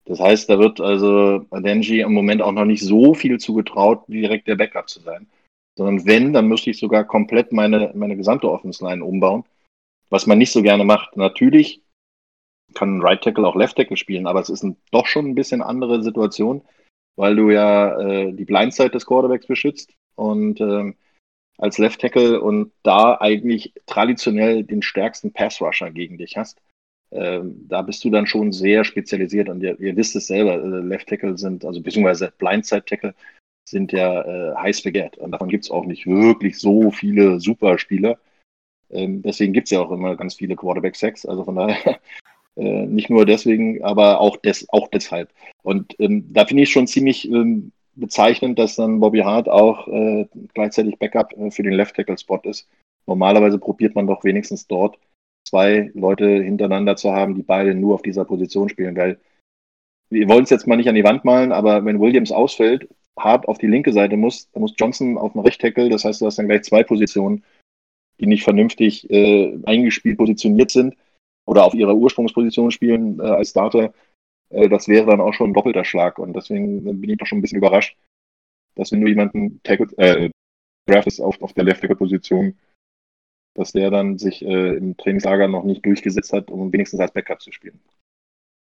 [0.05, 4.48] Das heißt, da wird also Adenji im Moment auch noch nicht so viel zugetraut, direkt
[4.48, 5.28] der Backup zu sein.
[5.76, 9.44] Sondern wenn, dann müsste ich sogar komplett meine, meine gesamte Offense Line umbauen,
[10.11, 11.16] was man nicht so gerne macht.
[11.16, 11.82] Natürlich
[12.74, 15.34] kann ein Right Tackle auch Left Tackle spielen, aber es ist ein, doch schon ein
[15.34, 16.62] bisschen andere Situation,
[17.16, 20.96] weil du ja äh, die Blindside des Quarterbacks beschützt und ähm,
[21.59, 26.61] als Left Tackle und da eigentlich traditionell den stärksten Pass Rusher gegen dich hast.
[27.12, 30.80] Ähm, da bist du dann schon sehr spezialisiert und ihr, ihr wisst es selber, äh,
[30.80, 33.14] Left Tackle sind, also beziehungsweise Blindside Tackle
[33.68, 38.18] sind ja äh, heiß begehrt und davon gibt es auch nicht wirklich so viele Superspieler.
[38.90, 42.00] Ähm, deswegen gibt es ja auch immer ganz viele Quarterback-Sacks, also von daher
[42.56, 45.30] äh, nicht nur deswegen, aber auch, des, auch deshalb.
[45.62, 50.26] Und ähm, da finde ich schon ziemlich ähm, bezeichnend, dass dann Bobby Hart auch äh,
[50.54, 52.66] gleichzeitig Backup äh, für den Left Tackle Spot ist.
[53.06, 54.98] Normalerweise probiert man doch wenigstens dort
[55.45, 59.18] zwei Leute hintereinander zu haben, die beide nur auf dieser Position spielen, weil
[60.11, 62.88] wir wollen es jetzt mal nicht an die Wand malen, aber wenn Williams ausfällt,
[63.18, 66.20] Hart auf die linke Seite muss, dann muss Johnson auf den Recht Tackle, das heißt,
[66.20, 67.45] du hast dann gleich zwei Positionen,
[68.20, 70.97] die nicht vernünftig äh, eingespielt positioniert sind
[71.47, 73.93] oder auf ihrer Ursprungsposition spielen äh, als Starter,
[74.53, 76.18] äh, das wäre dann auch schon ein doppelter Schlag.
[76.18, 77.97] Und deswegen bin ich doch schon ein bisschen überrascht,
[78.74, 80.30] dass wenn du jemanden tackle, äh,
[80.86, 82.59] draftest auf, auf der Left-Tackle-Position,
[83.55, 87.40] dass der dann sich äh, im Trainingslager noch nicht durchgesetzt hat, um wenigstens als Backup
[87.40, 87.80] zu spielen.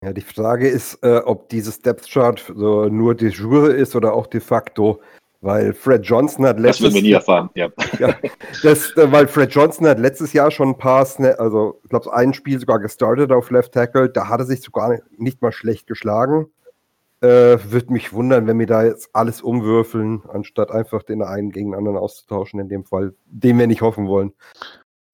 [0.02, 4.14] Ja, die Frage ist, äh, ob dieses Depth Chart so nur de jure ist oder
[4.14, 5.00] auch de facto.
[5.40, 7.68] Weil Fred Johnson hat letztes Das werden wir nie erfahren, ja.
[8.00, 8.16] ja,
[8.64, 12.12] das, äh, weil Fred Johnson hat letztes Jahr schon ein paar, Sna also ich glaube,
[12.12, 14.08] ein Spiel sogar gestartet auf Left Tackle.
[14.08, 16.48] Da hat er sich sogar nicht mal schlecht geschlagen.
[17.20, 21.72] Äh, Würde mich wundern, wenn wir da jetzt alles umwürfeln, anstatt einfach den einen gegen
[21.72, 24.32] den anderen auszutauschen, in dem Fall, dem wir nicht hoffen wollen.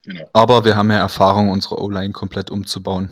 [0.02, 0.28] Genau.
[0.34, 3.10] Aber wir haben ja Erfahrung, unsere O-Line komplett umzubauen.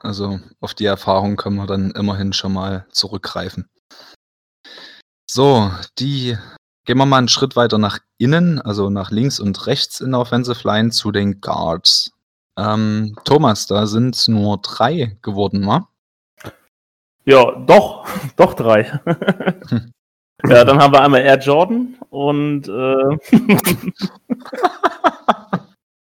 [0.00, 3.68] Also auf die Erfahrung können wir dann immerhin schon mal zurückgreifen.
[5.30, 5.70] So,
[6.00, 6.36] die
[6.84, 10.20] gehen wir mal einen Schritt weiter nach innen, also nach links und rechts in der
[10.20, 12.10] Offensive Line zu den Guards.
[12.58, 15.88] Ähm, Thomas, da sind es nur drei geworden, wa?
[17.24, 18.06] Ja, doch,
[18.36, 18.84] doch drei.
[18.84, 19.92] Hm.
[20.48, 23.16] ja, dann haben wir einmal Air Jordan und äh,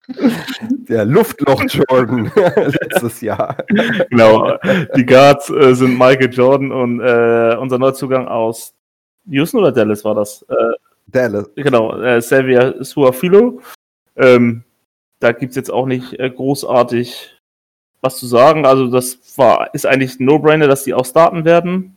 [0.89, 3.57] Der Luftloch Jordan letztes Jahr.
[4.09, 4.57] genau,
[4.95, 8.74] die Guards äh, sind Michael Jordan und äh, unser Neuzugang aus
[9.28, 10.43] Houston oder Dallas war das?
[10.49, 10.55] Äh,
[11.07, 11.49] Dallas.
[11.55, 13.61] genau, äh, Xavier Suafilo.
[14.16, 14.64] Ähm,
[15.20, 17.39] da gibt es jetzt auch nicht äh, großartig
[18.04, 18.66] was zu sagen.
[18.66, 21.95] Also das war, ist eigentlich ein No-Brainer, dass die auch starten werden.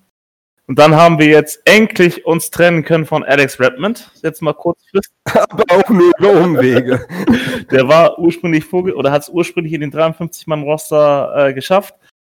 [0.68, 4.10] Und dann haben wir jetzt endlich uns trennen können von Alex Redmond.
[4.22, 5.14] Jetzt mal kurzfristig.
[5.24, 7.06] Aber auch nur über Umwege.
[7.70, 11.94] Der war ursprünglich vorge oder hat es ursprünglich in den 53-Mann-Roster äh, geschafft,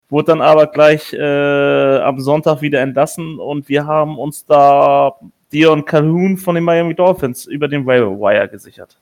[0.10, 5.16] wurde dann aber gleich äh, am Sonntag wieder entlassen und wir haben uns da
[5.54, 9.00] Dion Calhoun von den Miami Dolphins über den Railway Wire gesichert.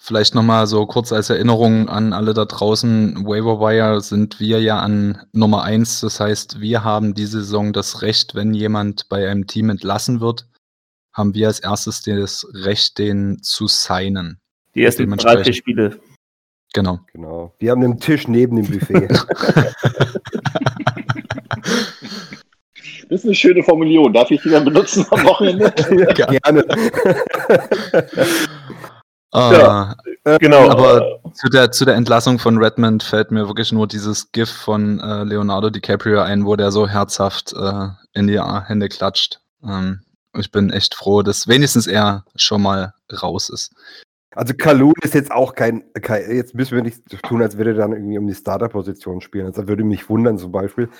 [0.00, 3.26] Vielleicht nochmal so kurz als Erinnerung an alle da draußen.
[3.26, 6.00] Waiver Wire sind wir ja an Nummer eins.
[6.00, 10.46] Das heißt, wir haben diese Saison das Recht, wenn jemand bei einem Team entlassen wird,
[11.12, 14.40] haben wir als erstes das Recht, den zu signen.
[14.74, 15.98] Die ersten drei, vier Spiele.
[16.74, 17.00] Genau.
[17.12, 17.54] Genau.
[17.58, 19.08] Wir haben den Tisch neben dem Buffet.
[23.08, 24.12] Das ist eine schöne Formulierung.
[24.12, 25.70] Darf ich die dann benutzen am Wochenende?
[26.14, 26.62] Gerne.
[29.32, 29.94] Ah,
[30.40, 30.68] Genau.
[30.68, 35.00] Aber zu der, zu der Entlassung von Redmond fällt mir wirklich nur dieses GIF von
[35.00, 39.40] äh, Leonardo DiCaprio ein, wo der so herzhaft äh, in die Hände klatscht.
[39.64, 40.00] Ähm,
[40.36, 43.74] ich bin echt froh, dass wenigstens er schon mal raus ist.
[44.34, 47.76] Also Kalun ist jetzt auch kein, kein, jetzt müssen wir nicht tun, als würde er
[47.76, 49.46] dann irgendwie um die Starter-Position spielen.
[49.46, 50.90] Also würde mich wundern zum Beispiel.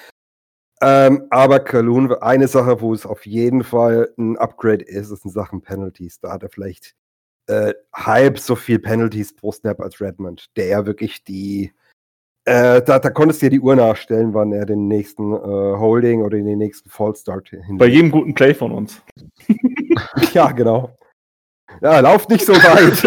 [0.80, 5.30] Ähm, aber Kalun, eine Sache, wo es auf jeden Fall ein Upgrade ist, ist in
[5.30, 6.20] Sachen Penalties.
[6.20, 6.94] Da hat er vielleicht
[7.49, 11.72] äh, halb so viel Penalties pro Snap als Redmond, der ja wirklich die,
[12.44, 16.22] äh, da, da konntest du dir die Uhr nachstellen, wann er den nächsten äh, Holding
[16.22, 17.78] oder den nächsten Fallstart hin.
[17.78, 19.03] Bei jedem guten Play von uns.
[20.32, 20.96] Ja, genau.
[21.82, 23.03] Ja, lauf nicht so weit.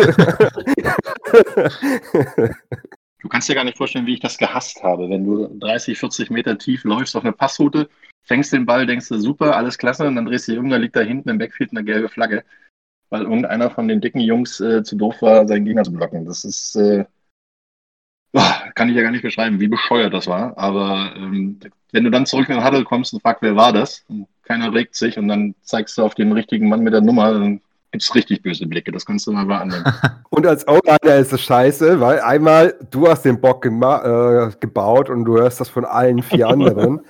[3.21, 6.31] Du kannst dir gar nicht vorstellen, wie ich das gehasst habe, wenn du 30, 40
[6.31, 7.87] Meter tief läufst auf eine Passroute,
[8.23, 11.01] fängst den Ball, denkst du, super, alles klasse, und dann drehst du irgendwann liegt da
[11.01, 12.43] hinten im Backfield eine gelbe Flagge,
[13.11, 16.25] weil irgendeiner von den dicken Jungs äh, zu doof war, seinen Gegner zu blocken.
[16.25, 17.05] Das ist, äh,
[18.73, 20.57] kann ich ja gar nicht beschreiben, wie bescheuert das war.
[20.57, 21.59] Aber ähm,
[21.91, 24.73] wenn du dann zurück in den Huddle kommst und fragst, wer war das, und keiner
[24.73, 27.61] regt sich und dann zeigst du auf den richtigen Mann mit der Nummer, dann
[27.91, 28.93] gibt's richtig böse Blicke.
[28.93, 29.83] Das kannst du mal wahrnehmen.
[30.29, 35.25] Und als O-Liner ist es scheiße, weil einmal du hast den Bock äh, gebaut und
[35.25, 37.01] du hörst das von allen vier anderen.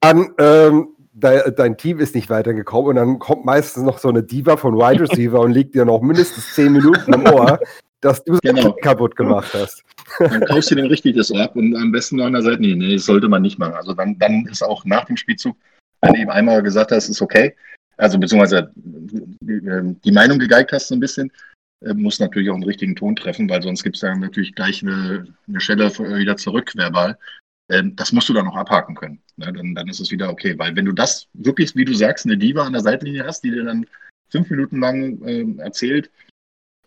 [0.00, 4.22] Dann ähm, de dein Team ist nicht weitergekommen und dann kommt meistens noch so eine
[4.22, 7.60] Diva von Wide Receiver und liegt dir noch mindestens zehn Minuten im Ohr,
[8.00, 8.62] dass du Genau.
[8.62, 8.76] genau.
[8.82, 9.84] kaputt gemacht hast.
[10.18, 12.74] Dann kaufst du den richtig das ab und am besten noch an der Seite, nee,
[12.74, 13.74] nee, das sollte man nicht machen.
[13.74, 15.56] Also dann, dann ist auch nach dem Spielzug,
[16.00, 17.54] wenn du ihm einmal gesagt hast, ist okay,
[17.96, 18.72] also beziehungsweise
[19.46, 21.30] äh, die Meinung gegeigt hast so ein bisschen,
[21.84, 24.82] äh, muss natürlich auch einen richtigen Ton treffen, weil sonst gibt es dann natürlich gleich
[24.82, 27.18] eine, eine Schelle äh, wieder zurück verbal.
[27.70, 29.22] Ähm, Das musst du dann noch abhaken können.
[29.36, 29.52] Ne?
[29.52, 30.58] Dann, dann ist es wieder okay.
[30.58, 33.50] Weil wenn du das wirklich, wie du sagst, eine Diva an der Seitenlinie hast, die
[33.50, 33.86] dir dann
[34.28, 36.10] fünf Minuten lang ähm, erzählt,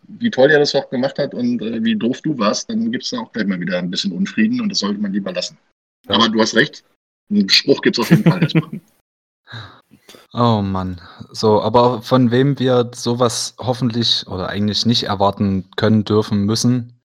[0.08, 3.04] wie toll er das auch gemacht hat und äh, wie doof du warst, dann gibt
[3.04, 5.58] es da auch gleich mal wieder ein bisschen Unfrieden und das sollte man lieber lassen.
[6.06, 6.84] Aber du hast recht,
[7.30, 8.70] einen Spruch gibt es auf jeden Fall erstmal.
[10.32, 11.00] Oh Mann.
[11.30, 17.00] So, aber von wem wir sowas hoffentlich oder eigentlich nicht erwarten können, dürfen, müssen,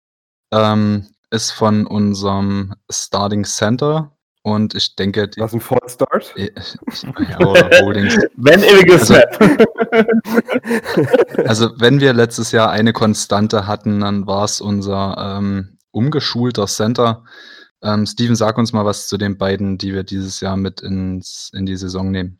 [0.52, 6.33] ähm, ist von unserem Starting Center Und ich denke, die, Was ein False Start?
[6.35, 8.17] ja, oder Holdings.
[8.35, 9.39] Wenn ewiges Also-.
[11.47, 17.23] Also, wenn wir letztes Jahr eine Konstante hatten, dann war es unser ähm, umgeschulter Center.
[17.83, 21.51] Ähm, Steven, sag uns mal was zu den beiden, die wir dieses Jahr mit ins,
[21.53, 22.39] in die Saison nehmen.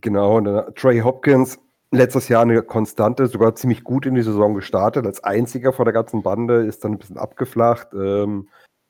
[0.00, 0.40] Genau,
[0.72, 1.58] Trey Hopkins,
[1.90, 5.94] letztes Jahr eine Konstante, sogar ziemlich gut in die Saison gestartet, als einziger von der
[5.94, 7.88] ganzen Bande, ist dann ein bisschen abgeflacht.
[7.94, 8.48] Ähm,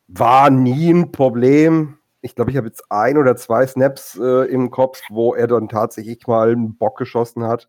[0.09, 1.99] war nie ein Problem.
[2.21, 5.69] Ich glaube, ich habe jetzt ein oder zwei Snaps äh, im Kopf, wo er dann
[5.69, 7.69] tatsächlich mal einen Bock geschossen hat.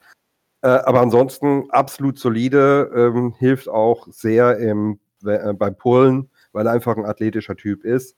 [0.62, 6.74] Äh, aber ansonsten absolut solide, ähm, hilft auch sehr im, äh, beim Pullen, weil er
[6.74, 8.16] einfach ein athletischer Typ ist.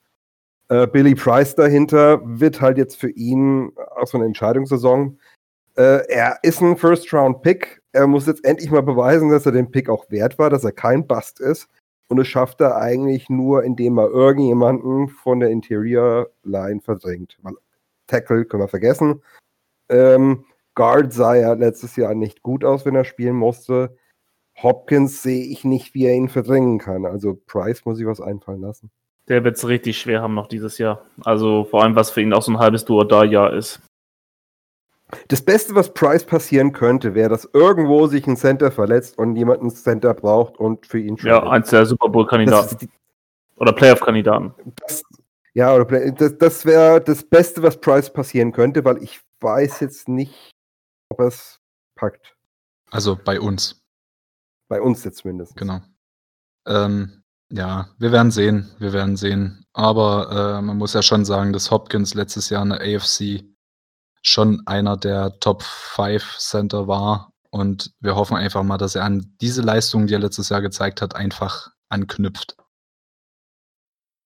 [0.69, 5.19] Äh, Billy Price dahinter wird halt jetzt für ihn auch so eine Entscheidungssaison.
[5.75, 7.81] Äh, er ist ein First-Round-Pick.
[7.93, 10.71] Er muss jetzt endlich mal beweisen, dass er den Pick auch wert war, dass er
[10.71, 11.67] kein Bust ist.
[12.07, 17.37] Und es schafft er eigentlich nur, indem er irgendjemanden von der Interior-Line verdrängt.
[17.41, 17.53] Weil
[18.07, 19.21] Tackle können wir vergessen.
[19.89, 20.45] Ähm,
[20.75, 23.95] Guard sah ja letztes Jahr nicht gut aus, wenn er spielen musste.
[24.61, 27.05] Hopkins sehe ich nicht, wie er ihn verdrängen kann.
[27.05, 28.91] Also Price muss ich was einfallen lassen.
[29.27, 31.05] Der wird es richtig schwer haben noch dieses Jahr.
[31.23, 33.81] Also vor allem, was für ihn auch so ein halbes Duo-Da-Jahr ist.
[35.27, 39.61] Das Beste, was Price passieren könnte, wäre, dass irgendwo sich ein Center verletzt und jemand
[39.61, 41.49] einen Center braucht und für ihn Ja, tradet.
[41.51, 42.89] eins der Super Bowl-Kandidaten.
[43.57, 44.53] Oder Playoff-Kandidaten.
[45.53, 49.79] ja, oder Play- das, das wäre das Beste, was Price passieren könnte, weil ich weiß
[49.81, 50.51] jetzt nicht,
[51.09, 51.59] ob er es
[51.95, 52.35] packt.
[52.89, 53.81] Also bei uns,
[54.69, 55.55] Bei uns jetzt zumindest.
[55.55, 55.81] genau.
[56.67, 59.65] Ähm, ja, wir werden sehen, wir werden sehen.
[59.73, 63.43] Aber äh, man muss ja schon sagen, dass Hopkins letztes Jahr in der AFC
[64.21, 67.31] schon einer der Top 5 Center war.
[67.49, 71.01] Und wir hoffen einfach mal, dass er an diese Leistung, die er letztes Jahr gezeigt
[71.01, 72.55] hat, einfach anknüpft.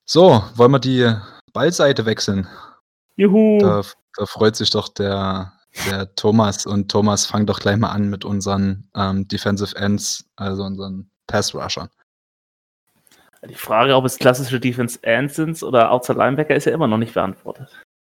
[0.05, 1.11] So, wollen wir die
[1.51, 2.47] Ballseite wechseln?
[3.15, 3.57] Juhu!
[3.59, 3.81] Da,
[4.17, 5.53] da freut sich doch der,
[5.89, 6.67] der Thomas.
[6.67, 11.89] Und Thomas, fang doch gleich mal an mit unseren ähm, Defensive Ends, also unseren Pass-Rushern.
[13.49, 16.97] Die Frage, ob es klassische Defense Ends sind oder Outside Linebacker, ist ja immer noch
[16.97, 17.69] nicht beantwortet.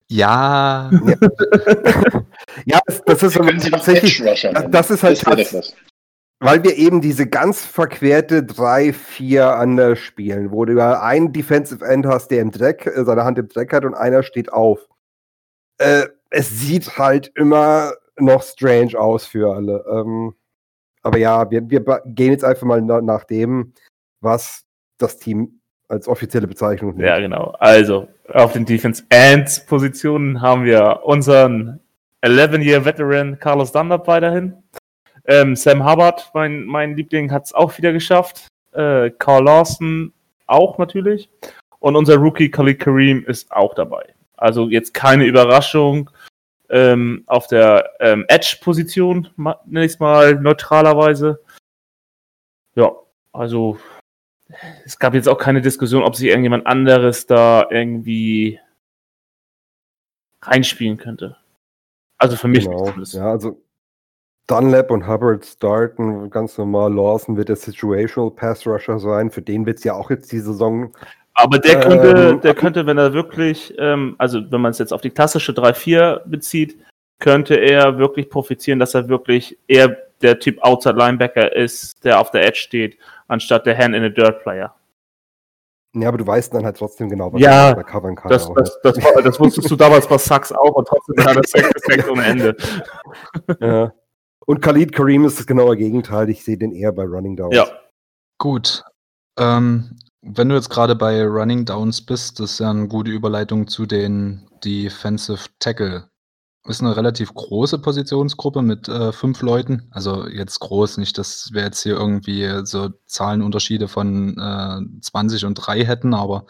[0.09, 0.91] Ja,
[2.65, 4.19] Ja, das, das ist noch tatsächlich,
[4.53, 5.75] das- das ist halt was.
[6.41, 12.07] weil wir eben diese ganz verquerte 3-4 anders spielen, wo du ja einen Defensive End
[12.07, 14.87] hast, der im Dreck, äh, seine Hand im Dreck hat und einer steht auf.
[15.79, 19.85] Äh, es sieht halt immer noch strange aus für alle.
[19.91, 20.35] Ähm,
[21.03, 23.73] aber ja, wir, wir gehen jetzt einfach mal na, nach dem,
[24.21, 24.65] was
[24.99, 27.07] das Team als offizielle Bezeichnung nimmt.
[27.07, 27.55] Ja, genau.
[27.59, 31.81] Also, auf den Defense Ends Positionen haben wir unseren
[32.23, 34.55] 11-Year-Veteran Carlos Dunlap weiterhin.
[35.27, 38.49] Ähm, Sam Hubbard, mein, mein Liebling, hat es auch wieder geschafft.
[38.73, 40.13] Äh, Carl Lawson
[40.47, 41.29] auch natürlich.
[41.79, 44.15] Und unser Rookie Khalid Kareem ist auch dabei.
[44.37, 46.11] Also jetzt keine Überraschung
[46.69, 51.41] ähm, auf der ähm, Edge-Position, ma- nenne ich es mal neutralerweise.
[52.75, 52.93] Ja,
[53.33, 53.79] also
[54.85, 58.61] es gab jetzt auch keine Diskussion, ob sich irgendjemand anderes da irgendwie
[60.43, 61.37] reinspielen könnte.
[62.19, 62.93] Also für mich Genau.
[63.13, 63.61] Ja, also
[64.47, 66.95] Dunlap und Hubbard starten ganz normal.
[66.95, 69.31] Lawson wird der Situational Pass Rusher sein.
[69.31, 70.93] Für den wird es ja auch jetzt die Saison.
[71.35, 74.93] Aber der könnte, Ähm, der könnte, wenn er wirklich, ähm, also wenn man es jetzt
[74.93, 76.79] auf die klassische 3-4 bezieht,
[77.19, 82.31] könnte er wirklich profitieren, dass er wirklich eher der Typ Outside Linebacker ist, der auf
[82.31, 82.99] der Edge steht,
[83.29, 84.75] anstatt der Hand in a Dirt Player.
[85.95, 88.31] Ja, aber du weißt dann halt trotzdem genau, was Ja, er da covern kann.
[88.31, 91.35] Das, auch, das, das, war- das wusstest du damals bei Sachs auch und trotzdem war
[91.35, 92.57] das Effekt ohne Ende.
[93.61, 93.93] ja.
[94.47, 96.29] Und Khalid Kareem ist das genaue Gegenteil.
[96.29, 97.57] Ich sehe den eher bei Running Downs.
[97.57, 97.67] Ja,
[98.39, 98.85] gut.
[99.39, 103.67] Ähm, wenn du jetzt gerade bei Running Downs bist, das ist ja eine gute Überleitung
[103.67, 106.09] zu den Defensive Tackle.
[106.69, 109.89] Ist eine relativ große Positionsgruppe mit äh, fünf Leuten.
[109.93, 115.55] Also jetzt groß, nicht, dass wir jetzt hier irgendwie so Zahlenunterschiede von äh, 20 und
[115.55, 116.47] 3 hätten, aber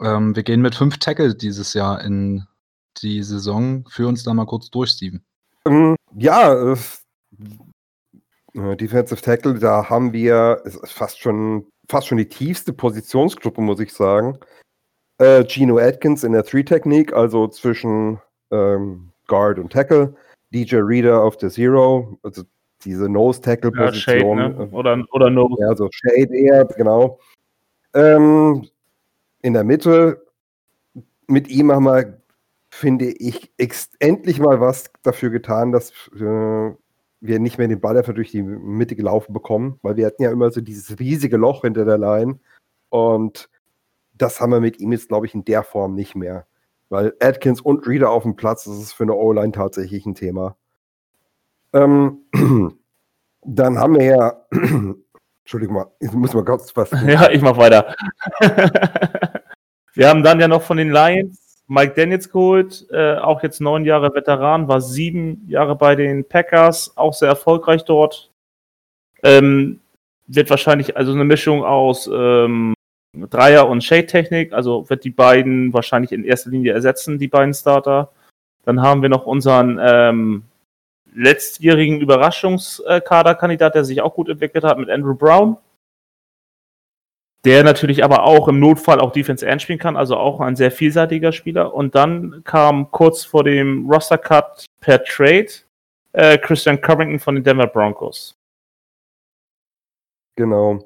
[0.00, 2.44] ähm, wir gehen mit fünf Tackle dieses Jahr in
[3.02, 3.86] die Saison.
[3.88, 5.24] Führ uns da mal kurz durch, Steven.
[5.64, 6.76] Ähm, ja, äh,
[8.54, 13.92] äh, Defensive Tackle, da haben wir fast schon, fast schon die tiefste Positionsgruppe, muss ich
[13.92, 14.38] sagen.
[15.18, 18.20] Äh, Gino Atkins in der Three-Technik, also zwischen
[18.50, 20.14] ähm, Guard und Tackle.
[20.52, 22.42] DJ Reader auf der Zero, also
[22.84, 24.38] diese ja Nose-Tackle-Position.
[24.38, 24.68] ne?
[24.70, 25.54] Oder, oder No.
[25.58, 27.18] Ja, so Shade eher, genau.
[27.94, 28.66] Ähm,
[29.42, 30.24] in der Mitte,
[31.26, 32.20] mit ihm haben wir,
[32.70, 33.52] finde ich,
[33.98, 36.74] endlich mal was dafür getan, dass äh,
[37.20, 40.30] wir nicht mehr den Ball einfach durch die Mitte gelaufen bekommen, weil wir hatten ja
[40.30, 42.38] immer so dieses riesige Loch hinter der Line
[42.90, 43.48] und
[44.14, 46.46] das haben wir mit ihm jetzt, glaube ich, in der Form nicht mehr.
[46.88, 50.56] Weil Atkins und Reader auf dem Platz, das ist für eine O-Line tatsächlich ein Thema.
[51.72, 52.22] Ähm,
[53.42, 54.46] dann haben wir ja,
[55.40, 56.90] Entschuldigung mal, ich muss mal kurz was.
[57.06, 57.94] Ja, ich mach weiter.
[59.94, 63.84] wir haben dann ja noch von den Lions Mike Daniels geholt, äh, auch jetzt neun
[63.84, 68.30] Jahre Veteran, war sieben Jahre bei den Packers, auch sehr erfolgreich dort.
[69.22, 69.80] Ähm,
[70.28, 72.74] wird wahrscheinlich also eine Mischung aus ähm,
[73.30, 78.12] Dreier- und Shade-Technik, also wird die beiden wahrscheinlich in erster Linie ersetzen, die beiden Starter.
[78.64, 80.44] Dann haben wir noch unseren ähm,
[81.14, 85.56] letztjährigen Überraschungskaderkandidat, der sich auch gut entwickelt hat, mit Andrew Brown.
[87.44, 90.72] Der natürlich aber auch im Notfall auch Defense End spielen kann, also auch ein sehr
[90.72, 91.74] vielseitiger Spieler.
[91.74, 95.46] Und dann kam kurz vor dem Roster-Cut per Trade
[96.12, 98.34] äh, Christian Covington von den Denver Broncos.
[100.34, 100.84] Genau.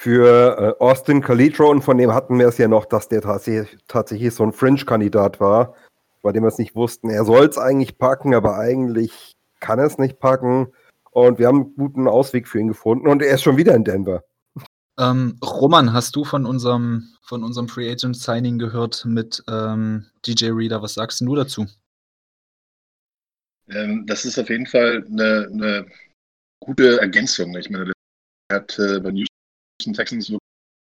[0.00, 3.76] Für äh, Austin Calitro, und von dem hatten wir es ja noch, dass der tatsächlich,
[3.88, 5.74] tatsächlich so ein Fringe-Kandidat war,
[6.22, 7.10] bei dem wir es nicht wussten.
[7.10, 10.68] Er soll es eigentlich packen, aber eigentlich kann er es nicht packen.
[11.10, 13.82] Und wir haben einen guten Ausweg für ihn gefunden und er ist schon wieder in
[13.82, 14.22] Denver.
[15.00, 20.50] Ähm, Roman, hast du von unserem, von unserem Free Agent Signing gehört mit ähm, DJ
[20.50, 20.80] Reader?
[20.80, 21.66] Was sagst du dazu?
[23.68, 25.86] Ähm, das ist auf jeden Fall eine, eine
[26.60, 27.56] gute Ergänzung.
[27.56, 27.90] Ich meine,
[28.48, 29.37] er hat äh, bei Houston
[29.78, 30.32] Texans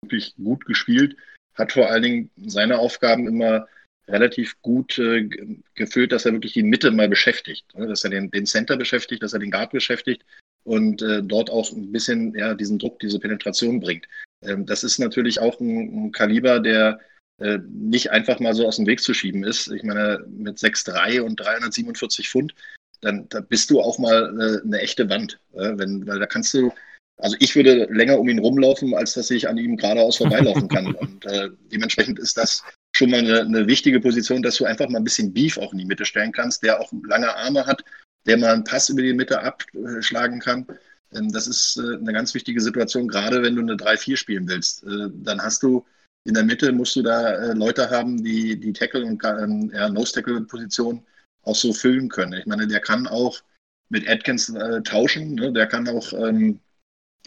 [0.03, 1.17] wirklich gut gespielt,
[1.55, 3.67] hat vor allen Dingen seine Aufgaben immer
[4.09, 5.29] relativ gut äh,
[5.75, 7.87] gefüllt, dass er wirklich die Mitte mal beschäftigt, ne?
[7.87, 10.25] dass er den, den Center beschäftigt, dass er den Guard beschäftigt
[10.65, 14.07] und äh, dort auch ein bisschen ja, diesen Druck, diese Penetration bringt.
[14.43, 16.99] Ähm, das ist natürlich auch ein, ein Kaliber, der
[17.39, 19.69] äh, nicht einfach mal so aus dem Weg zu schieben ist.
[19.69, 22.55] Ich meine, mit 6'3 und 347 Pfund,
[23.01, 25.39] dann da bist du auch mal äh, eine echte Wand.
[25.53, 26.73] wenn, weil da kannst du
[27.21, 30.95] also ich würde länger um ihn rumlaufen, als dass ich an ihm geradeaus vorbeilaufen kann.
[30.95, 34.99] Und äh, dementsprechend ist das schon mal eine, eine, wichtige Position, dass du einfach mal
[34.99, 37.85] ein bisschen Beef auch in die Mitte stellen kannst, der auch lange Arme hat,
[38.27, 40.67] der mal einen Pass über die Mitte abschlagen kann.
[41.15, 44.83] Ähm, das ist äh, eine ganz wichtige Situation, gerade wenn du eine 3-4 spielen willst.
[44.85, 45.85] Äh, dann hast du
[46.25, 49.89] in der Mitte, musst du da äh, Leute haben, die die Tackle- und ähm, ja,
[49.89, 51.03] Nose-Tackle-Position
[51.43, 52.35] auch so füllen können.
[52.35, 53.41] Ich meine, der kann auch
[53.89, 55.53] mit Atkins äh, tauschen, ne?
[55.53, 56.61] der kann auch ähm,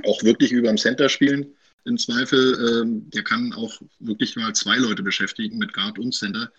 [0.06, 1.54] auch wirklich über dem Center spielen
[1.86, 2.82] im Zweifel.
[2.82, 6.52] Ähm, der kann auch wirklich mal zwei Leute beschäftigen mit Guard und Center.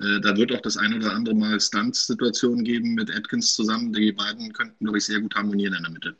[0.00, 3.92] Äh, da wird auch das ein oder andere Mal Stunts-Situationen geben mit Atkins zusammen.
[3.92, 6.16] Die beiden könnten, glaube ich, sehr gut harmonieren in der Mitte.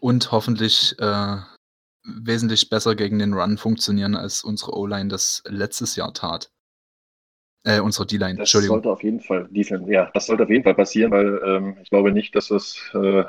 [0.00, 1.36] Und hoffentlich äh,
[2.04, 6.50] wesentlich besser gegen den Run funktionieren, als unsere O-Line das letztes Jahr tat.
[7.64, 11.10] Äh, unsere D-Line, Das sollte auf jeden Fall, ja, das sollte auf jeden Fall passieren,
[11.10, 13.24] weil ähm, ich glaube nicht, dass es äh,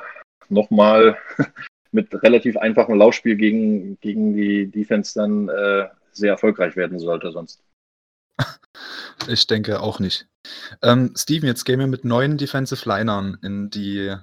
[0.47, 1.17] nochmal
[1.91, 7.63] mit relativ einfachem Laufspiel gegen, gegen die Defense dann äh, sehr erfolgreich werden sollte sonst.
[9.27, 10.27] Ich denke auch nicht.
[10.81, 14.15] Ähm, Steven, jetzt gehen wir mit neuen Defensive Linern in die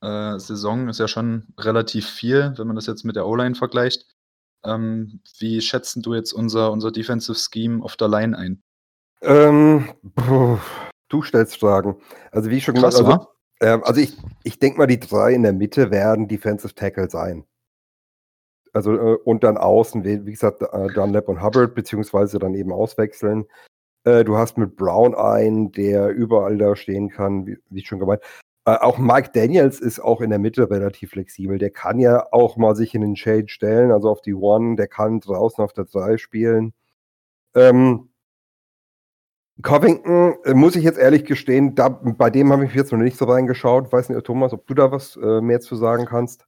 [0.00, 0.88] äh, Saison.
[0.88, 4.06] Ist ja schon relativ viel, wenn man das jetzt mit der O-Line vergleicht.
[4.64, 8.62] Ähm, wie schätzen du jetzt unser, unser Defensive Scheme auf der Line ein?
[9.20, 9.92] Ähm,
[11.08, 12.00] du stellst Fragen.
[12.30, 13.28] Also wie ich schon gesagt habe, also,
[13.60, 17.44] ähm, also ich, ich denke mal, die drei in der Mitte werden Defensive Tackle sein.
[18.72, 22.72] Also äh, und dann außen, wie, wie gesagt, äh, Dunlap und Hubbard, beziehungsweise dann eben
[22.72, 23.46] auswechseln.
[24.04, 28.22] Äh, du hast mit Brown einen, der überall da stehen kann, wie, wie schon gemeint.
[28.66, 31.58] Äh, auch Mike Daniels ist auch in der Mitte relativ flexibel.
[31.58, 34.88] Der kann ja auch mal sich in den Shade stellen, also auf die One, der
[34.88, 36.74] kann draußen auf der 3 spielen.
[37.54, 38.10] Ähm,
[39.62, 43.16] Covington, äh, muss ich jetzt ehrlich gestehen, da, bei dem habe ich jetzt noch nicht
[43.16, 43.90] so reingeschaut.
[43.92, 46.46] Weiß nicht, Thomas, ob du da was äh, mehr zu sagen kannst?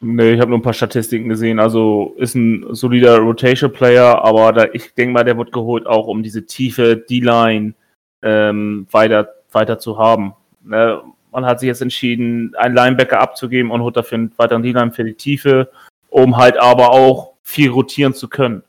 [0.00, 1.58] Nee, ich habe nur ein paar Statistiken gesehen.
[1.58, 6.22] Also ist ein solider Rotation-Player, aber da, ich denke mal, der wird geholt auch, um
[6.22, 7.72] diese tiefe D-Line
[8.20, 10.34] ähm, weiter, weiter zu haben.
[10.62, 11.00] Ne?
[11.32, 15.04] Man hat sich jetzt entschieden, einen Linebacker abzugeben und holt dafür einen weiteren D-Line für
[15.04, 15.70] die Tiefe,
[16.10, 18.62] um halt aber auch viel rotieren zu können.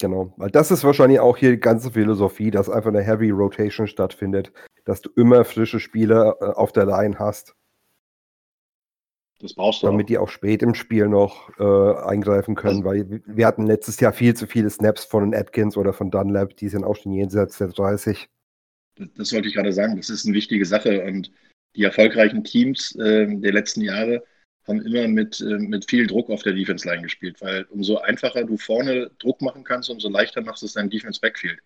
[0.00, 3.86] Genau, weil das ist wahrscheinlich auch hier die ganze Philosophie, dass einfach eine Heavy Rotation
[3.86, 4.52] stattfindet,
[4.84, 7.54] dass du immer frische Spieler äh, auf der Line hast.
[9.40, 9.86] Das brauchst du.
[9.86, 10.08] Damit auch.
[10.08, 14.12] die auch spät im Spiel noch äh, eingreifen können, also, weil wir hatten letztes Jahr
[14.12, 17.68] viel zu viele Snaps von Atkins oder von Dunlap, die sind auch schon jenseits der
[17.68, 18.28] 30.
[18.96, 21.30] Das, das wollte ich gerade sagen, das ist eine wichtige Sache und
[21.76, 24.24] die erfolgreichen Teams äh, der letzten Jahre
[24.68, 28.56] haben immer mit, äh, mit viel Druck auf der Defense-Line gespielt, weil umso einfacher du
[28.56, 31.58] vorne Druck machen kannst, umso leichter machst du es dein Defense-Backfield.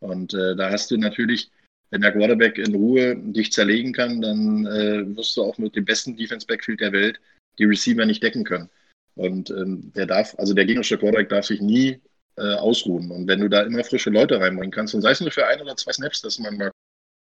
[0.00, 1.50] Und äh, da hast du natürlich,
[1.90, 5.84] wenn der Quarterback in Ruhe dich zerlegen kann, dann äh, wirst du auch mit dem
[5.84, 7.20] besten Defense-Backfield der Welt
[7.58, 8.70] die Receiver nicht decken können.
[9.14, 12.00] Und ähm, der darf, also der gegnerische Quarterback darf sich nie
[12.36, 13.10] äh, ausruhen.
[13.10, 15.60] Und wenn du da immer frische Leute reinbringen kannst, und sei es nur für ein
[15.60, 16.70] oder zwei Snaps, dass man mal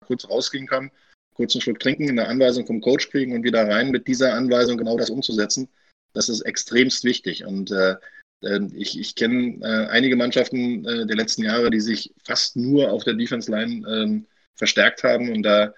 [0.05, 0.91] kurz rausgehen kann,
[1.37, 4.77] kurz einen Schluck trinken, eine Anweisung vom Coach kriegen und wieder rein mit dieser Anweisung
[4.77, 5.69] genau das umzusetzen,
[6.13, 7.45] das ist extremst wichtig.
[7.45, 7.95] Und äh,
[8.43, 12.91] äh ich, ich kenne äh, einige Mannschaften äh, der letzten Jahre, die sich fast nur
[12.91, 15.31] auf der Defense Line ähm, verstärkt haben.
[15.31, 15.73] Und da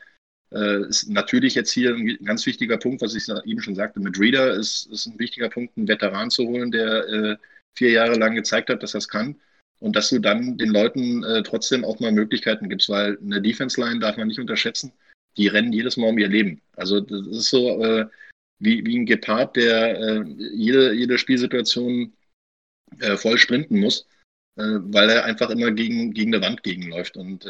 [0.54, 4.18] äh, ist natürlich jetzt hier ein ganz wichtiger Punkt, was ich eben schon sagte, mit
[4.18, 7.38] Reader ist, ist ein wichtiger Punkt, einen Veteran zu holen, der äh,
[7.78, 9.36] vier Jahre lang gezeigt hat, dass es kann.
[9.80, 13.80] Und dass du dann den Leuten äh, trotzdem auch mal Möglichkeiten gibst, weil eine Defense
[13.80, 14.92] Line darf man nicht unterschätzen.
[15.40, 16.62] Die rennen jedes Mal um ihr Leben.
[16.76, 18.06] Also das ist so äh,
[18.60, 22.14] wie, wie ein Gepard, der äh, jede, jede Spielsituation
[23.00, 24.08] äh, voll sprinten muss,
[24.56, 27.16] weil er einfach immer gegen, gegen eine Wand gegenläuft.
[27.16, 27.46] Und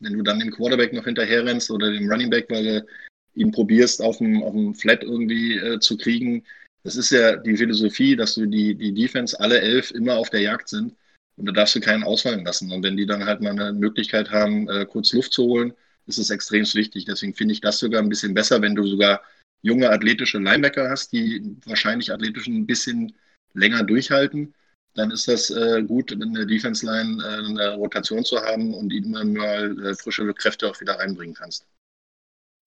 [0.00, 2.86] wenn du dann dem Quarterback noch hinterher rennst oder dem Running Back, weil du
[3.34, 6.44] ihn probierst, auf dem, auf dem Flat irgendwie äh, zu kriegen,
[6.82, 10.40] das ist ja die Philosophie, dass du die, die Defense alle elf immer auf der
[10.40, 10.94] Jagd sind
[11.36, 12.72] und da darfst du keinen ausfallen lassen.
[12.72, 15.74] Und wenn die dann halt mal eine Möglichkeit haben, äh, kurz Luft zu holen,
[16.10, 17.04] ist es extrem wichtig.
[17.06, 19.22] Deswegen finde ich das sogar ein bisschen besser, wenn du sogar
[19.62, 23.12] junge athletische Linebacker hast, die wahrscheinlich athletisch ein bisschen
[23.54, 24.54] länger durchhalten
[24.94, 28.92] dann ist das äh, gut, in der Defense Line äh, eine Rotation zu haben und
[28.92, 31.66] immer mal äh, frische Kräfte auch wieder reinbringen kannst.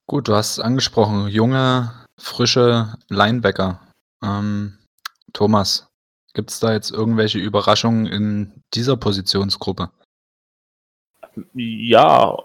[0.07, 3.87] Gut, du hast es angesprochen, junge, frische Linebacker.
[4.23, 4.77] Ähm,
[5.33, 5.87] Thomas,
[6.33, 9.89] gibt es da jetzt irgendwelche Überraschungen in dieser Positionsgruppe?
[11.53, 12.37] Ja,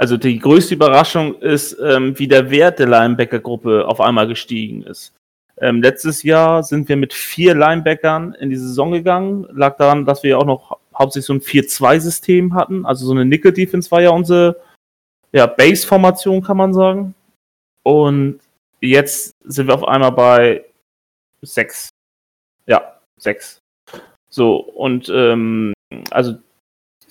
[0.00, 5.14] also die größte Überraschung ist, ähm, wie der Wert der Linebacker-Gruppe auf einmal gestiegen ist.
[5.58, 9.46] Ähm, letztes Jahr sind wir mit vier Linebackern in die Saison gegangen.
[9.52, 12.86] Lag daran, dass wir auch noch hauptsächlich so ein 4-2-System hatten.
[12.86, 14.56] Also so eine Nickel-Defense war ja unsere
[15.32, 17.14] ja, Base-Formation, kann man sagen.
[17.82, 18.40] Und
[18.80, 20.64] jetzt sind wir auf einmal bei
[21.42, 21.90] sechs.
[22.64, 23.58] Ja, sechs.
[24.30, 25.74] So, und ähm,
[26.10, 26.38] also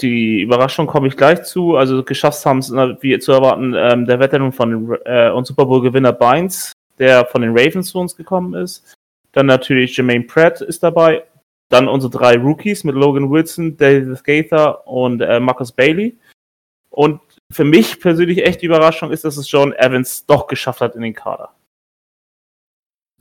[0.02, 1.76] die Überraschung komme ich gleich zu.
[1.76, 6.14] Also geschafft haben es, wie zu erwarten, ähm, der Veteran von äh, und Super Bowl-Gewinner
[6.14, 8.94] Bynes der von den Ravens zu uns gekommen ist.
[9.32, 11.26] Dann natürlich Jermaine Pratt ist dabei.
[11.70, 16.18] Dann unsere drei Rookies mit Logan Wilson, David Gaither und äh, Marcus Bailey.
[16.90, 17.22] Und
[17.52, 21.02] für mich persönlich echt die Überraschung ist, dass es John Evans doch geschafft hat in
[21.02, 21.54] den Kader.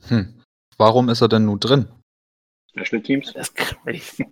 [0.07, 0.41] Hm.
[0.77, 1.87] Warum ist er denn nun drin?
[2.71, 3.33] Special Teams?
[3.33, 4.23] Das kann ich.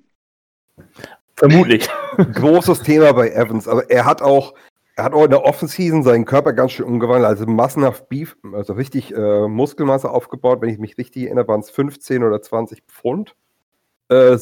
[1.36, 1.88] Vermutlich.
[2.18, 4.54] Großes Thema bei Evans, aber er hat auch
[4.98, 8.74] er hat auch in der Offenseason seinen Körper ganz schön umgewandelt, also massenhaft Beef, also
[8.74, 10.60] richtig äh, Muskelmasse aufgebaut.
[10.60, 13.36] Wenn ich mich richtig erinnere, waren es 15 oder 20 Pfund.
[14.10, 14.40] Äh,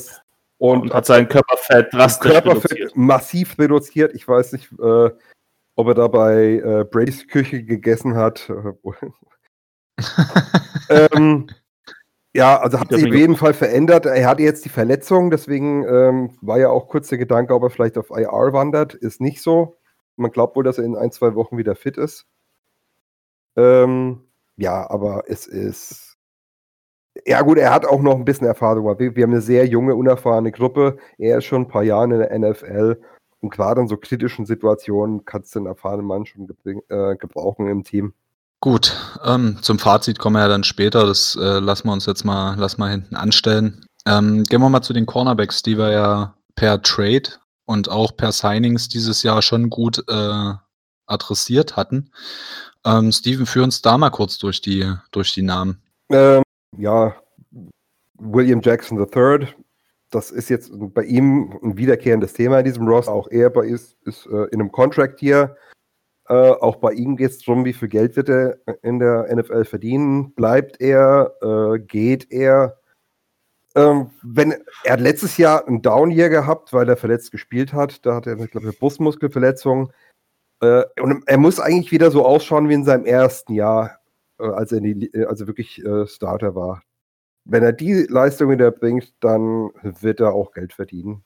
[0.57, 2.95] und, und, hat sein Körperfett drastisch Körperfett reduziert.
[2.95, 4.15] massiv reduziert.
[4.15, 5.09] Ich weiß nicht, äh,
[5.75, 8.49] ob er dabei äh, Brady's Küche gegessen hat.
[10.89, 11.47] ähm,
[12.35, 14.05] ja, also hat sich auf jeden Fall verändert.
[14.05, 17.69] Er hatte jetzt die Verletzung, deswegen ähm, war ja auch kurz der Gedanke, ob er
[17.69, 18.93] vielleicht auf IR wandert.
[18.93, 19.77] Ist nicht so.
[20.17, 22.27] Man glaubt wohl, dass er in ein, zwei Wochen wieder fit ist.
[23.55, 24.21] Ähm,
[24.57, 26.17] ja, aber es ist.
[27.25, 28.99] Ja, gut, er hat auch noch ein bisschen Erfahrung.
[28.99, 30.97] Wir, wir haben eine sehr junge, unerfahrene Gruppe.
[31.17, 33.01] Er ist schon ein paar Jahre in der NFL.
[33.39, 36.49] Und gerade in so kritischen Situationen kannst du einen erfahrenen Mann schon
[36.89, 38.13] äh, gebrauchen im Team.
[38.65, 41.05] Gut, ähm, zum Fazit kommen wir ja dann später.
[41.05, 43.85] Das äh, lassen wir uns jetzt mal, lass mal hinten anstellen.
[44.07, 47.29] Ähm, gehen wir mal zu den Cornerbacks, die wir ja per Trade
[47.65, 50.53] und auch per Signings dieses Jahr schon gut äh,
[51.05, 52.09] adressiert hatten.
[52.83, 55.83] Ähm, Steven, führ uns da mal kurz durch die, durch die Namen.
[56.09, 56.41] Ähm,
[56.75, 57.15] ja,
[58.15, 59.47] William Jackson III,
[60.09, 63.07] das ist jetzt bei ihm ein wiederkehrendes Thema in diesem Ross.
[63.07, 65.55] Auch er ist, ist äh, in einem Contract hier.
[66.27, 69.65] Äh, auch bei ihm geht es darum, wie viel Geld wird er in der NFL
[69.65, 70.33] verdienen.
[70.33, 71.35] Bleibt er?
[71.41, 72.79] Äh, geht er?
[73.75, 78.05] Ähm, wenn, er hat letztes Jahr einen Down-Year gehabt, weil er verletzt gespielt hat.
[78.05, 79.91] Da hat er, glaube ich, eine Brustmuskelverletzung.
[80.61, 83.99] Äh, und er muss eigentlich wieder so ausschauen wie in seinem ersten Jahr,
[84.39, 86.83] äh, als er die, also wirklich äh, Starter war.
[87.43, 91.23] Wenn er die Leistung wieder bringt, dann wird er auch Geld verdienen.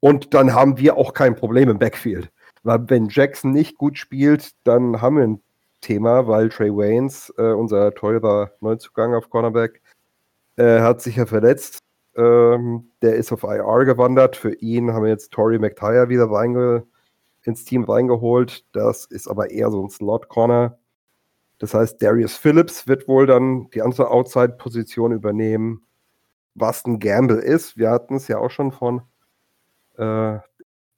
[0.00, 2.30] Und dann haben wir auch kein Problem im Backfield.
[2.68, 5.42] Weil wenn Jackson nicht gut spielt, dann haben wir ein
[5.80, 9.80] Thema, weil Trey Waynes, äh, unser teurer Neuzugang auf Cornerback,
[10.56, 11.78] er hat sich ja verletzt.
[12.14, 14.36] Ähm, der ist auf IR gewandert.
[14.36, 16.86] Für ihn haben wir jetzt Tory McTire wieder reinge
[17.42, 18.66] ins Team reingeholt.
[18.72, 20.76] Das ist aber eher so ein Slot-Corner.
[21.56, 25.86] Das heißt, Darius Phillips wird wohl dann die andere Outside-Position übernehmen.
[26.54, 29.00] Was ein Gamble ist, wir hatten es ja auch schon von
[29.96, 30.38] äh,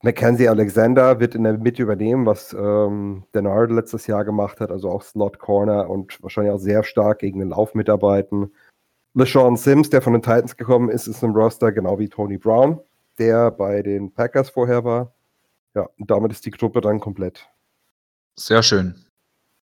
[0.02, 4.90] Mackenzie Alexander wird in der Mitte übernehmen, was ähm, Denard letztes Jahr gemacht hat, also
[4.90, 8.51] auch Slot Corner und wahrscheinlich auch sehr stark gegen den Lauf mitarbeiten.
[9.14, 12.81] LeSean Sims, der von den Titans gekommen ist, ist im Roster, genau wie Tony Brown,
[13.18, 15.12] der bei den Packers vorher war.
[15.74, 17.47] Ja, und damit ist die Gruppe dann komplett.
[18.36, 18.94] Sehr schön.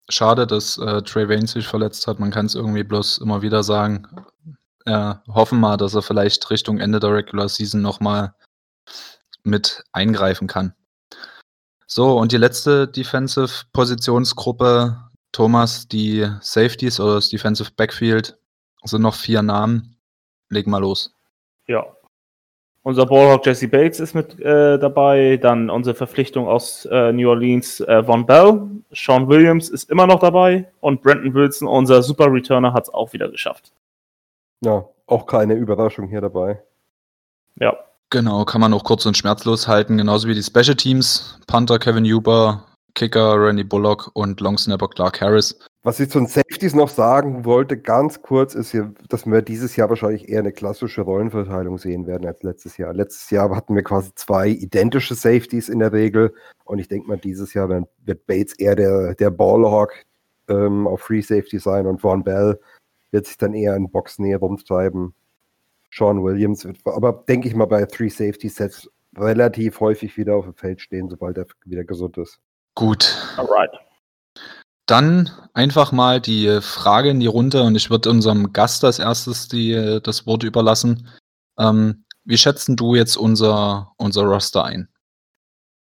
[0.09, 2.19] Schade, dass äh, Trey Wayne sich verletzt hat.
[2.19, 4.07] Man kann es irgendwie bloß immer wieder sagen.
[4.87, 8.35] Äh, hoffen mal, dass er vielleicht Richtung Ende der Regular Season nochmal
[9.45, 10.75] mit eingreifen kann.
[11.87, 14.97] So, und die letzte Defensive-Positionsgruppe,
[15.33, 18.39] Thomas, die Safeties oder das Defensive Backfield,
[18.85, 19.97] sind noch vier Namen.
[20.49, 21.15] Leg mal los.
[21.67, 21.85] Ja.
[22.83, 25.37] Unser Ballhawk Jesse Bates ist mit äh, dabei.
[25.37, 28.69] Dann unsere Verpflichtung aus äh, New Orleans, äh, Von Bell.
[28.91, 30.69] Sean Williams ist immer noch dabei.
[30.81, 33.73] Und Brandon Wilson, unser Super Returner, hat es auch wieder geschafft.
[34.65, 36.63] Ja, auch keine Überraschung hier dabei.
[37.57, 37.77] Ja.
[38.13, 39.97] Genau, kann man auch kurz und schmerzlos halten.
[39.97, 41.41] Genauso wie die Special Teams.
[41.47, 42.63] Panther Kevin Huber,
[42.95, 45.59] Kicker Randy Bullock und Long Snapper Clark Harris.
[45.83, 49.77] Was ich zu den Safeties noch sagen wollte, ganz kurz, ist hier, dass wir dieses
[49.77, 52.93] Jahr wahrscheinlich eher eine klassische Rollenverteilung sehen werden als letztes Jahr.
[52.93, 56.35] Letztes Jahr hatten wir quasi zwei identische Safeties in der Regel
[56.65, 59.95] und ich denke mal, dieses Jahr wird Bates eher der, der Ballhawk
[60.49, 62.61] ähm, auf Free Safety sein und Von Bell
[63.11, 65.15] wird sich dann eher in Boxnähe rumtreiben.
[65.93, 70.45] Sean Williams wird, aber denke ich mal, bei Three Safety Sets relativ häufig wieder auf
[70.45, 72.39] dem Feld stehen, sobald er wieder gesund ist.
[72.75, 73.15] Gut.
[73.37, 73.71] Alright.
[74.87, 79.49] Dann einfach mal die Frage in die Runde und ich würde unserem Gast als erstes
[79.49, 81.09] die, das Wort überlassen.
[81.59, 84.89] Ähm, wie schätzen du jetzt unser, unser Roster ein?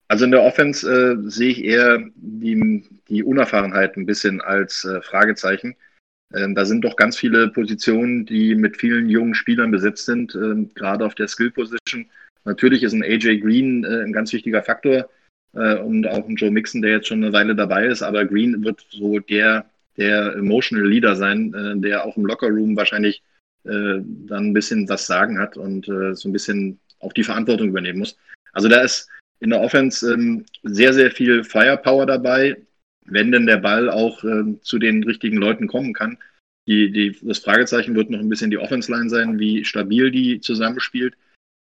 [0.08, 5.02] Also in der Offense äh, sehe ich eher die, die Unerfahrenheit ein bisschen als äh,
[5.02, 5.76] Fragezeichen.
[6.34, 10.66] Ähm, da sind doch ganz viele Positionen, die mit vielen jungen Spielern besetzt sind, äh,
[10.76, 12.06] gerade auf der Skill Position.
[12.46, 15.10] Natürlich ist ein AJ Green äh, ein ganz wichtiger Faktor
[15.54, 18.02] äh, und auch ein Joe Mixon, der jetzt schon eine Weile dabei ist.
[18.02, 19.66] Aber Green wird so der,
[19.98, 23.24] der Emotional Leader sein, äh, der auch im Lockerroom wahrscheinlich
[23.64, 28.18] dann ein bisschen was sagen hat und so ein bisschen auch die Verantwortung übernehmen muss.
[28.54, 29.08] Also da ist
[29.40, 32.58] in der Offense ähm, sehr, sehr viel Firepower dabei,
[33.12, 36.18] wenn denn der Ball auch ähm, zu den richtigen Leuten kommen kann.
[36.68, 41.16] Die, die, das Fragezeichen wird noch ein bisschen die Offense-Line sein, wie stabil die zusammenspielt.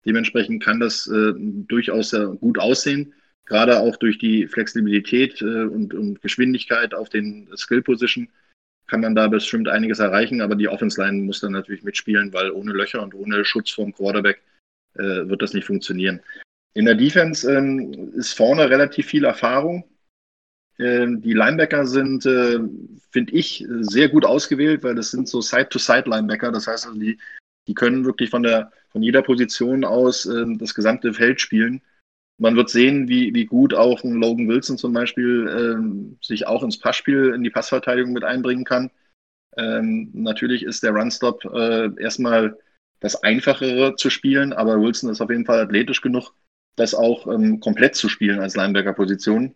[0.04, 3.14] Dementsprechend kann das äh, durchaus gut aussehen
[3.50, 8.28] gerade auch durch die Flexibilität äh, und, und, Geschwindigkeit auf den Skill Position
[8.86, 12.50] kann man da bestimmt einiges erreichen, aber die Offense Line muss dann natürlich mitspielen, weil
[12.50, 14.40] ohne Löcher und ohne Schutz vom Quarterback
[14.94, 16.20] äh, wird das nicht funktionieren.
[16.74, 19.84] In der Defense ähm, ist vorne relativ viel Erfahrung.
[20.80, 22.58] Ähm, die Linebacker sind, äh,
[23.10, 26.50] finde ich, sehr gut ausgewählt, weil das sind so Side-to-Side-Linebacker.
[26.50, 27.18] Das heißt, also die,
[27.66, 31.82] die können wirklich von, der, von jeder Position aus äh, das gesamte Feld spielen
[32.40, 36.62] man wird sehen, wie, wie gut auch ein Logan Wilson zum Beispiel ähm, sich auch
[36.62, 38.90] ins Passspiel, in die Passverteidigung mit einbringen kann.
[39.58, 42.56] Ähm, natürlich ist der Runstop äh, erstmal
[43.00, 46.32] das Einfachere zu spielen, aber Wilson ist auf jeden Fall athletisch genug,
[46.76, 49.54] das auch ähm, komplett zu spielen als Linebacker-Position.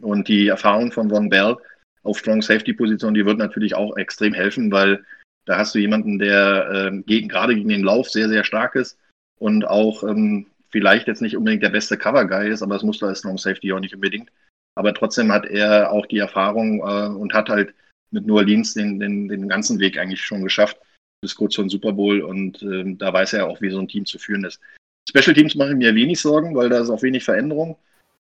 [0.00, 1.56] Und die Erfahrung von Von Bell
[2.02, 5.04] auf Strong Safety-Position, die wird natürlich auch extrem helfen, weil
[5.44, 8.98] da hast du jemanden, der äh, gegen, gerade gegen den Lauf sehr, sehr stark ist
[9.38, 13.06] und auch ähm, vielleicht jetzt nicht unbedingt der beste Cover-Guy ist, aber das muss da
[13.06, 14.30] als Long Safety auch nicht unbedingt.
[14.74, 17.74] Aber trotzdem hat er auch die Erfahrung äh, und hat halt
[18.10, 20.78] mit New Orleans den, den, den ganzen Weg eigentlich schon geschafft
[21.22, 23.88] bis kurz vor dem Super Bowl und äh, da weiß er auch, wie so ein
[23.88, 24.60] Team zu führen ist.
[25.08, 27.76] Special Teams machen mir wenig Sorgen, weil da ist auch wenig Veränderung.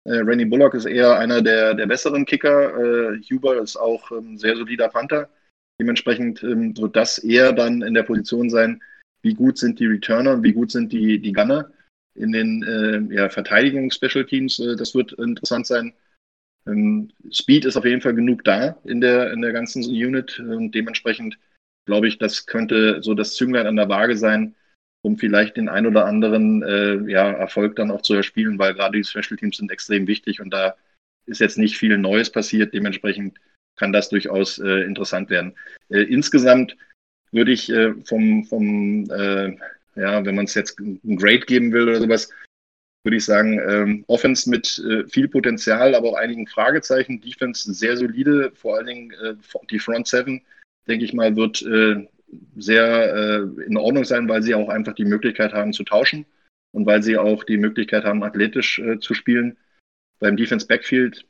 [0.06, 3.14] Äh, Randy Bullock ist eher einer der, der besseren Kicker.
[3.14, 5.30] Äh, Huber ist auch ein ähm, sehr solider Panther.
[5.80, 8.82] Dementsprechend ähm, wird das eher dann in der Position sein,
[9.22, 11.72] wie gut sind die Returner und wie gut sind die, die Gunner
[12.16, 14.60] in den äh, ja, Verteidigungs-Special-Teams.
[14.60, 15.94] Äh, das wird interessant sein.
[16.68, 20.72] Ähm, Speed ist auf jeden Fall genug da in der, in der ganzen Unit und
[20.74, 21.38] dementsprechend
[21.86, 24.56] glaube ich, das könnte so das Zünglein an der Waage sein,
[25.02, 28.98] um vielleicht den ein oder anderen äh, ja, Erfolg dann auch zu erspielen, weil gerade
[28.98, 30.76] die Special Teams sind extrem wichtig und da
[31.26, 32.74] ist jetzt nicht viel Neues passiert.
[32.74, 33.40] Dementsprechend
[33.76, 35.56] kann das durchaus äh, interessant werden.
[35.90, 36.76] Äh, insgesamt
[37.32, 39.56] würde ich äh, vom, vom äh,
[39.96, 42.30] ja, wenn man es jetzt ein Grade geben will oder sowas,
[43.04, 47.20] würde ich sagen, ähm, Offense mit äh, viel Potenzial, aber auch einigen Fragezeichen.
[47.20, 49.34] Defense sehr solide, vor allen Dingen äh,
[49.72, 50.42] die Front Seven,
[50.88, 52.08] denke ich mal, wird äh,
[52.56, 56.26] sehr äh, in Ordnung sein, weil sie auch einfach die Möglichkeit haben zu tauschen
[56.72, 59.58] und weil sie auch die Möglichkeit haben, athletisch äh, zu spielen.
[60.20, 61.26] Beim Defense Backfield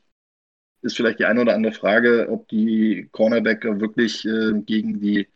[0.82, 5.28] ist vielleicht die eine oder andere Frage, ob die Cornerbacker wirklich äh, gegen die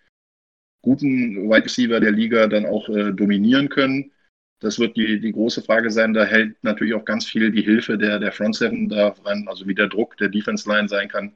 [0.83, 4.13] guten Wide Receiver der Liga dann auch äh, dominieren können.
[4.61, 6.15] Das wird die, die große Frage sein.
[6.15, 9.75] Da hält natürlich auch ganz viel die Hilfe der, der Front Seven daran, also wie
[9.75, 11.35] der Druck der Defense Line sein kann.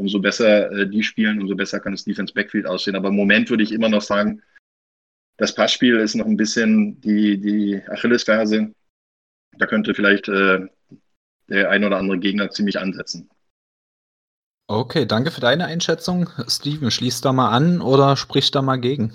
[0.00, 2.96] Umso besser äh, die spielen, umso besser kann das Defense Backfield aussehen.
[2.96, 4.42] Aber im Moment würde ich immer noch sagen,
[5.36, 8.72] das Passspiel ist noch ein bisschen die, die Achillesferse.
[9.58, 10.66] Da könnte vielleicht äh,
[11.50, 13.28] der ein oder andere Gegner ziemlich ansetzen.
[14.68, 16.30] Okay, danke für deine Einschätzung.
[16.48, 19.12] Steven, schließt da mal an oder spricht da mal gegen?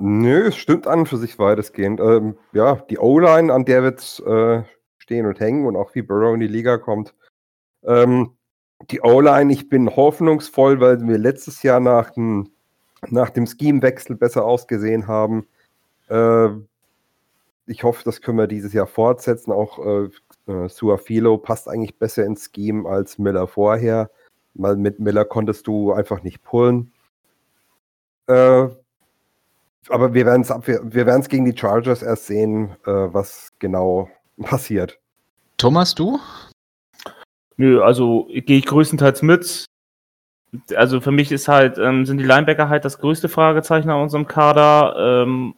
[0.00, 2.00] Nö, es stimmt an für sich weitestgehend.
[2.00, 4.64] Ähm, ja, die O-Line, an der wird äh,
[4.98, 7.14] stehen und hängen und auch wie Burrow in die Liga kommt.
[7.84, 8.36] Ähm,
[8.90, 12.50] die O-Line, ich bin hoffnungsvoll, weil wir letztes Jahr nach dem,
[13.08, 15.46] nach dem Scheme-Wechsel besser ausgesehen haben.
[16.08, 16.48] Äh,
[17.66, 19.52] ich hoffe, das können wir dieses Jahr fortsetzen.
[19.52, 24.10] Auch äh, äh, Suafilo passt eigentlich besser ins Scheme als Miller vorher.
[24.54, 26.92] Weil mit Miller konntest du einfach nicht pullen.
[28.26, 28.68] Äh,
[29.88, 34.08] aber wir werden es wir gegen die Chargers erst sehen, äh, was genau
[34.42, 34.98] passiert.
[35.56, 36.18] Thomas, du?
[37.56, 39.66] Nö, also gehe ich größtenteils mit.
[40.74, 44.26] Also für mich ist halt, ähm, sind die Linebacker halt das größte Fragezeichen an unserem
[44.26, 45.24] Kader.
[45.24, 45.54] Ähm,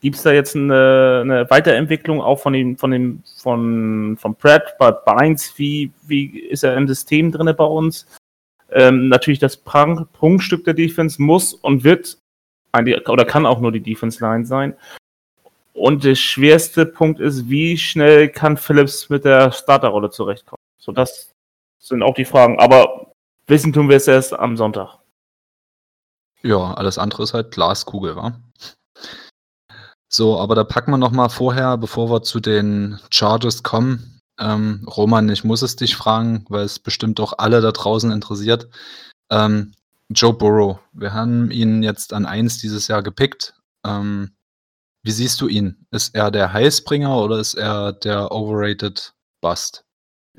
[0.00, 4.78] Gibt es da jetzt eine, eine, Weiterentwicklung auch von dem, von dem, von, von Pratt
[4.78, 5.54] bei Bynes?
[5.56, 8.06] Wie, wie ist er im System drin bei uns?
[8.70, 12.18] Ähm, natürlich das Prunkstück der Defense muss und wird
[13.06, 14.74] oder kann auch nur die Defense Line sein.
[15.74, 20.61] Und der schwerste Punkt ist, wie schnell kann Phillips mit der Starterrolle zurechtkommen?
[20.82, 21.32] So, das
[21.78, 22.58] sind auch die Fragen.
[22.58, 23.12] Aber
[23.46, 24.98] wissen tun wir es erst am Sonntag.
[26.42, 28.32] Ja, alles andere ist halt Glaskugel, wa?
[30.08, 34.20] So, aber da packen wir noch mal vorher, bevor wir zu den Charges kommen.
[34.40, 38.68] Ähm, Roman, ich muss es dich fragen, weil es bestimmt auch alle da draußen interessiert.
[39.30, 39.74] Ähm,
[40.08, 40.80] Joe Burrow.
[40.92, 43.54] Wir haben ihn jetzt an 1 dieses Jahr gepickt.
[43.86, 44.32] Ähm,
[45.04, 45.86] wie siehst du ihn?
[45.92, 49.84] Ist er der Heißbringer oder ist er der overrated Bust?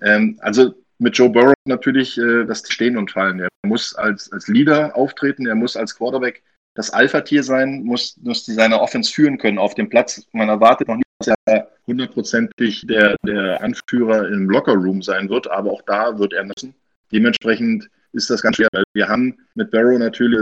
[0.01, 3.39] Ähm, also mit Joe Burrow natürlich äh, das Stehen und Fallen.
[3.39, 6.43] Er muss als, als Leader auftreten, er muss als Quarterback
[6.75, 10.25] das Alpha-Tier sein, muss, muss seine Offense führen können auf dem Platz.
[10.31, 15.71] Man erwartet noch nicht, dass er hundertprozentig der, der Anführer im Locker-Room sein wird, aber
[15.71, 16.73] auch da wird er müssen.
[17.11, 20.39] Dementsprechend ist das ganz schwer, weil wir haben mit Barrow natürlich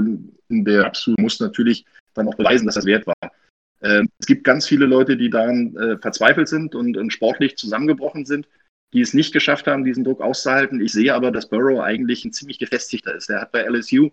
[0.50, 3.32] in der absolut muss natürlich dann auch beweisen, dass das wert war.
[3.82, 8.26] Ähm, es gibt ganz viele Leute, die daran äh, verzweifelt sind und, und, sportlich zusammengebrochen
[8.26, 8.48] sind,
[8.94, 10.82] die es nicht geschafft haben, diesen Druck auszuhalten.
[10.82, 13.30] Ich sehe aber, dass Burrow eigentlich ein ziemlich gefestigter ist.
[13.30, 14.10] Der hat bei LSU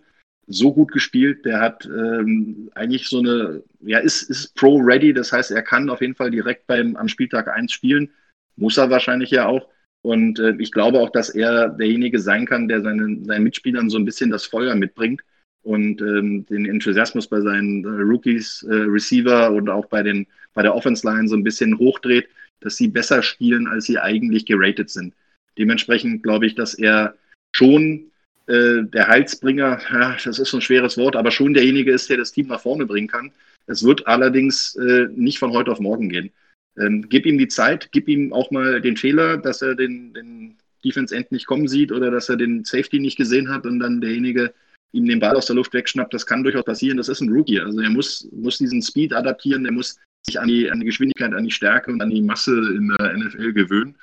[0.47, 5.51] so gut gespielt, der hat ähm, eigentlich so eine, ja, ist, ist Pro-ready, das heißt,
[5.51, 8.11] er kann auf jeden Fall direkt beim, am Spieltag 1 spielen,
[8.57, 9.69] muss er wahrscheinlich ja auch.
[10.01, 13.99] Und äh, ich glaube auch, dass er derjenige sein kann, der seinen, seinen Mitspielern so
[13.99, 15.23] ein bisschen das Feuer mitbringt
[15.63, 20.63] und ähm, den Enthusiasmus bei seinen äh, Rookies, äh, Receiver und auch bei, den, bei
[20.63, 22.29] der Offense Line so ein bisschen hochdreht,
[22.61, 25.15] dass sie besser spielen, als sie eigentlich geratet sind.
[25.59, 27.15] Dementsprechend glaube ich, dass er
[27.53, 28.11] schon
[28.47, 32.17] äh, der Heilsbringer, ja, das ist so ein schweres Wort, aber schon derjenige ist, der
[32.17, 33.33] das Team nach vorne bringen kann.
[33.67, 36.31] Es wird allerdings äh, nicht von heute auf morgen gehen.
[36.79, 40.57] Ähm, gib ihm die Zeit, gib ihm auch mal den Fehler, dass er den, den
[40.85, 44.01] Defense End nicht kommen sieht oder dass er den Safety nicht gesehen hat und dann
[44.01, 44.55] derjenige
[44.93, 46.15] ihm den Ball aus der Luft wegschnappt.
[46.15, 46.97] Das kann durchaus passieren.
[46.97, 47.61] Das ist ein Rookie.
[47.61, 49.97] Also er muss, muss diesen Speed adaptieren, er muss
[50.27, 53.17] sich an die, an die Geschwindigkeit, an die Stärke und an die Masse in der
[53.17, 53.97] NFL gewöhnen.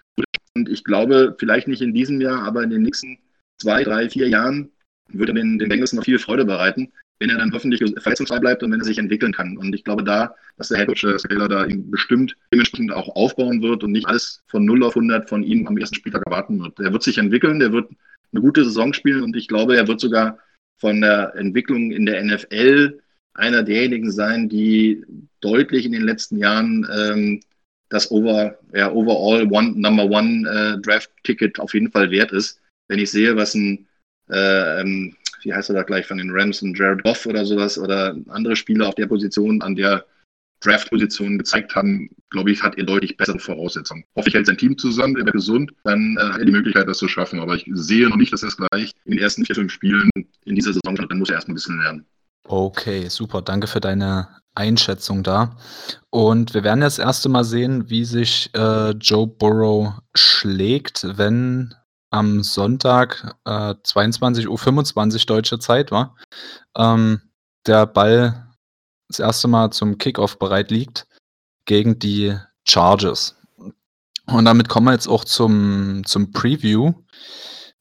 [0.56, 3.18] Und ich glaube, vielleicht nicht in diesem Jahr, aber in den nächsten
[3.62, 4.72] zwei, drei, vier Jahren
[5.10, 8.64] würde er den, den Bengals noch viel Freude bereiten wenn er dann hoffentlich verletzungsfrei bleibt
[8.64, 9.58] und wenn er sich entwickeln kann.
[9.58, 13.62] Und ich glaube da, dass der Headcoach äh, Scaler da ihm bestimmt dementsprechend auch aufbauen
[13.62, 16.80] wird und nicht alles von 0 auf 100 von ihm am ersten Spieltag erwarten wird.
[16.80, 17.90] Er wird sich entwickeln, der wird
[18.32, 20.40] eine gute Saison spielen und ich glaube, er wird sogar
[20.78, 23.00] von der Entwicklung in der NFL
[23.34, 25.04] einer derjenigen sein, die
[25.42, 27.40] deutlich in den letzten Jahren ähm,
[27.90, 32.60] das Over, ja, Overall One, Number One äh, Draft Ticket auf jeden Fall wert ist.
[32.88, 33.88] Wenn ich sehe, was ein
[34.30, 35.16] äh, ähm,
[35.46, 38.56] wie heißt er da gleich von den Rams, ein Jared Goff oder sowas oder andere
[38.56, 40.06] Spieler auf der Position, an der
[40.62, 44.04] Draft-Position gezeigt haben, glaube ich, hat er deutlich bessere Voraussetzungen.
[44.16, 46.88] Hoffe ich hält sein Team zusammen, er wird gesund, dann äh, hat er die Möglichkeit,
[46.88, 47.40] das zu schaffen.
[47.40, 50.10] Aber ich sehe noch nicht, dass er es gleich in den ersten vier, fünf Spielen
[50.46, 51.12] in dieser Saison schafft.
[51.12, 52.06] Dann muss er erstmal ein bisschen lernen.
[52.48, 53.42] Okay, super.
[53.42, 55.58] Danke für deine Einschätzung da.
[56.10, 61.74] Und wir werden jetzt das erste Mal sehen, wie sich äh, Joe Burrow schlägt, wenn
[62.12, 66.16] am Sonntag äh, 22.25 Uhr deutsche Zeit war,
[66.78, 67.22] ähm,
[67.68, 68.45] der Ball
[69.08, 71.08] das erste Mal zum Kickoff bereit liegt
[71.66, 72.38] gegen die
[72.68, 73.36] Chargers.
[74.28, 76.94] Und damit kommen wir jetzt auch zum, zum Preview.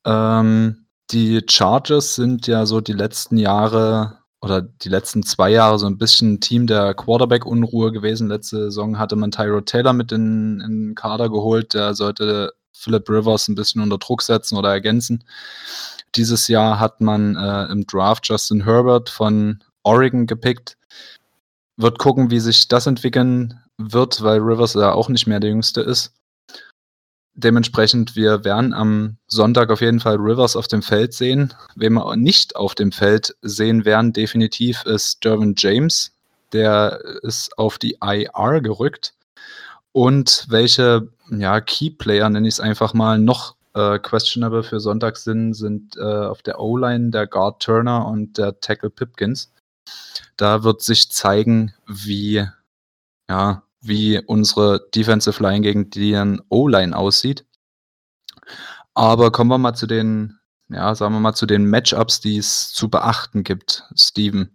[0.05, 5.87] Ähm, die Chargers sind ja so die letzten Jahre oder die letzten zwei Jahre so
[5.87, 8.29] ein bisschen Team der Quarterback-Unruhe gewesen.
[8.29, 11.73] Letzte Saison hatte man Tyro Taylor mit in, in den Kader geholt.
[11.73, 15.25] Der sollte Philip Rivers ein bisschen unter Druck setzen oder ergänzen.
[16.15, 20.77] Dieses Jahr hat man äh, im Draft Justin Herbert von Oregon gepickt.
[21.77, 25.81] wird gucken, wie sich das entwickeln wird, weil Rivers ja auch nicht mehr der Jüngste
[25.81, 26.13] ist.
[27.37, 31.53] Dementsprechend, wir werden am Sonntag auf jeden Fall Rivers auf dem Feld sehen.
[31.75, 36.13] Wen wir nicht auf dem Feld sehen werden, definitiv ist Dervin James.
[36.53, 39.15] Der ist auf die IR gerückt.
[39.91, 45.55] Und welche ja, Key-Player, nenne ich es einfach mal, noch äh, questionable für Sonntag sind,
[45.55, 49.53] sind äh, auf der O-Line der Guard Turner und der Tackle Pipkins.
[50.37, 52.47] Da wird sich zeigen, wie,
[53.29, 57.45] ja, wie unsere Defensive Line gegen die O-Line aussieht.
[58.95, 60.39] Aber kommen wir mal zu den,
[60.69, 64.51] ja, sagen wir mal zu den Matchups, die es zu beachten gibt, Steven.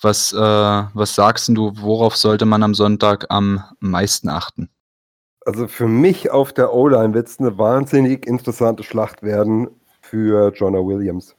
[0.00, 4.68] Was, äh, was sagst du, worauf sollte man am Sonntag am meisten achten?
[5.44, 9.68] Also für mich auf der O-Line wird es eine wahnsinnig interessante Schlacht werden
[10.00, 11.34] für Jonah Williams.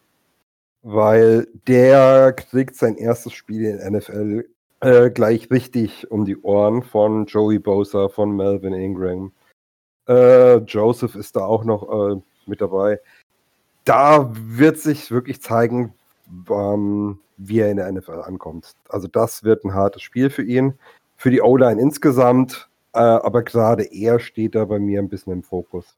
[0.84, 4.46] Weil der kriegt sein erstes Spiel in NFL
[4.82, 9.32] äh, gleich richtig um die Ohren von Joey Bosa, von Melvin Ingram.
[10.08, 13.00] Äh, Joseph ist da auch noch äh, mit dabei.
[13.86, 15.94] Da wird sich wirklich zeigen,
[16.50, 18.74] ähm, wie er in der NFL ankommt.
[18.90, 20.74] Also das wird ein hartes Spiel für ihn.
[21.16, 25.44] Für die O-Line insgesamt äh, aber gerade er steht da bei mir ein bisschen im
[25.44, 25.98] Fokus.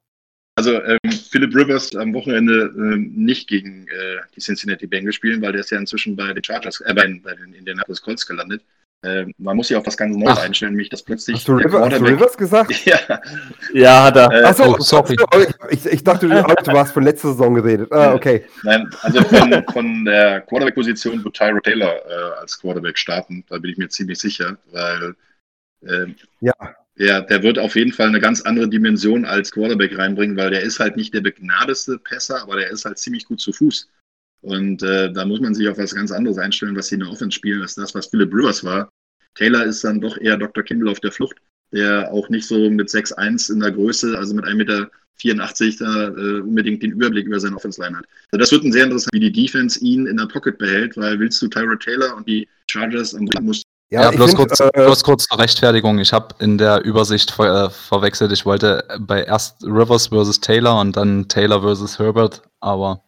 [0.57, 0.99] Also ähm,
[1.29, 5.71] Philip Rivers am Wochenende ähm, nicht gegen äh, die Cincinnati Bengals spielen, weil der ist
[5.71, 8.63] ja inzwischen bei den Chargers, äh, bei, bei den Indianapolis Colts gelandet.
[9.01, 11.35] Äh, man muss sich auf was ganz Neues einstellen, nämlich das plötzlich.
[11.35, 12.71] Hast du, River, hast du Rivers gesagt?
[12.85, 12.97] ja.
[13.73, 14.31] ja, hat er.
[14.31, 15.17] Äh, Achso, oh, sorry.
[15.71, 17.91] Ich, ich, dachte, du, du hast von letzter Saison geredet.
[17.91, 18.45] Ah, okay.
[18.63, 23.43] Nein, also von, von der Quarterback-Position wird Tyro Taylor äh, als Quarterback starten.
[23.49, 25.15] Da bin ich mir ziemlich sicher, weil.
[25.85, 26.53] Ähm, ja
[26.97, 30.61] der, der wird auf jeden Fall eine ganz andere Dimension als Quarterback reinbringen, weil der
[30.61, 33.89] ist halt nicht der begnadeste Pässer, aber der ist halt ziemlich gut zu Fuß.
[34.41, 37.09] Und äh, da muss man sich auf was ganz anderes einstellen, was sie in der
[37.09, 38.89] Offense spielen, als das, was Philip Rivers war.
[39.33, 40.63] Taylor ist dann doch eher Dr.
[40.63, 41.37] Kimball auf der Flucht,
[41.73, 44.89] der auch nicht so mit 6'1 in der Größe, also mit 1,84 Meter
[45.79, 48.05] da äh, unbedingt den Überblick über seine Offense-Line hat.
[48.31, 51.19] Also das wird ein sehr interessant, wie die Defense ihn in der Pocket behält, weil
[51.19, 53.65] willst du Tyrod Taylor und die Chargers du musst
[53.95, 55.99] ja, ja bloß, find, kurz, äh, bloß kurz zur Rechtfertigung.
[55.99, 58.31] Ich habe in der Übersicht ver, äh, verwechselt.
[58.31, 63.01] Ich wollte bei erst Rivers versus Taylor und dann Taylor versus Herbert, aber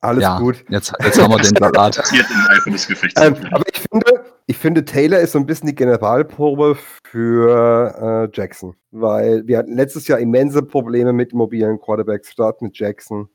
[0.00, 0.64] alles ja, gut.
[0.68, 2.02] Jetzt, jetzt haben wir den Salat.
[3.16, 8.36] ähm, aber ich finde, ich finde, Taylor ist so ein bisschen die Generalprobe für äh,
[8.36, 13.28] Jackson, weil wir hatten letztes Jahr immense Probleme mit mobilen Quarterbacks, statt mit Jackson.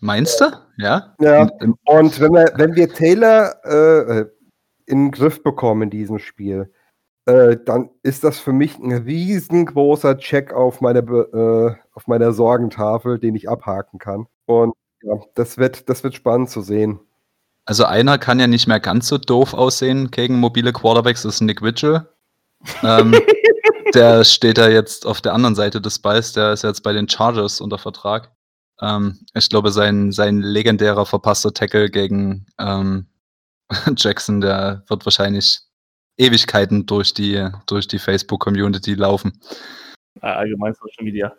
[0.00, 0.46] Meinst du?
[0.78, 1.14] Ja.
[1.20, 1.48] Ja.
[1.84, 4.26] Und wenn wir, wenn wir Taylor äh, äh
[4.90, 6.72] in den Griff bekommen in diesem Spiel,
[7.26, 13.18] äh, dann ist das für mich ein riesengroßer Check auf, meine, äh, auf meiner Sorgentafel,
[13.18, 14.26] den ich abhaken kann.
[14.46, 17.00] Und ja, das wird, das wird spannend zu sehen.
[17.66, 21.40] Also einer kann ja nicht mehr ganz so doof aussehen gegen mobile Quarterbacks, das ist
[21.42, 22.06] Nick Vigil.
[22.82, 23.14] ähm,
[23.94, 27.08] der steht da jetzt auf der anderen Seite des Balls, der ist jetzt bei den
[27.08, 28.32] Chargers unter Vertrag.
[28.80, 33.06] Ähm, ich glaube, sein, sein legendärer verpasster Tackle gegen ähm,
[33.96, 35.60] Jackson, der wird wahrscheinlich
[36.18, 39.40] Ewigkeiten durch die, durch die Facebook-Community laufen.
[40.20, 41.32] Allgemein Social Media.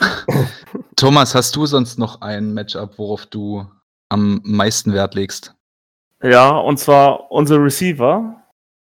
[0.96, 3.66] Thomas, hast du sonst noch ein Matchup, worauf du
[4.08, 5.54] am meisten Wert legst?
[6.22, 8.34] Ja, und zwar unsere Receiver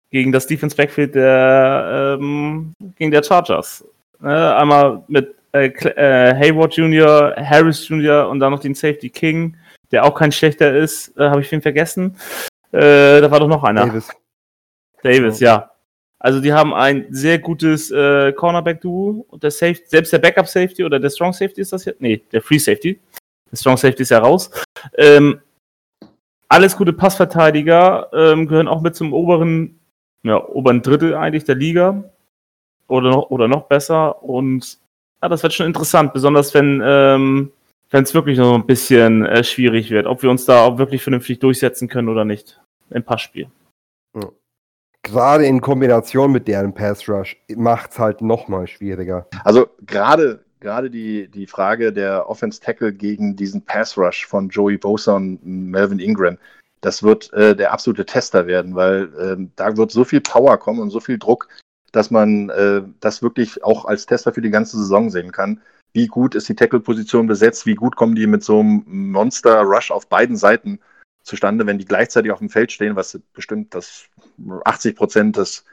[0.10, 3.84] gegen das Defense Backfield der, ähm, gegen der Chargers.
[4.24, 8.30] Äh, einmal mit äh, äh, Hayward Jr., Harris Jr.
[8.30, 9.58] und dann noch den Safety King,
[9.92, 11.18] der auch kein schlechter ist.
[11.18, 12.16] Äh, Habe ich wen vergessen?
[12.72, 13.86] Äh, da war doch noch einer.
[13.86, 14.10] Davis.
[15.04, 15.72] Davis, ja.
[16.20, 19.26] Also die haben ein sehr gutes äh, Cornerback-Duo.
[19.30, 22.02] Und der Safety, selbst der Backup-Safety oder der Strong Safety ist das jetzt?
[22.02, 23.00] Nee, der Free Safety.
[23.52, 24.50] Der Strong Safety ist ja raus.
[24.98, 25.40] Ähm,
[26.50, 29.80] alles gute Passverteidiger ähm, gehören auch mit zum oberen,
[30.24, 32.04] ja, oberen Drittel eigentlich der Liga.
[32.88, 34.24] Oder noch, oder noch besser.
[34.24, 34.80] Und
[35.22, 37.52] ja, das wird schon interessant, besonders wenn ähm,
[37.90, 41.02] wenn es wirklich noch ein bisschen äh, schwierig wird, ob wir uns da auch wirklich
[41.02, 42.60] vernünftig durchsetzen können oder nicht
[42.90, 43.48] im Passspiel.
[44.16, 44.30] Ja.
[45.04, 49.28] Gerade in Kombination mit deren Pass Rush macht es halt nochmal schwieriger.
[49.44, 54.78] Also gerade gerade die, die Frage der Offense Tackle gegen diesen Pass Rush von Joey
[54.78, 56.38] Bosa und Melvin Ingram,
[56.82, 60.80] das wird äh, der absolute Tester werden, weil äh, da wird so viel Power kommen
[60.80, 61.48] und so viel Druck,
[61.92, 65.62] dass man äh, das wirklich auch als Tester für die ganze Saison sehen kann
[65.98, 70.08] wie gut ist die Tackle-Position besetzt, wie gut kommen die mit so einem Monster-Rush auf
[70.08, 70.80] beiden Seiten
[71.24, 74.06] zustande, wenn die gleichzeitig auf dem Feld stehen, was bestimmt das
[74.66, 75.64] 80 Prozent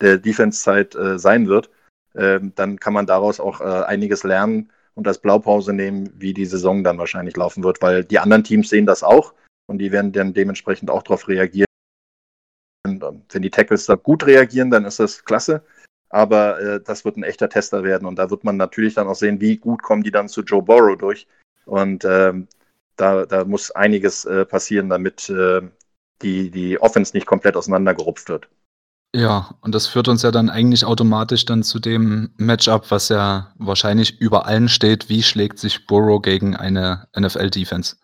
[0.00, 1.70] der Defense-Zeit äh, sein wird,
[2.14, 6.46] äh, dann kann man daraus auch äh, einiges lernen und als Blaupause nehmen, wie die
[6.46, 9.32] Saison dann wahrscheinlich laufen wird, weil die anderen Teams sehen das auch
[9.68, 11.66] und die werden dann dementsprechend auch darauf reagieren.
[12.84, 15.62] Und, ähm, wenn die Tackles da gut reagieren, dann ist das klasse.
[16.10, 18.06] Aber äh, das wird ein echter Tester werden.
[18.06, 20.62] Und da wird man natürlich dann auch sehen, wie gut kommen die dann zu Joe
[20.62, 21.26] Burrow durch.
[21.66, 22.48] Und ähm,
[22.96, 25.62] da, da muss einiges äh, passieren, damit äh,
[26.22, 28.48] die, die Offense nicht komplett auseinandergerupft wird.
[29.14, 33.52] Ja, und das führt uns ja dann eigentlich automatisch dann zu dem Matchup, was ja
[33.56, 35.08] wahrscheinlich über allen steht.
[35.08, 37.96] Wie schlägt sich Burrow gegen eine NFL-Defense?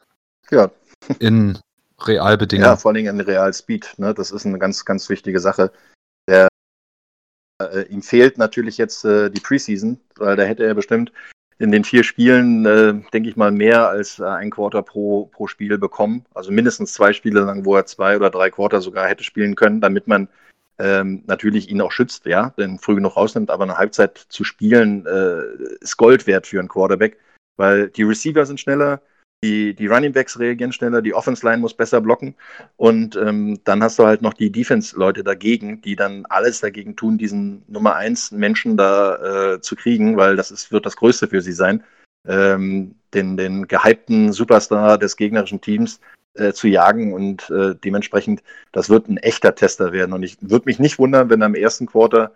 [0.51, 0.70] Ja.
[1.18, 1.59] In
[2.01, 2.70] Realbedingungen.
[2.70, 3.93] Ja, vor allem in Real Speed.
[3.98, 4.14] Ne?
[4.14, 5.70] Das ist eine ganz, ganz wichtige Sache.
[6.26, 6.48] Der,
[7.60, 11.12] äh, ihm fehlt natürlich jetzt äh, die Preseason, weil da hätte er bestimmt
[11.59, 15.47] in den vier Spielen, äh, denke ich mal, mehr als äh, ein Quarter pro, pro
[15.47, 16.24] Spiel bekommen.
[16.35, 19.81] Also mindestens zwei Spiele lang, wo er zwei oder drei Quarter sogar hätte spielen können,
[19.81, 20.28] damit man
[20.78, 25.06] ähm, natürlich ihn auch schützt, ja, denn früh genug rausnimmt, aber eine Halbzeit zu spielen
[25.06, 25.43] äh,
[25.81, 27.18] ist Gold wert für einen Quarterback,
[27.56, 29.01] weil die Receiver sind schneller,
[29.45, 32.35] die, die Running Backs reagieren schneller, die Offense Line muss besser blocken
[32.77, 37.19] und ähm, dann hast du halt noch die Defense-Leute dagegen, die dann alles dagegen tun,
[37.19, 41.43] diesen Nummer 1 Menschen da äh, zu kriegen, weil das ist, wird das Größte für
[41.43, 41.85] sie sein,
[42.27, 46.01] ähm, den, den gehypten Superstar des gegnerischen Teams
[46.35, 48.43] äh, zu jagen und äh, dementsprechend,
[48.73, 50.15] das wird ein echter Tester werden.
[50.15, 52.33] Und ich würde mich nicht wundern, wenn im ersten Quarter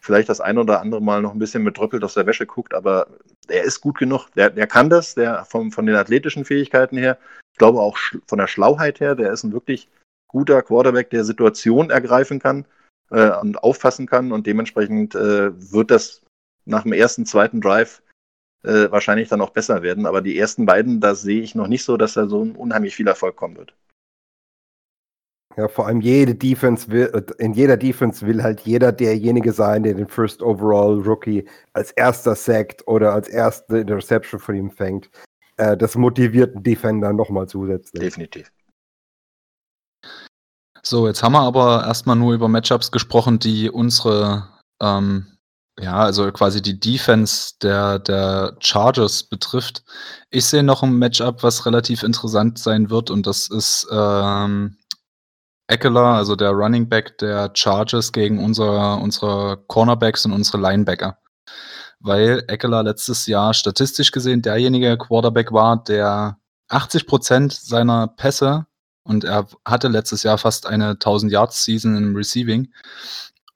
[0.00, 2.74] vielleicht das ein oder andere Mal noch ein bisschen mit Dröppelt aus der Wäsche guckt,
[2.74, 3.06] aber
[3.48, 4.28] er ist gut genug.
[4.34, 7.18] Der, der kann das, der vom, von den athletischen Fähigkeiten her,
[7.52, 9.88] ich glaube auch von der Schlauheit her, der ist ein wirklich
[10.28, 12.64] guter Quarterback, der Situationen ergreifen kann
[13.10, 16.22] äh, und auffassen kann und dementsprechend äh, wird das
[16.64, 18.02] nach dem ersten, zweiten Drive
[18.62, 20.06] äh, wahrscheinlich dann auch besser werden.
[20.06, 22.94] Aber die ersten beiden, da sehe ich noch nicht so, dass da so ein unheimlich
[22.94, 23.74] viel Erfolg kommen wird.
[25.60, 29.92] Ja, vor allem jede Defense will, in jeder Defense will halt jeder derjenige sein, der
[29.92, 35.10] den First Overall Rookie als erster sackt oder als erste Interception von ihm fängt.
[35.58, 38.00] Äh, das motiviert einen Defender nochmal zusätzlich.
[38.00, 38.50] Definitiv.
[40.82, 44.48] So, jetzt haben wir aber erstmal nur über Matchups gesprochen, die unsere
[44.80, 45.26] ähm,
[45.78, 49.84] ja, also quasi die Defense der, der Chargers betrifft.
[50.30, 54.78] Ich sehe noch ein Matchup, was relativ interessant sein wird, und das ist ähm,
[55.70, 61.18] Eckler, also der Running Back der Chargers gegen unsere, unsere Cornerbacks und unsere Linebacker.
[62.00, 66.38] Weil Eckler letztes Jahr statistisch gesehen derjenige Quarterback war, der
[66.68, 68.66] 80 Prozent seiner Pässe
[69.04, 72.72] und er hatte letztes Jahr fast eine 1000 Yards Season im Receiving,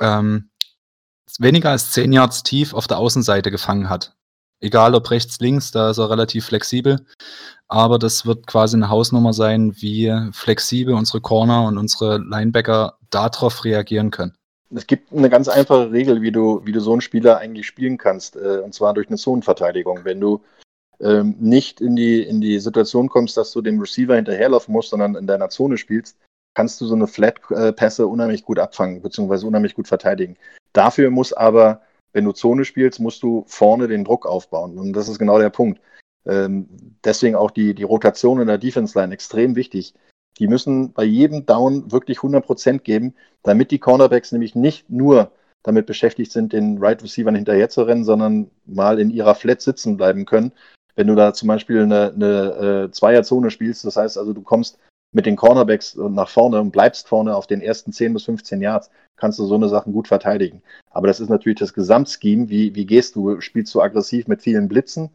[0.01, 0.51] ähm,
[1.39, 4.15] weniger als 10 Yards tief auf der Außenseite gefangen hat.
[4.61, 7.07] Egal ob rechts, links, da ist er relativ flexibel.
[7.75, 13.65] Aber das wird quasi eine Hausnummer sein, wie flexibel unsere Corner und unsere Linebacker darauf
[13.65, 14.33] reagieren können.
[14.73, 17.99] Es gibt eine ganz einfache Regel, wie du, wie du so einen Spieler eigentlich spielen
[17.99, 20.05] kannst, äh, und zwar durch eine Zonenverteidigung.
[20.05, 20.41] Wenn du
[21.01, 25.17] ähm, nicht in die, in die Situation kommst, dass du dem Receiver hinterherlaufen musst, sondern
[25.17, 26.17] in deiner Zone spielst,
[26.55, 30.37] kannst du so eine Flat-Pässe unheimlich gut abfangen, beziehungsweise unheimlich gut verteidigen.
[30.75, 31.81] Dafür muss aber,
[32.13, 34.79] wenn du Zone spielst, musst du vorne den Druck aufbauen.
[34.79, 35.81] Und das ist genau der Punkt.
[36.27, 36.69] Ähm,
[37.05, 39.95] deswegen auch die, die Rotation in der Defense-Line extrem wichtig.
[40.39, 45.31] Die müssen bei jedem Down wirklich 100% geben, damit die Cornerbacks nämlich nicht nur
[45.63, 49.97] damit beschäftigt sind, den Right Receivern hinterher zu rennen, sondern mal in ihrer Flat sitzen
[49.97, 50.53] bleiben können.
[50.95, 54.79] Wenn du da zum Beispiel eine, eine äh, Zweierzone spielst, das heißt also, du kommst
[55.13, 58.91] mit den Cornerbacks nach vorne und bleibst vorne auf den ersten 10 bis 15 Yards,
[59.17, 60.61] kannst du so eine Sachen gut verteidigen.
[60.91, 62.49] Aber das ist natürlich das Gesamtscheme.
[62.49, 63.41] Wie, wie gehst du?
[63.41, 65.11] Spielst du aggressiv mit vielen Blitzen,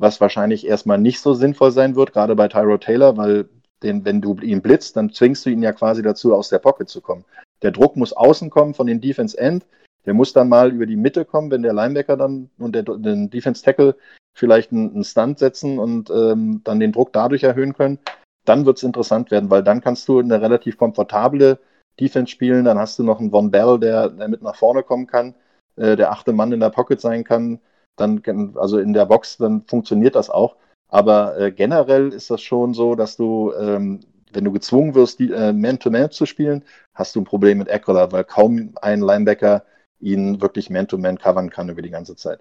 [0.00, 3.48] was wahrscheinlich erstmal nicht so sinnvoll sein wird, gerade bei Tyro Taylor, weil
[3.82, 6.88] den, wenn du ihn blitzt, dann zwingst du ihn ja quasi dazu, aus der Pocket
[6.88, 7.24] zu kommen.
[7.62, 9.64] Der Druck muss außen kommen von den Defense End.
[10.06, 13.30] Der muss dann mal über die Mitte kommen, wenn der Linebacker dann und der den
[13.30, 13.96] Defense Tackle
[14.34, 17.98] vielleicht einen, einen Stunt setzen und ähm, dann den Druck dadurch erhöhen können
[18.44, 21.58] dann wird es interessant werden, weil dann kannst du eine relativ komfortable
[21.98, 22.64] Defense spielen.
[22.64, 25.34] Dann hast du noch einen Von Bell, der, der mit nach vorne kommen kann,
[25.76, 27.60] äh, der achte Mann in der Pocket sein kann.
[27.96, 28.22] Dann,
[28.56, 30.56] also in der Box, dann funktioniert das auch.
[30.88, 34.00] Aber äh, generell ist das schon so, dass du, ähm,
[34.32, 36.64] wenn du gezwungen wirst, die, äh, Man-to-Man zu spielen,
[36.94, 39.64] hast du ein Problem mit Eckler, weil kaum ein Linebacker
[40.00, 42.40] ihn wirklich Man-to-Man covern kann über die ganze Zeit.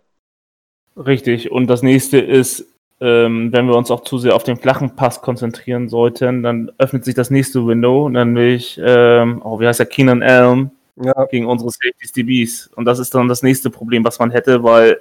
[0.97, 1.51] Richtig.
[1.51, 2.65] Und das nächste ist,
[3.01, 7.05] ähm, wenn wir uns auch zu sehr auf den flachen Pass konzentrieren sollten, dann öffnet
[7.05, 11.25] sich das nächste Window, nämlich, ähm, oh, wie heißt der, Keenan Elm ja.
[11.25, 12.67] gegen unsere Safeties DBs.
[12.75, 14.99] Und das ist dann das nächste Problem, was man hätte, weil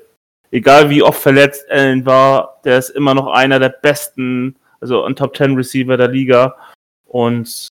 [0.51, 5.17] egal wie oft verletzt Allen war, der ist immer noch einer der besten, also ein
[5.17, 6.57] Top 10 Receiver der Liga.
[7.05, 7.69] Und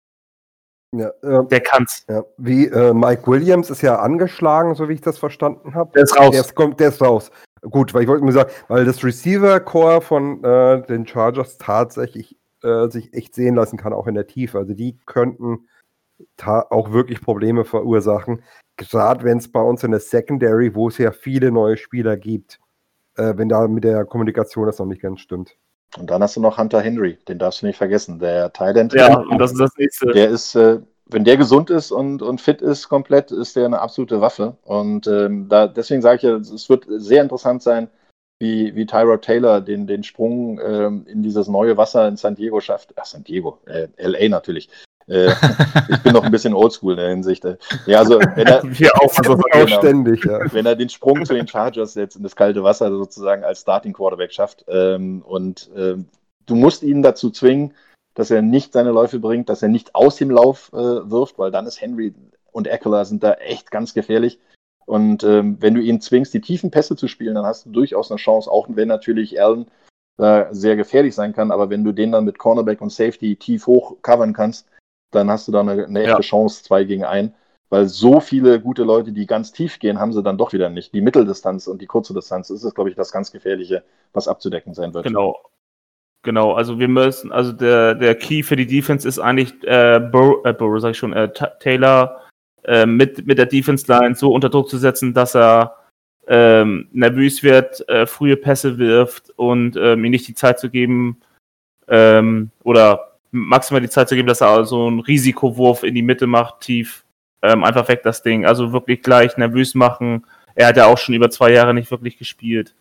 [0.94, 2.04] ja, äh, der kann's.
[2.08, 2.24] Ja.
[2.38, 5.90] Wie äh, Mike Williams ist ja angeschlagen, so wie ich das verstanden habe.
[5.94, 6.30] Der ist raus.
[6.30, 7.30] Der ist, der ist raus.
[7.62, 12.88] Gut, weil ich wollte nur sagen, weil das Receiver-Core von äh, den Chargers tatsächlich äh,
[12.88, 14.58] sich echt sehen lassen kann, auch in der Tiefe.
[14.58, 15.68] Also die könnten
[16.44, 18.42] auch wirklich Probleme verursachen.
[18.76, 22.58] Gerade wenn es bei uns in der Secondary, wo es ja viele neue Spieler gibt,
[23.16, 25.56] äh, wenn da mit der Kommunikation das noch nicht ganz stimmt.
[25.98, 28.18] Und dann hast du noch Hunter Henry, den darfst du nicht vergessen.
[28.18, 28.92] Der Thailand.
[28.92, 30.06] Ja, und das ist das nächste.
[30.06, 33.80] Der ist, äh, wenn der gesund ist und, und fit ist komplett, ist der eine
[33.80, 34.56] absolute Waffe.
[34.64, 37.88] Und ähm, da, deswegen sage ich ja, es wird sehr interessant sein,
[38.38, 42.60] wie, wie Tyrod Taylor den, den Sprung ähm, in dieses neue Wasser in San Diego
[42.60, 42.92] schafft.
[42.96, 44.68] Ach, San Diego, äh, LA natürlich.
[45.08, 45.30] Äh,
[45.88, 47.44] ich bin noch ein bisschen oldschool in der Hinsicht.
[47.86, 50.52] Ja, also wenn er, Wir auch, so genau, ständig, ja.
[50.52, 53.92] wenn er den Sprung zu den Chargers jetzt in das kalte Wasser sozusagen als Starting
[53.92, 56.06] Quarterback schafft ähm, und ähm,
[56.46, 57.74] du musst ihn dazu zwingen,
[58.14, 61.50] dass er nicht seine Läufe bringt, dass er nicht aus dem Lauf äh, wirft, weil
[61.50, 62.14] dann ist Henry
[62.50, 64.38] und Eckler sind da echt ganz gefährlich.
[64.86, 68.10] Und ähm, wenn du ihn zwingst, die tiefen Pässe zu spielen, dann hast du durchaus
[68.10, 69.66] eine Chance, auch wenn natürlich Allen
[70.16, 73.66] da sehr gefährlich sein kann, aber wenn du den dann mit Cornerback und Safety tief
[73.66, 74.66] hoch covern kannst,
[75.10, 76.20] dann hast du da eine, eine echte ja.
[76.20, 77.34] Chance, zwei gegen ein.
[77.68, 80.94] Weil so viele gute Leute, die ganz tief gehen, haben sie dann doch wieder nicht.
[80.94, 84.72] Die Mitteldistanz und die kurze Distanz ist es, glaube ich, das ganz Gefährliche, was abzudecken
[84.72, 85.04] sein wird.
[85.04, 85.36] Genau.
[86.22, 90.44] Genau, also wir müssen, also der, der Key für die Defense ist eigentlich äh, Burrow,
[90.44, 92.20] äh, Burrow sag ich schon, äh, Taylor
[92.64, 95.76] äh, mit, mit der Defense-Line so unter Druck zu setzen, dass er
[96.26, 101.20] ähm, nervös wird, äh, frühe Pässe wirft und ähm, ihm nicht die Zeit zu geben
[101.86, 106.26] ähm, oder maximal die Zeit zu geben, dass er also einen Risikowurf in die Mitte
[106.26, 107.04] macht, tief,
[107.42, 108.46] ähm, einfach weg das Ding.
[108.46, 110.26] Also wirklich gleich nervös machen.
[110.54, 112.74] Er hat ja auch schon über zwei Jahre nicht wirklich gespielt.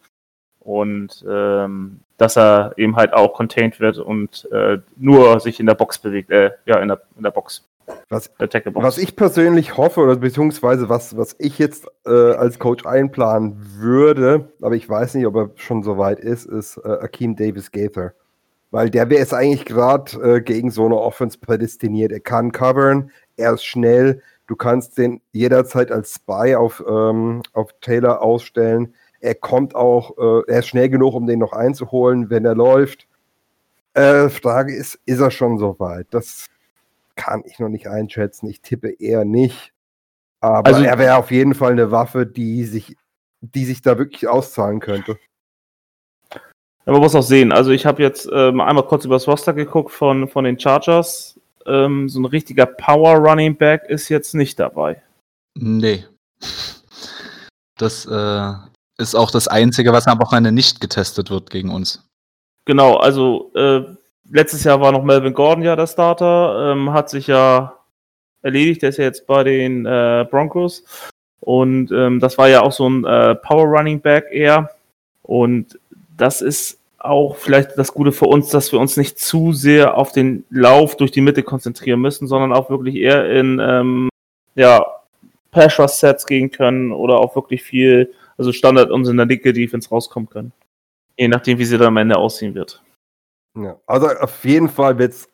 [0.59, 5.75] Und ähm, dass er eben halt auch contained wird und äh, nur sich in der
[5.75, 7.67] Box bewegt, äh, ja, in der, in der Box.
[8.09, 13.57] Was, was ich persönlich hoffe, oder beziehungsweise was, was ich jetzt äh, als Coach einplanen
[13.77, 17.71] würde, aber ich weiß nicht, ob er schon so weit ist, ist äh, Akeem Davis
[17.71, 18.13] Gaither.
[18.71, 22.11] Weil der wäre jetzt eigentlich gerade äh, gegen so eine Offense prädestiniert.
[22.11, 27.71] Er kann covern, er ist schnell, du kannst den jederzeit als Spy auf, ähm, auf
[27.81, 28.93] Taylor ausstellen.
[29.19, 33.07] Er kommt auch, äh, er ist schnell genug, um den noch einzuholen, wenn er läuft.
[33.93, 36.07] Äh, Frage ist, ist er schon so weit?
[36.11, 36.47] Das
[37.15, 38.47] kann ich noch nicht einschätzen.
[38.47, 39.73] Ich tippe eher nicht.
[40.41, 42.97] Aber also, er wäre auf jeden Fall eine Waffe, die sich,
[43.41, 45.17] die sich da wirklich auszahlen könnte.
[46.85, 47.51] Ja, man muss auch sehen.
[47.51, 51.39] Also ich habe jetzt ähm, einmal kurz über das Roster geguckt von, von den Chargers.
[51.65, 55.01] Ähm, so ein richtiger Power Running Back ist jetzt nicht dabei.
[55.55, 56.05] Nee.
[57.77, 58.53] Das äh,
[58.97, 62.07] ist auch das Einzige, was am Wochenende nicht getestet wird gegen uns.
[62.65, 63.83] Genau, also äh,
[64.29, 67.79] letztes Jahr war noch Melvin Gordon ja der Starter, ähm, hat sich ja
[68.41, 70.83] erledigt, der ist ja jetzt bei den äh, Broncos.
[71.39, 74.69] Und ähm, das war ja auch so ein äh, Power Running Back eher.
[75.21, 75.79] Und
[76.17, 80.11] das ist auch vielleicht das Gute für uns, dass wir uns nicht zu sehr auf
[80.11, 84.09] den Lauf durch die Mitte konzentrieren müssen, sondern auch wirklich eher in ähm,
[84.55, 84.85] ja,
[85.51, 90.29] Pass-Rush-Sets gehen können oder auch wirklich viel, also Standard uns in der dicke Defense rauskommen
[90.29, 90.51] können.
[91.17, 92.81] Je nachdem, wie sie dann am Ende aussehen wird.
[93.55, 95.29] Ja, also auf jeden Fall wird es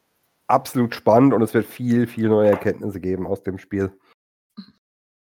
[0.48, 3.92] absolut spannend und es wird viel, viel neue Erkenntnisse geben aus dem Spiel.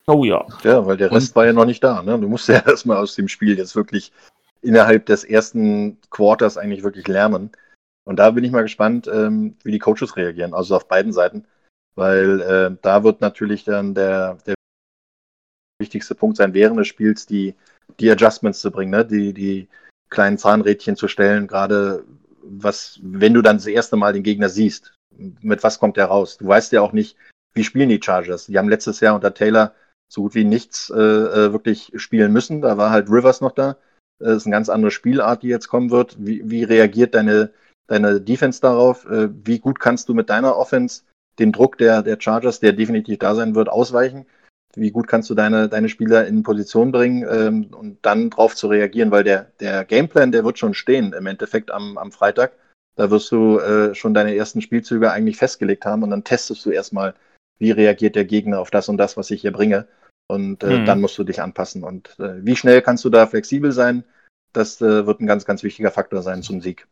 [0.07, 0.45] Oh ja.
[0.65, 2.03] Ja, weil der Rest und, war ja noch nicht da.
[2.03, 2.19] Ne?
[2.19, 4.13] Du musst ja erstmal aus dem Spiel jetzt wirklich
[4.63, 7.51] innerhalb des ersten Quarters eigentlich wirklich lernen.
[8.05, 11.47] Und da bin ich mal gespannt, ähm, wie die Coaches reagieren, also auf beiden Seiten.
[11.95, 14.55] Weil äh, da wird natürlich dann der, der
[15.81, 17.55] wichtigste Punkt sein, während des Spiels die,
[17.99, 19.05] die Adjustments zu bringen, ne?
[19.05, 19.69] die, die
[20.09, 22.05] kleinen Zahnrädchen zu stellen, gerade
[22.43, 26.39] was, wenn du dann das erste Mal den Gegner siehst, mit was kommt der raus?
[26.39, 27.17] Du weißt ja auch nicht,
[27.53, 28.47] wie spielen die Chargers.
[28.47, 29.75] Die haben letztes Jahr unter Taylor
[30.09, 32.63] so gut wie nichts äh, äh wirklich spielen müssen.
[32.63, 33.77] Da war halt Rivers noch da.
[34.21, 36.17] Das ist eine ganz andere Spielart, die jetzt kommen wird.
[36.19, 37.51] Wie, wie reagiert deine,
[37.87, 39.07] deine Defense darauf?
[39.07, 41.03] Äh, wie gut kannst du mit deiner Offense
[41.39, 44.27] den Druck der, der Chargers, der definitiv da sein wird, ausweichen?
[44.77, 48.69] Wie gut kannst du deine, deine Spieler in Position bringen ähm, und dann darauf zu
[48.69, 49.11] reagieren?
[49.11, 52.53] Weil der, der Gameplan, der wird schon stehen im Endeffekt am, am Freitag.
[52.97, 56.71] Da wirst du äh, schon deine ersten Spielzüge eigentlich festgelegt haben und dann testest du
[56.71, 57.15] erstmal,
[57.59, 59.89] wie reagiert der Gegner auf das und das, was ich hier bringe.
[60.31, 60.87] Und äh, mhm.
[60.87, 61.83] dann musst du dich anpassen.
[61.83, 64.05] Und äh, wie schnell kannst du da flexibel sein?
[64.53, 66.87] Das äh, wird ein ganz, ganz wichtiger Faktor sein zum Sieg.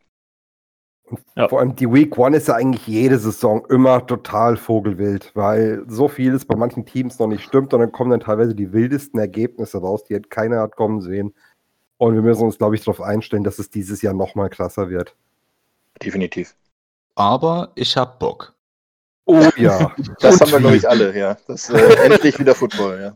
[1.35, 1.47] Ja.
[1.47, 6.07] Vor allem die Week One ist ja eigentlich jede Saison immer total vogelwild, weil so
[6.07, 9.79] vieles bei manchen Teams noch nicht stimmt und dann kommen dann teilweise die wildesten Ergebnisse
[9.79, 11.33] raus, die halt keiner hat kommen sehen.
[11.97, 14.89] Und wir müssen uns, glaube ich, darauf einstellen, dass es dieses Jahr noch mal krasser
[14.89, 15.15] wird.
[16.03, 16.55] Definitiv.
[17.15, 18.53] Aber ich hab Bock.
[19.25, 19.93] Oh ja.
[20.19, 21.37] das haben wir, glaube ich, alle, ja.
[21.47, 23.13] Das äh, endlich wieder Football, ja.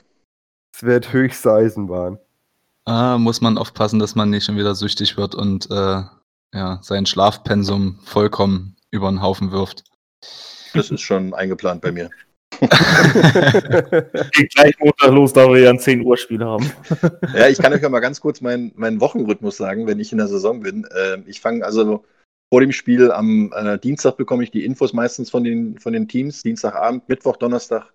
[0.83, 2.19] Wird höchste Eisenbahn.
[2.83, 6.01] Ah, muss man aufpassen, dass man nicht schon wieder süchtig wird und äh,
[6.53, 9.85] ja, sein Schlafpensum vollkommen über den Haufen wirft.
[10.73, 12.09] Das ist schon eingeplant bei mir.
[12.59, 16.69] Geht gleich Montag los, da wir ja ein 10 Uhr Spiel haben.
[17.33, 20.17] Ja, ich kann euch ja mal ganz kurz meinen, meinen Wochenrhythmus sagen, wenn ich in
[20.17, 20.85] der Saison bin.
[20.93, 22.03] Ähm, ich fange also
[22.51, 26.09] vor dem Spiel am äh, Dienstag bekomme ich die Infos meistens von den, von den
[26.09, 26.43] Teams.
[26.43, 27.93] Dienstagabend, Mittwoch, Donnerstag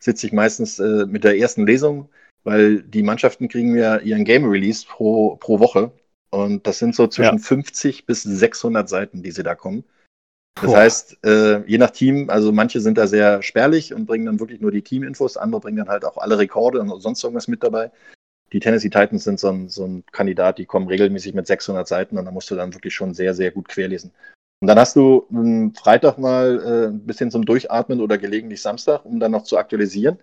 [0.00, 2.08] sitze ich meistens äh, mit der ersten Lesung,
[2.42, 5.92] weil die Mannschaften kriegen ja ihren Game Release pro, pro Woche.
[6.30, 7.42] Und das sind so zwischen Ja.
[7.44, 9.84] 50 bis 600 Seiten, die sie da kommen.
[10.56, 10.78] Das Boah.
[10.78, 14.60] heißt, äh, je nach Team, also manche sind da sehr spärlich und bringen dann wirklich
[14.60, 17.90] nur die Teaminfos, andere bringen dann halt auch alle Rekorde und sonst irgendwas mit dabei.
[18.52, 22.18] Die Tennessee Titans sind so ein, so ein Kandidat, die kommen regelmäßig mit 600 Seiten
[22.18, 24.12] und da musst du dann wirklich schon sehr, sehr gut querlesen.
[24.60, 29.04] Und dann hast du am Freitag mal äh, ein bisschen zum Durchatmen oder gelegentlich Samstag,
[29.06, 30.18] um dann noch zu aktualisieren.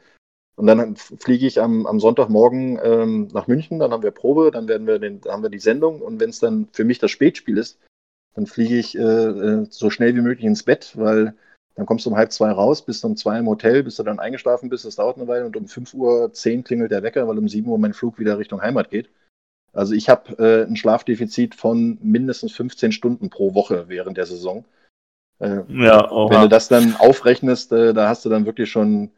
[0.56, 4.68] Und dann fliege ich am, am Sonntagmorgen ähm, nach München, dann haben wir Probe, dann
[4.68, 7.60] werden wir den, haben wir die Sendung und wenn es dann für mich das Spätspiel
[7.60, 7.78] ist,
[8.34, 11.36] dann fliege ich äh, äh, so schnell wie möglich ins Bett, weil
[11.76, 14.20] dann kommst du um halb zwei raus, bist um zwei im Hotel, bis du dann
[14.20, 17.48] eingeschlafen bist, das dauert eine Weile und um 5.10 Uhr klingelt der Wecker, weil um
[17.48, 19.10] 7 Uhr mein Flug wieder Richtung Heimat geht.
[19.78, 24.66] Also ich habe äh, ein Schlafdefizit von mindestens 15 Stunden pro Woche während der Saison.
[25.40, 26.34] Äh, Ja, oha.
[26.34, 29.12] wenn du das dann aufrechnest, äh, da hast du dann wirklich schon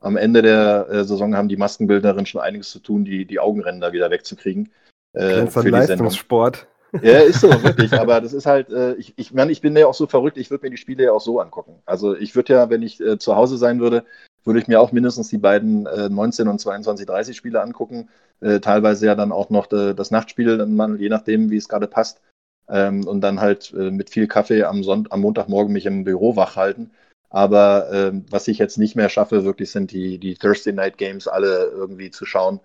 [0.00, 3.92] am Ende der äh, Saison haben die Maskenbildnerinnen schon einiges zu tun, die, die Augenränder
[3.92, 4.70] wieder wegzukriegen.
[5.12, 5.68] Äh, für.
[5.68, 6.66] Leistungssport.
[7.02, 7.92] Ja, ist so, wirklich.
[7.92, 10.50] Aber das ist halt, äh, ich, ich meine, ich bin ja auch so verrückt, ich
[10.50, 11.82] würde mir die Spiele ja auch so angucken.
[11.84, 14.04] Also ich würde ja, wenn ich äh, zu Hause sein würde,
[14.46, 18.08] würde ich mir auch mindestens die beiden äh, 19 und 22, 30 Spiele angucken.
[18.40, 21.88] Äh, teilweise ja dann auch noch äh, das Nachtspiel, mal, je nachdem, wie es gerade
[21.88, 22.20] passt.
[22.68, 26.36] Ähm, und dann halt äh, mit viel Kaffee am, Sonnt am Montagmorgen mich im Büro
[26.36, 26.90] wach halten.
[27.28, 31.28] Aber ähm, was ich jetzt nicht mehr schaffe, wirklich sind die, die Thursday Night Games
[31.28, 32.60] alle irgendwie zu schauen,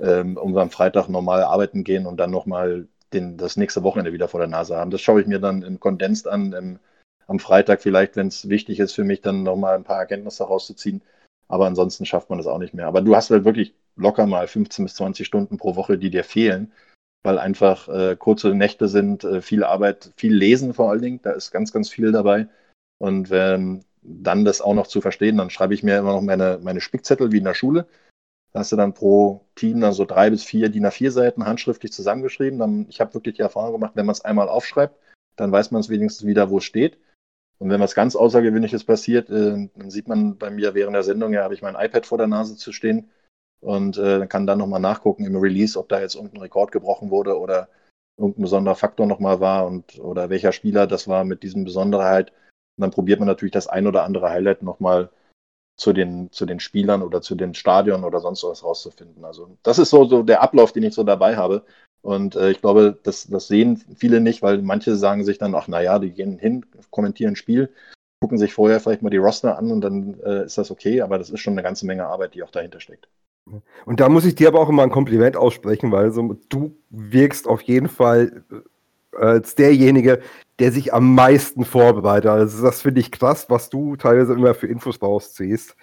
[0.00, 4.40] ähm, um am Freitag normal arbeiten gehen und dann nochmal das nächste Wochenende wieder vor
[4.40, 4.90] der Nase haben.
[4.90, 6.78] Das schaue ich mir dann im Kondenst an, im,
[7.26, 11.02] am Freitag vielleicht, wenn es wichtig ist für mich, dann nochmal ein paar Erkenntnisse rauszuziehen.
[11.50, 12.86] Aber ansonsten schafft man das auch nicht mehr.
[12.86, 16.22] Aber du hast halt wirklich locker mal 15 bis 20 Stunden pro Woche, die dir
[16.22, 16.72] fehlen,
[17.24, 21.20] weil einfach äh, kurze Nächte sind, äh, viel Arbeit, viel Lesen vor allen Dingen.
[21.22, 22.46] Da ist ganz, ganz viel dabei.
[22.98, 26.60] Und ähm, dann das auch noch zu verstehen, dann schreibe ich mir immer noch meine,
[26.62, 27.86] meine Spickzettel wie in der Schule.
[28.52, 31.92] Da hast du dann pro Team dann so drei bis vier DIN A4 Seiten handschriftlich
[31.92, 32.60] zusammengeschrieben.
[32.60, 34.94] Dann, ich habe wirklich die Erfahrung gemacht, wenn man es einmal aufschreibt,
[35.34, 36.98] dann weiß man es wenigstens wieder, wo es steht.
[37.60, 41.32] Und wenn was ganz Außergewöhnliches passiert, äh, dann sieht man bei mir während der Sendung,
[41.32, 43.10] ja, habe ich mein iPad vor der Nase zu stehen
[43.60, 47.38] und äh, kann dann nochmal nachgucken im Release, ob da jetzt irgendein Rekord gebrochen wurde
[47.38, 47.68] oder
[48.16, 52.30] irgendein besonderer Faktor nochmal war und oder welcher Spieler das war mit diesem Besonderheit.
[52.30, 55.10] Und dann probiert man natürlich das ein oder andere Highlight nochmal
[55.76, 59.24] zu den, zu den Spielern oder zu den Stadion oder sonst was rauszufinden.
[59.24, 61.64] Also das ist so, so der Ablauf, den ich so dabei habe.
[62.02, 65.68] Und äh, ich glaube, das, das sehen viele nicht, weil manche sagen sich dann, ach
[65.68, 67.70] naja, die gehen hin, kommentieren ein Spiel,
[68.20, 71.18] gucken sich vorher vielleicht mal die Roster an und dann äh, ist das okay, aber
[71.18, 73.08] das ist schon eine ganze Menge Arbeit, die auch dahinter steckt.
[73.84, 77.48] Und da muss ich dir aber auch immer ein Kompliment aussprechen, weil so, du wirkst
[77.48, 80.20] auf jeden Fall äh, als derjenige,
[80.58, 82.30] der sich am meisten vorbereitet.
[82.30, 85.76] Also das finde ich krass, was du teilweise immer für Infos rausziehst.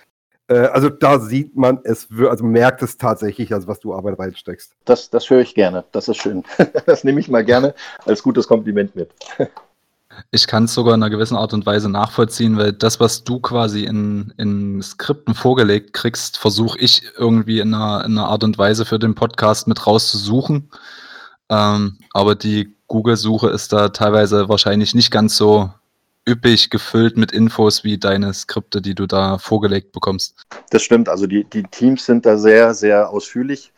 [0.47, 4.73] Äh, also da sieht man es, also merkt es tatsächlich, also was du Arbeit reinsteckst.
[4.85, 5.83] Das, das höre ich gerne.
[5.91, 6.43] Das ist schön.
[6.85, 7.73] Das nehme ich mal gerne
[8.05, 9.11] als gutes Kompliment mit.
[10.31, 13.39] Ich kann es sogar in einer gewissen Art und Weise nachvollziehen, weil das, was du
[13.39, 18.57] quasi in, in Skripten vorgelegt kriegst, versuche ich irgendwie in einer, in einer Art und
[18.57, 20.71] Weise für den Podcast mit rauszusuchen.
[21.49, 25.69] Ähm, aber die Google-Suche ist da teilweise wahrscheinlich nicht ganz so
[26.27, 30.45] üppig gefüllt mit Infos wie deine Skripte, die du da vorgelegt bekommst.
[30.69, 31.09] Das stimmt.
[31.09, 33.71] Also die, die Teams sind da sehr, sehr ausführlich.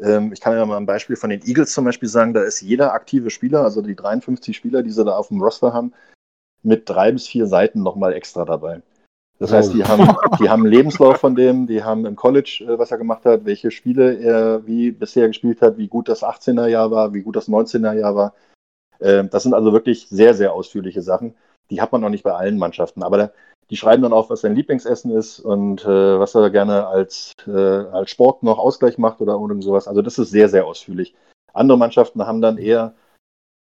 [0.00, 2.34] Ähm, ich kann ja mal ein Beispiel von den Eagles zum Beispiel sagen.
[2.34, 5.72] Da ist jeder aktive Spieler, also die 53 Spieler, die sie da auf dem Roster
[5.72, 5.92] haben,
[6.62, 8.82] mit drei bis vier Seiten nochmal extra dabei.
[9.38, 10.08] Das heißt, die haben,
[10.40, 13.44] die haben einen Lebenslauf von dem, die haben im College, äh, was er gemacht hat,
[13.44, 17.36] welche Spiele er wie bisher gespielt hat, wie gut das 18er Jahr war, wie gut
[17.36, 18.34] das 19er Jahr war.
[19.00, 21.34] Ähm, Das sind also wirklich sehr, sehr ausführliche Sachen.
[21.70, 23.02] Die hat man noch nicht bei allen Mannschaften.
[23.02, 23.30] Aber da,
[23.70, 27.50] die schreiben dann auch, was sein Lieblingsessen ist und äh, was er gerne als, äh,
[27.50, 29.88] als Sport noch Ausgleich macht oder irgend sowas.
[29.88, 31.14] Also das ist sehr, sehr ausführlich.
[31.52, 32.94] Andere Mannschaften haben dann eher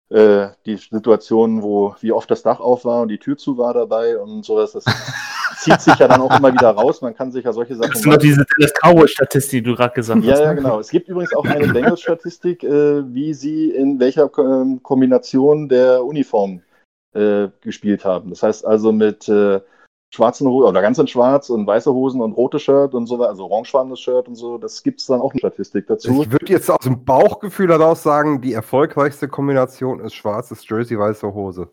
[0.09, 3.73] äh, die Situation, wo wie oft das Dach auf war und die Tür zu war
[3.73, 4.71] dabei und sowas.
[4.71, 4.85] Das
[5.57, 7.01] zieht sich ja dann auch immer wieder raus.
[7.01, 7.91] Man kann sich ja solche Sachen.
[7.91, 10.39] Das ist noch diese Dallas Cowboy-Statistik, die du gerade gesagt Ja, hast.
[10.39, 10.55] ja, ne?
[10.55, 10.79] genau.
[10.79, 16.61] Es gibt übrigens auch eine Bengals-Statistik, äh, wie sie in welcher ähm, Kombination der Uniform
[17.13, 18.29] äh, gespielt haben.
[18.29, 19.61] Das heißt also mit äh,
[20.11, 23.45] schwarzen Hosen oder ganz in schwarz und weiße Hosen und rote Shirt und so, also
[23.45, 24.57] orangefarbenes Shirt und so.
[24.57, 26.21] Das gibt es dann auch eine Statistik dazu.
[26.21, 31.33] Ich würde jetzt aus dem Bauchgefühl heraus sagen, die erfolgreichste Kombination ist schwarzes Jersey, weiße
[31.33, 31.69] Hose.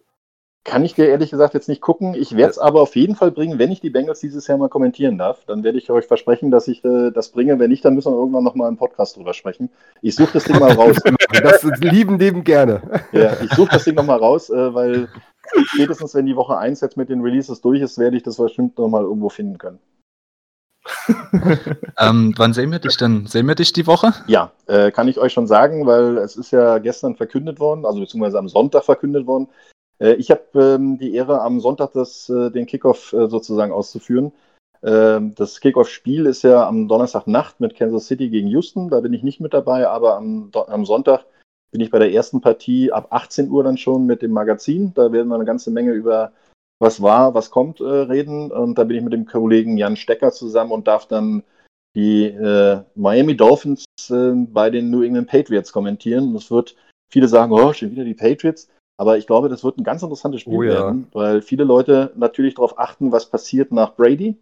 [0.66, 2.14] Kann ich dir ehrlich gesagt jetzt nicht gucken.
[2.14, 4.68] Ich werde es aber auf jeden Fall bringen, wenn ich die Bengals dieses Jahr mal
[4.68, 5.44] kommentieren darf.
[5.46, 7.58] Dann werde ich euch versprechen, dass ich äh, das bringe.
[7.58, 9.70] Wenn nicht, dann müssen wir irgendwann nochmal im Podcast drüber sprechen.
[10.02, 10.96] Ich suche das Ding mal raus.
[11.42, 12.82] Das lieben, lieben gerne.
[13.12, 15.08] Ja, ich suche das Ding nochmal raus, äh, weil
[15.66, 18.78] spätestens wenn die Woche 1 jetzt mit den Releases durch ist, werde ich das bestimmt
[18.78, 19.78] nochmal irgendwo finden können.
[21.98, 23.26] ähm, wann sehen wir dich denn?
[23.26, 24.14] Sehen wir dich die Woche?
[24.26, 28.00] Ja, äh, kann ich euch schon sagen, weil es ist ja gestern verkündet worden, also
[28.00, 29.48] beziehungsweise am Sonntag verkündet worden,
[29.98, 34.32] ich habe ähm, die Ehre, am Sonntag das, äh, den Kickoff äh, sozusagen auszuführen.
[34.82, 38.90] Ähm, das Kickoff-Spiel ist ja am Donnerstagnacht mit Kansas City gegen Houston.
[38.90, 41.24] Da bin ich nicht mit dabei, aber am, am Sonntag
[41.70, 44.92] bin ich bei der ersten Partie ab 18 Uhr dann schon mit dem Magazin.
[44.94, 46.32] Da werden wir eine ganze Menge über
[46.78, 48.52] was war, was kommt äh, reden.
[48.52, 51.42] Und da bin ich mit dem Kollegen Jan Stecker zusammen und darf dann
[51.94, 56.28] die äh, Miami Dolphins äh, bei den New England Patriots kommentieren.
[56.28, 56.76] Und es wird
[57.10, 58.68] viele sagen, oh, schon wieder die Patriots.
[58.98, 60.74] Aber ich glaube, das wird ein ganz interessantes Spiel oh, ja.
[60.74, 64.36] werden, weil viele Leute natürlich darauf achten, was passiert nach Brady.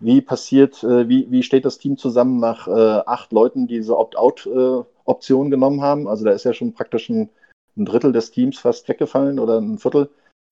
[0.00, 3.98] Wie passiert, äh, wie, wie steht das Team zusammen nach äh, acht Leuten, die diese
[3.98, 6.08] Opt-out-Option äh, genommen haben?
[6.08, 7.28] Also da ist ja schon praktisch ein,
[7.76, 10.08] ein, Drittel des Teams fast weggefallen oder ein Viertel.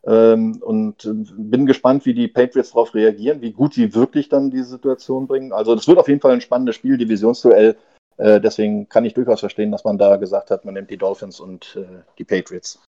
[0.06, 4.50] Ähm, und äh, bin gespannt, wie die Patriots darauf reagieren, wie gut sie wirklich dann
[4.50, 5.52] diese Situation bringen.
[5.52, 7.76] Also das wird auf jeden Fall ein spannendes Spiel, Divisionsduell.
[8.18, 11.40] Äh, deswegen kann ich durchaus verstehen, dass man da gesagt hat, man nimmt die Dolphins
[11.40, 12.80] und äh, die Patriots.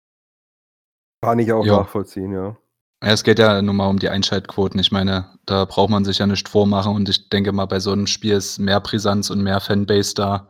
[1.22, 1.78] Kann ich auch ja.
[1.78, 2.56] nachvollziehen, ja.
[3.02, 4.80] Ja, es geht ja nun mal um die Einschaltquoten.
[4.80, 7.92] Ich meine, da braucht man sich ja nicht vormachen und ich denke mal, bei so
[7.92, 10.50] einem Spiel ist mehr Brisanz und mehr Fanbase da,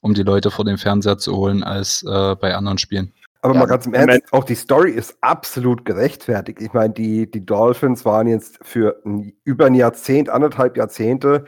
[0.00, 3.12] um die Leute vor dem Fernseher zu holen, als äh, bei anderen Spielen.
[3.42, 6.60] Aber ja, mal ganz im Ernst, auch die Story ist absolut gerechtfertigt.
[6.60, 11.44] Ich meine, die, die Dolphins waren jetzt für ein, über ein Jahrzehnt, anderthalb Jahrzehnte,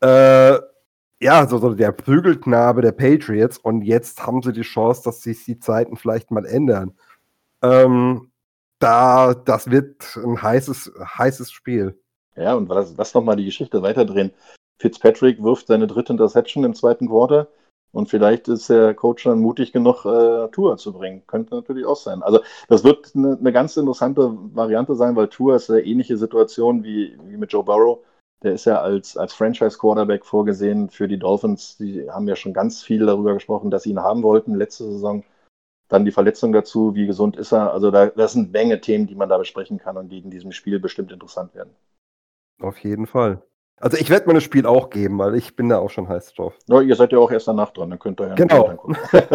[0.00, 0.58] äh,
[1.22, 5.44] ja, so, so der Prügelknabe der Patriots und jetzt haben sie die Chance, dass sich
[5.44, 6.94] die Zeiten vielleicht mal ändern.
[7.62, 8.30] Ähm,
[8.78, 12.00] da, das wird ein heißes, heißes Spiel.
[12.36, 14.32] Ja, und lass, lass noch mal die Geschichte weiterdrehen.
[14.78, 17.48] Fitzpatrick wirft seine dritte Interception im zweiten Quarter
[17.92, 21.22] und vielleicht ist der Coach dann mutig genug, äh, Tour zu bringen.
[21.26, 22.22] Könnte natürlich auch sein.
[22.22, 26.84] Also das wird eine, eine ganz interessante Variante sein, weil Tour ist eine ähnliche Situation
[26.84, 27.98] wie, wie mit Joe Burrow.
[28.42, 31.76] Der ist ja als, als Franchise-Quarterback vorgesehen für die Dolphins.
[31.76, 35.24] Die haben ja schon ganz viel darüber gesprochen, dass sie ihn haben wollten letzte Saison.
[35.90, 37.72] Dann die Verletzung dazu, wie gesund ist er.
[37.72, 40.52] Also da, das sind Menge Themen, die man da besprechen kann und die in diesem
[40.52, 41.74] Spiel bestimmt interessant werden.
[42.62, 43.42] Auf jeden Fall.
[43.80, 46.34] Also ich werde mir das Spiel auch geben, weil ich bin da auch schon heiß
[46.34, 46.54] drauf.
[46.68, 48.78] Ja, ihr seid ja auch erst danach dran, dann könnt ihr ja genau.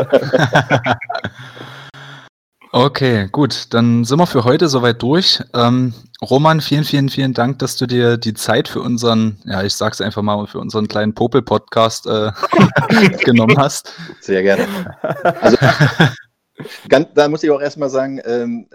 [2.72, 5.42] Okay, gut, dann sind wir für heute soweit durch.
[5.54, 9.74] Ähm, Roman, vielen, vielen, vielen Dank, dass du dir die Zeit für unseren, ja, ich
[9.74, 12.34] sag's einfach mal, für unseren kleinen Popel-Podcast äh,
[13.24, 13.94] genommen hast.
[14.20, 14.68] Sehr gerne.
[15.40, 15.58] Also,
[16.88, 18.68] Ganz, da muss ich auch erstmal sagen, ähm,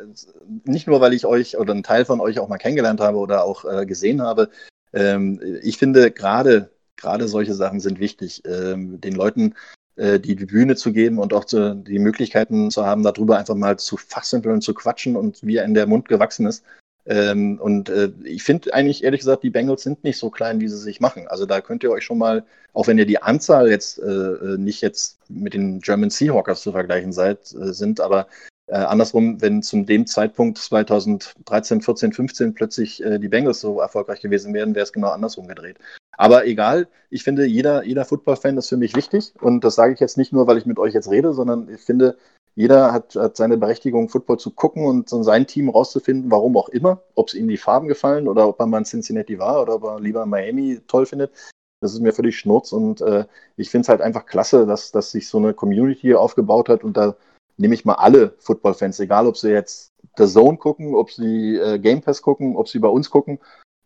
[0.64, 3.44] nicht nur, weil ich euch oder einen Teil von euch auch mal kennengelernt habe oder
[3.44, 4.50] auch äh, gesehen habe,
[4.92, 6.70] ähm, ich finde gerade
[7.00, 9.54] gerade solche Sachen sind wichtig, ähm, den Leuten
[9.96, 13.54] äh, die, die Bühne zu geben und auch zu, die Möglichkeiten zu haben, darüber einfach
[13.54, 16.64] mal zu fachsimpeln, zu quatschen und wie er in der Mund gewachsen ist.
[17.06, 20.68] Ähm, und äh, ich finde eigentlich, ehrlich gesagt, die Bengals sind nicht so klein, wie
[20.68, 21.28] sie sich machen.
[21.28, 24.58] Also da könnt ihr euch schon mal, auch wenn ihr die Anzahl jetzt äh, äh
[24.58, 28.26] nicht jetzt mit den German Seahawkers zu vergleichen seid, äh, sind, aber
[28.70, 34.20] äh, andersrum, wenn zu dem Zeitpunkt 2013, 14, 15 plötzlich äh, die Bengals so erfolgreich
[34.20, 35.78] gewesen wären, wäre es genau andersrum gedreht.
[36.12, 39.32] Aber egal, ich finde, jeder, jeder Football-Fan ist für mich wichtig.
[39.40, 41.80] Und das sage ich jetzt nicht nur, weil ich mit euch jetzt rede, sondern ich
[41.80, 42.16] finde,
[42.54, 47.02] jeder hat, hat, seine Berechtigung, Football zu gucken und sein Team rauszufinden, warum auch immer.
[47.14, 49.84] Ob es ihm die Farben gefallen oder ob er mal in Cincinnati war oder ob
[49.84, 51.32] er lieber Miami toll findet.
[51.80, 53.24] Das ist mir völlig schnurz und äh,
[53.56, 56.96] ich finde es halt einfach klasse, dass, dass sich so eine Community aufgebaut hat und
[56.96, 57.16] da
[57.56, 61.78] nehme ich mal alle Football-Fans, egal ob sie jetzt The Zone gucken, ob sie äh,
[61.78, 63.38] Game Pass gucken, ob sie bei uns gucken.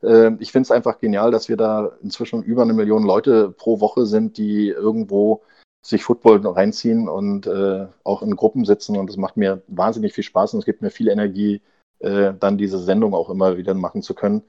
[0.03, 3.81] Äh, ich finde es einfach genial, dass wir da inzwischen über eine Million Leute pro
[3.81, 5.43] Woche sind, die irgendwo
[5.85, 8.97] sich Football reinziehen und äh, auch in Gruppen sitzen.
[8.97, 11.61] Und es macht mir wahnsinnig viel Spaß und es gibt mir viel Energie,
[11.99, 14.43] äh, dann diese Sendung auch immer wieder machen zu können.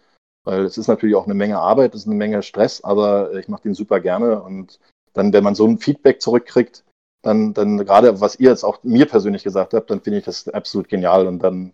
[0.45, 3.48] Weil es ist natürlich auch eine Menge Arbeit, es ist eine Menge Stress, aber ich
[3.48, 4.41] mache den super gerne.
[4.41, 4.80] Und
[5.14, 6.84] dann, wenn man so ein Feedback zurückkriegt,
[7.22, 10.48] dann, dann gerade was ihr jetzt auch mir persönlich gesagt habt, dann finde ich das
[10.48, 11.28] absolut genial.
[11.28, 11.74] Und dann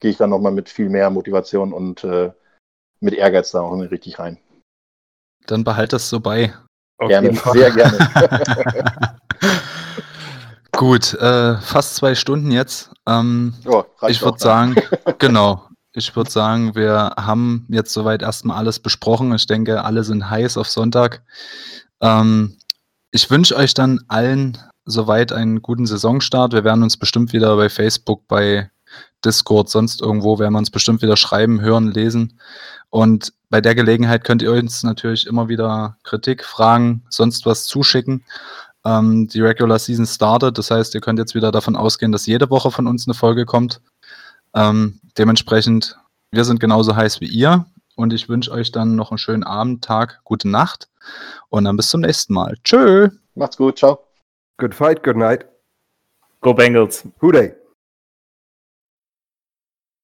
[0.00, 2.32] gehe ich dann nochmal mit viel mehr Motivation und äh,
[3.00, 4.38] mit Ehrgeiz da auch richtig rein.
[5.46, 6.54] Dann behalt das so bei.
[7.08, 7.98] Gerne, sehr gerne.
[10.72, 12.90] Gut, äh, fast zwei Stunden jetzt.
[13.06, 14.74] Ähm, oh, ich würde sagen,
[15.18, 15.68] genau.
[15.94, 19.34] Ich würde sagen, wir haben jetzt soweit erstmal alles besprochen.
[19.34, 21.22] Ich denke, alle sind heiß auf Sonntag.
[22.00, 22.56] Ähm,
[23.10, 24.56] ich wünsche euch dann allen
[24.86, 26.54] soweit einen guten Saisonstart.
[26.54, 28.70] Wir werden uns bestimmt wieder bei Facebook, bei
[29.24, 32.40] Discord, sonst irgendwo werden wir uns bestimmt wieder schreiben, hören, lesen.
[32.88, 38.24] Und bei der Gelegenheit könnt ihr uns natürlich immer wieder Kritik, Fragen, sonst was zuschicken.
[38.82, 42.48] Ähm, die Regular Season startet, das heißt, ihr könnt jetzt wieder davon ausgehen, dass jede
[42.48, 43.82] Woche von uns eine Folge kommt.
[44.54, 45.98] Ähm, dementsprechend,
[46.30, 49.84] wir sind genauso heiß wie ihr und ich wünsche euch dann noch einen schönen Abend,
[49.84, 50.88] Tag, gute Nacht
[51.50, 52.56] und dann bis zum nächsten Mal.
[52.64, 53.10] Tschö!
[53.34, 53.98] Macht's gut, ciao.
[54.56, 55.44] Good fight, good night.
[56.40, 57.06] Go Bengals.
[57.20, 57.52] Who day?